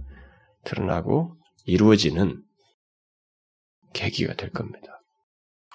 드러나고 0.63 1.38
이루어지는 1.65 2.43
계기가 3.93 4.34
될 4.34 4.49
겁니다. 4.49 4.99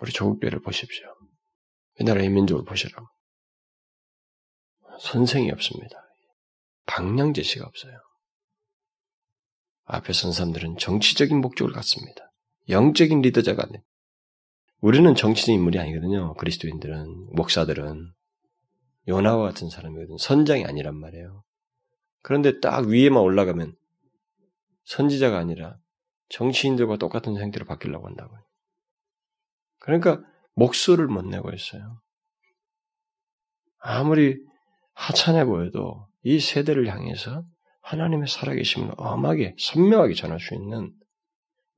우리 0.01 0.11
조국교회를 0.13 0.61
보십시오. 0.61 1.07
우리나라의 1.97 2.29
민족을 2.31 2.65
보시라고. 2.65 3.07
선생이 5.01 5.51
없습니다. 5.53 5.97
방향 6.87 7.33
제시가 7.33 7.67
없어요. 7.67 7.97
앞에 9.85 10.13
선 10.13 10.33
사람들은 10.33 10.79
정치적인 10.79 11.41
목적을 11.41 11.73
갖습니다. 11.73 12.30
영적인 12.69 13.23
리더자가 13.23 13.65
아닌 13.65 13.83
우리는 14.81 15.15
정치적 15.15 15.55
인물이 15.55 15.79
아니거든요. 15.79 16.35
그리스도인들은, 16.35 17.31
목사들은. 17.33 18.07
요나와 19.09 19.49
같은 19.49 19.69
사람이거든. 19.69 20.17
선장이 20.19 20.65
아니란 20.65 20.95
말이에요. 20.97 21.43
그런데 22.23 22.61
딱 22.61 22.87
위에만 22.87 23.23
올라가면 23.23 23.73
선지자가 24.85 25.39
아니라 25.39 25.75
정치인들과 26.29 26.97
똑같은 26.97 27.35
상태로 27.35 27.67
바뀌려고 27.67 28.07
한다고요. 28.07 28.41
그러니까 29.79 30.23
목소를 30.55 31.07
못 31.09 31.25
내고 31.27 31.51
있어요. 31.53 32.01
아무리 33.79 34.39
하찮아 34.95 35.45
보여도 35.45 36.07
이 36.23 36.39
세대를 36.39 36.89
향해서 36.89 37.45
하나님의 37.83 38.29
살아계심을 38.29 38.93
엄하게 38.97 39.57
선명하게 39.59 40.15
전할 40.15 40.39
수 40.39 40.55
있는 40.55 40.93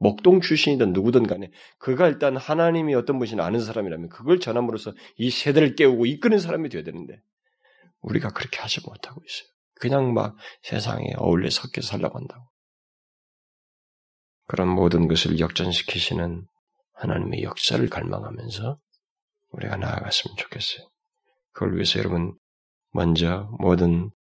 목동 0.02 0.40
출신이든 0.40 0.92
누구든 0.92 1.28
간에 1.28 1.52
그가 1.78 2.08
일단 2.08 2.36
하나님이 2.36 2.92
어떤 2.96 3.20
분인지 3.20 3.40
아는 3.40 3.60
사람이라면 3.60 4.08
그걸 4.08 4.40
전함으로써 4.40 4.92
이 5.16 5.30
세대를 5.30 5.76
깨우고 5.76 6.06
이끄는 6.06 6.40
사람이 6.40 6.70
되어야 6.70 6.82
되는데 6.82 7.20
우리가 8.00 8.30
그렇게 8.30 8.58
하지 8.58 8.80
못하고 8.84 9.22
있어요. 9.24 9.48
그냥 9.74 10.12
막 10.12 10.36
세상에 10.62 11.12
어울려 11.18 11.48
섞여 11.50 11.80
살라고 11.82 12.18
한다고. 12.18 12.44
그런 14.48 14.68
모든 14.68 15.06
것을 15.06 15.38
역전시키시는 15.38 16.46
하나님의 16.94 17.44
역사를 17.44 17.88
갈망하면서 17.88 18.76
우리가 19.50 19.76
나아갔으면 19.76 20.36
좋겠어요. 20.36 20.88
그걸 21.52 21.74
위해서 21.74 22.00
여러분 22.00 22.36
먼저 22.90 23.48
모든 23.60 24.10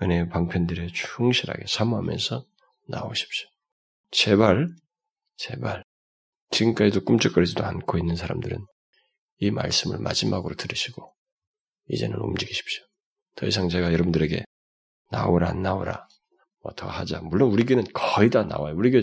은혜의 0.00 0.30
방편들에 0.30 0.86
충실하게 0.86 1.64
사모하면서 1.66 2.46
나오십시오. 2.88 3.48
제발, 4.10 4.68
제발, 5.38 5.84
지금까지도 6.50 7.04
꿈쩍거리지도 7.04 7.64
않고 7.64 7.98
있는 7.98 8.16
사람들은 8.16 8.58
이 9.38 9.50
말씀을 9.50 9.98
마지막으로 9.98 10.54
들으시고, 10.56 11.10
이제는 11.88 12.18
움직이십시오. 12.18 12.84
더 13.36 13.46
이상 13.46 13.68
제가 13.68 13.92
여러분들에게 13.92 14.44
나오라, 15.10 15.48
안 15.50 15.62
나오라, 15.62 16.06
뭐 16.62 16.74
더 16.74 16.88
하자. 16.88 17.20
물론 17.22 17.50
우리 17.52 17.64
교는 17.64 17.84
거의 17.94 18.30
다 18.30 18.42
나와요. 18.44 18.74
우리 18.76 18.90
교 18.90 19.00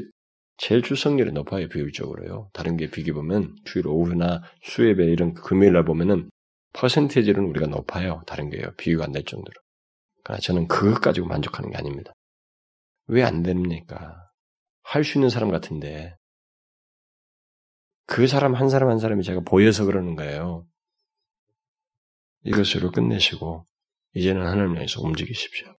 제일 0.57 0.81
출석률이 0.83 1.31
높아요, 1.31 1.67
비율적으로요. 1.69 2.49
다른 2.53 2.77
게 2.77 2.89
비교 2.91 3.13
보면 3.13 3.55
주일 3.65 3.88
오후나 3.88 4.41
수요일에 4.63 5.05
이런 5.05 5.33
금요일 5.33 5.73
날 5.73 5.83
보면은 5.86 6.29
퍼센테이지는 6.73 7.43
우리가 7.45 7.67
높아요. 7.67 8.21
다른 8.27 8.49
게요. 8.49 8.73
비교가 8.77 9.05
안 9.05 9.11
될 9.13 9.23
정도로. 9.25 9.55
그러나 10.23 10.39
저는 10.41 10.67
그것 10.67 10.99
가지고 11.01 11.27
만족하는 11.27 11.71
게 11.71 11.77
아닙니다. 11.77 12.13
왜 13.07 13.23
안 13.23 13.43
됩니까? 13.43 14.17
할 14.83 15.03
수 15.03 15.17
있는 15.17 15.29
사람 15.29 15.49
같은데 15.49 16.15
그 18.06 18.28
사람 18.28 18.53
한 18.53 18.70
사람 18.70 18.89
한 18.89 18.99
사람이 18.99 19.24
제가 19.24 19.41
보여서 19.41 19.86
그러는 19.86 20.16
거예요. 20.16 20.66
이것으로 22.43 22.91
끝내시고 22.91 23.66
이제는 24.14 24.45
하나님 24.45 24.76
향해서 24.76 25.01
움직이십시오. 25.01 25.76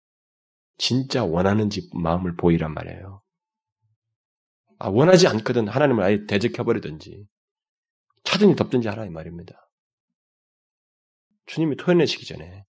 진짜 0.77 1.23
원하는지 1.23 1.89
마음을 1.93 2.35
보이란 2.35 2.73
말이에요. 2.73 3.19
아, 4.79 4.89
원하지 4.89 5.27
않거든 5.27 5.67
하나님을 5.67 6.03
아예 6.03 6.25
대적해버리든지 6.25 7.25
차든지 8.23 8.55
덮든지 8.55 8.87
하라 8.89 9.05
이 9.05 9.09
말입니다. 9.09 9.69
주님이 11.47 11.77
토해내시기 11.77 12.25
전에 12.25 12.63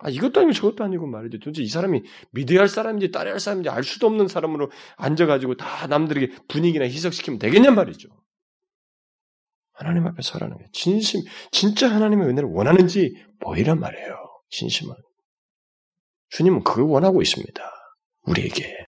아, 0.00 0.08
이것도 0.10 0.40
아니고 0.40 0.52
저것도 0.52 0.84
아니고 0.84 1.06
말이죠. 1.06 1.38
도대체 1.38 1.62
이 1.62 1.68
사람이 1.68 2.02
믿어야 2.32 2.60
할 2.60 2.68
사람인지 2.68 3.10
따라야 3.10 3.34
할 3.34 3.40
사람인지 3.40 3.68
알 3.68 3.84
수도 3.84 4.06
없는 4.06 4.28
사람으로 4.28 4.70
앉아가지고 4.96 5.56
다 5.56 5.86
남들에게 5.86 6.34
분위기나 6.48 6.86
희석시키면 6.86 7.38
되겠냔 7.38 7.74
말이죠. 7.74 8.08
하나님 9.80 10.06
앞에 10.06 10.20
서라는 10.22 10.58
게 10.58 10.66
진심, 10.72 11.22
진짜 11.52 11.90
하나님의 11.90 12.28
은혜를 12.28 12.50
원하는지 12.50 13.14
보이란 13.40 13.80
말이에요. 13.80 14.14
진심은. 14.50 14.94
주님은 16.28 16.64
그걸 16.64 16.84
원하고 16.84 17.22
있습니다. 17.22 17.62
우리에게. 18.26 18.84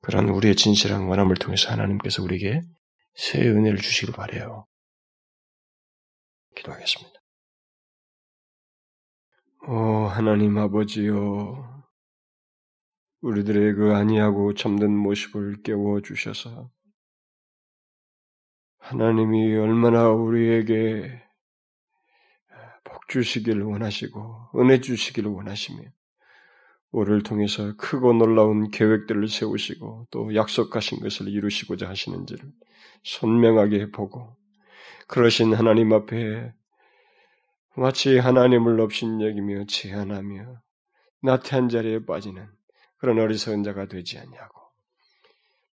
그런 0.00 0.28
우리의 0.28 0.54
진실한 0.54 1.08
원함을 1.08 1.34
통해서 1.34 1.70
하나님께서 1.72 2.22
우리에게 2.22 2.60
새 3.14 3.40
은혜를 3.40 3.78
주시길 3.78 4.14
바래요. 4.14 4.64
기도하겠습니다. 6.56 7.18
오 9.66 10.06
하나님 10.06 10.56
아버지여 10.56 11.84
우리들의 13.22 13.74
그 13.74 13.92
아니하고 13.92 14.54
참된 14.54 14.96
모습을 14.96 15.62
깨워 15.62 16.00
주셔서 16.00 16.70
하나님이 18.78 19.56
얼마나 19.56 20.08
우리에게 20.08 21.22
복 22.84 23.08
주시기를 23.08 23.62
원하시고 23.62 24.50
은혜 24.56 24.80
주시기를 24.80 25.30
원하시며 25.30 25.82
우리를 26.90 27.22
통해서 27.22 27.74
크고 27.76 28.14
놀라운 28.14 28.70
계획들을 28.70 29.28
세우시고 29.28 30.06
또 30.10 30.34
약속하신 30.34 31.00
것을 31.00 31.28
이루시고자 31.28 31.88
하시는지를 31.88 32.50
선명하게 33.04 33.90
보고 33.90 34.36
그러신 35.06 35.54
하나님 35.54 35.92
앞에 35.92 36.52
마치 37.76 38.18
하나님을 38.18 38.80
없인 38.80 39.20
여기며 39.20 39.66
제한하며 39.66 40.60
나태한 41.22 41.68
자리에 41.68 42.04
빠지는 42.06 42.48
그런 42.96 43.18
어리석은 43.18 43.62
자가 43.64 43.86
되지 43.86 44.18
않냐고 44.18 44.57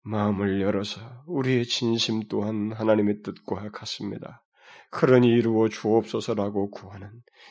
마음을 0.05 0.61
열어서 0.61 1.01
우리의 1.27 1.65
진심 1.65 2.23
또한 2.29 2.73
하나님의 2.73 3.23
뜻과 3.23 3.71
같습니다. 3.71 4.43
그러니 4.91 5.29
이루어 5.29 5.69
주옵소서라고 5.69 6.71
구하는 6.71 7.09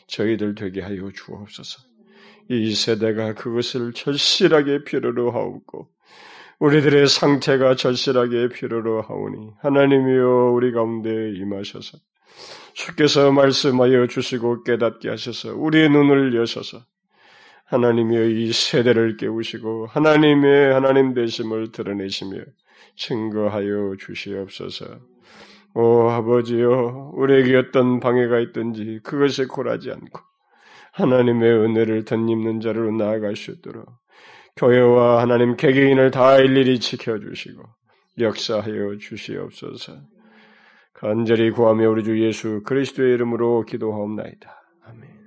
저희들 0.07 0.55
되게 0.55 0.81
하여 0.81 1.09
주옵소서. 1.11 1.91
이 2.49 2.75
세대가 2.75 3.33
그것을 3.33 3.93
절실하게 3.93 4.83
필요로 4.83 5.31
하옵고 5.31 5.89
우리들의 6.59 7.07
상태가 7.07 7.75
절실하게 7.75 8.49
필요로 8.49 9.01
하오니 9.01 9.53
하나님이여 9.61 10.51
우리 10.53 10.71
가운데 10.71 11.09
임하셔서 11.35 11.97
주께서 12.73 13.31
말씀하여 13.31 14.07
주시고 14.07 14.63
깨닫게 14.63 15.09
하셔서 15.09 15.55
우리의 15.55 15.89
눈을 15.89 16.35
여셔서 16.35 16.85
하나님이여 17.71 18.25
이 18.25 18.51
세대를 18.51 19.15
깨우시고 19.15 19.87
하나님의 19.87 20.73
하나님 20.73 21.13
되심을 21.13 21.71
드러내시며 21.71 22.43
증거하여 22.97 23.95
주시옵소서. 23.97 24.99
오 25.75 26.09
아버지여 26.09 27.11
우리에게 27.13 27.55
어떤 27.55 28.01
방해가 28.01 28.39
있든지 28.39 28.99
그것에 29.03 29.45
굴하지 29.45 29.89
않고 29.89 30.19
하나님의 30.91 31.49
은혜를 31.49 32.03
덧입는 32.03 32.59
자로 32.59 32.91
나아가시도록 32.91 33.85
교회와 34.57 35.21
하나님 35.21 35.55
개개인을 35.55 36.11
다 36.11 36.39
일일이 36.39 36.77
지켜주시고 36.77 37.63
역사하여 38.19 38.97
주시옵소서. 38.99 39.93
간절히 40.93 41.51
구하며 41.51 41.89
우리 41.89 42.03
주 42.03 42.21
예수 42.21 42.63
그리스도의 42.65 43.13
이름으로 43.13 43.63
기도하옵나이다. 43.63 44.61
아멘. 44.83 45.20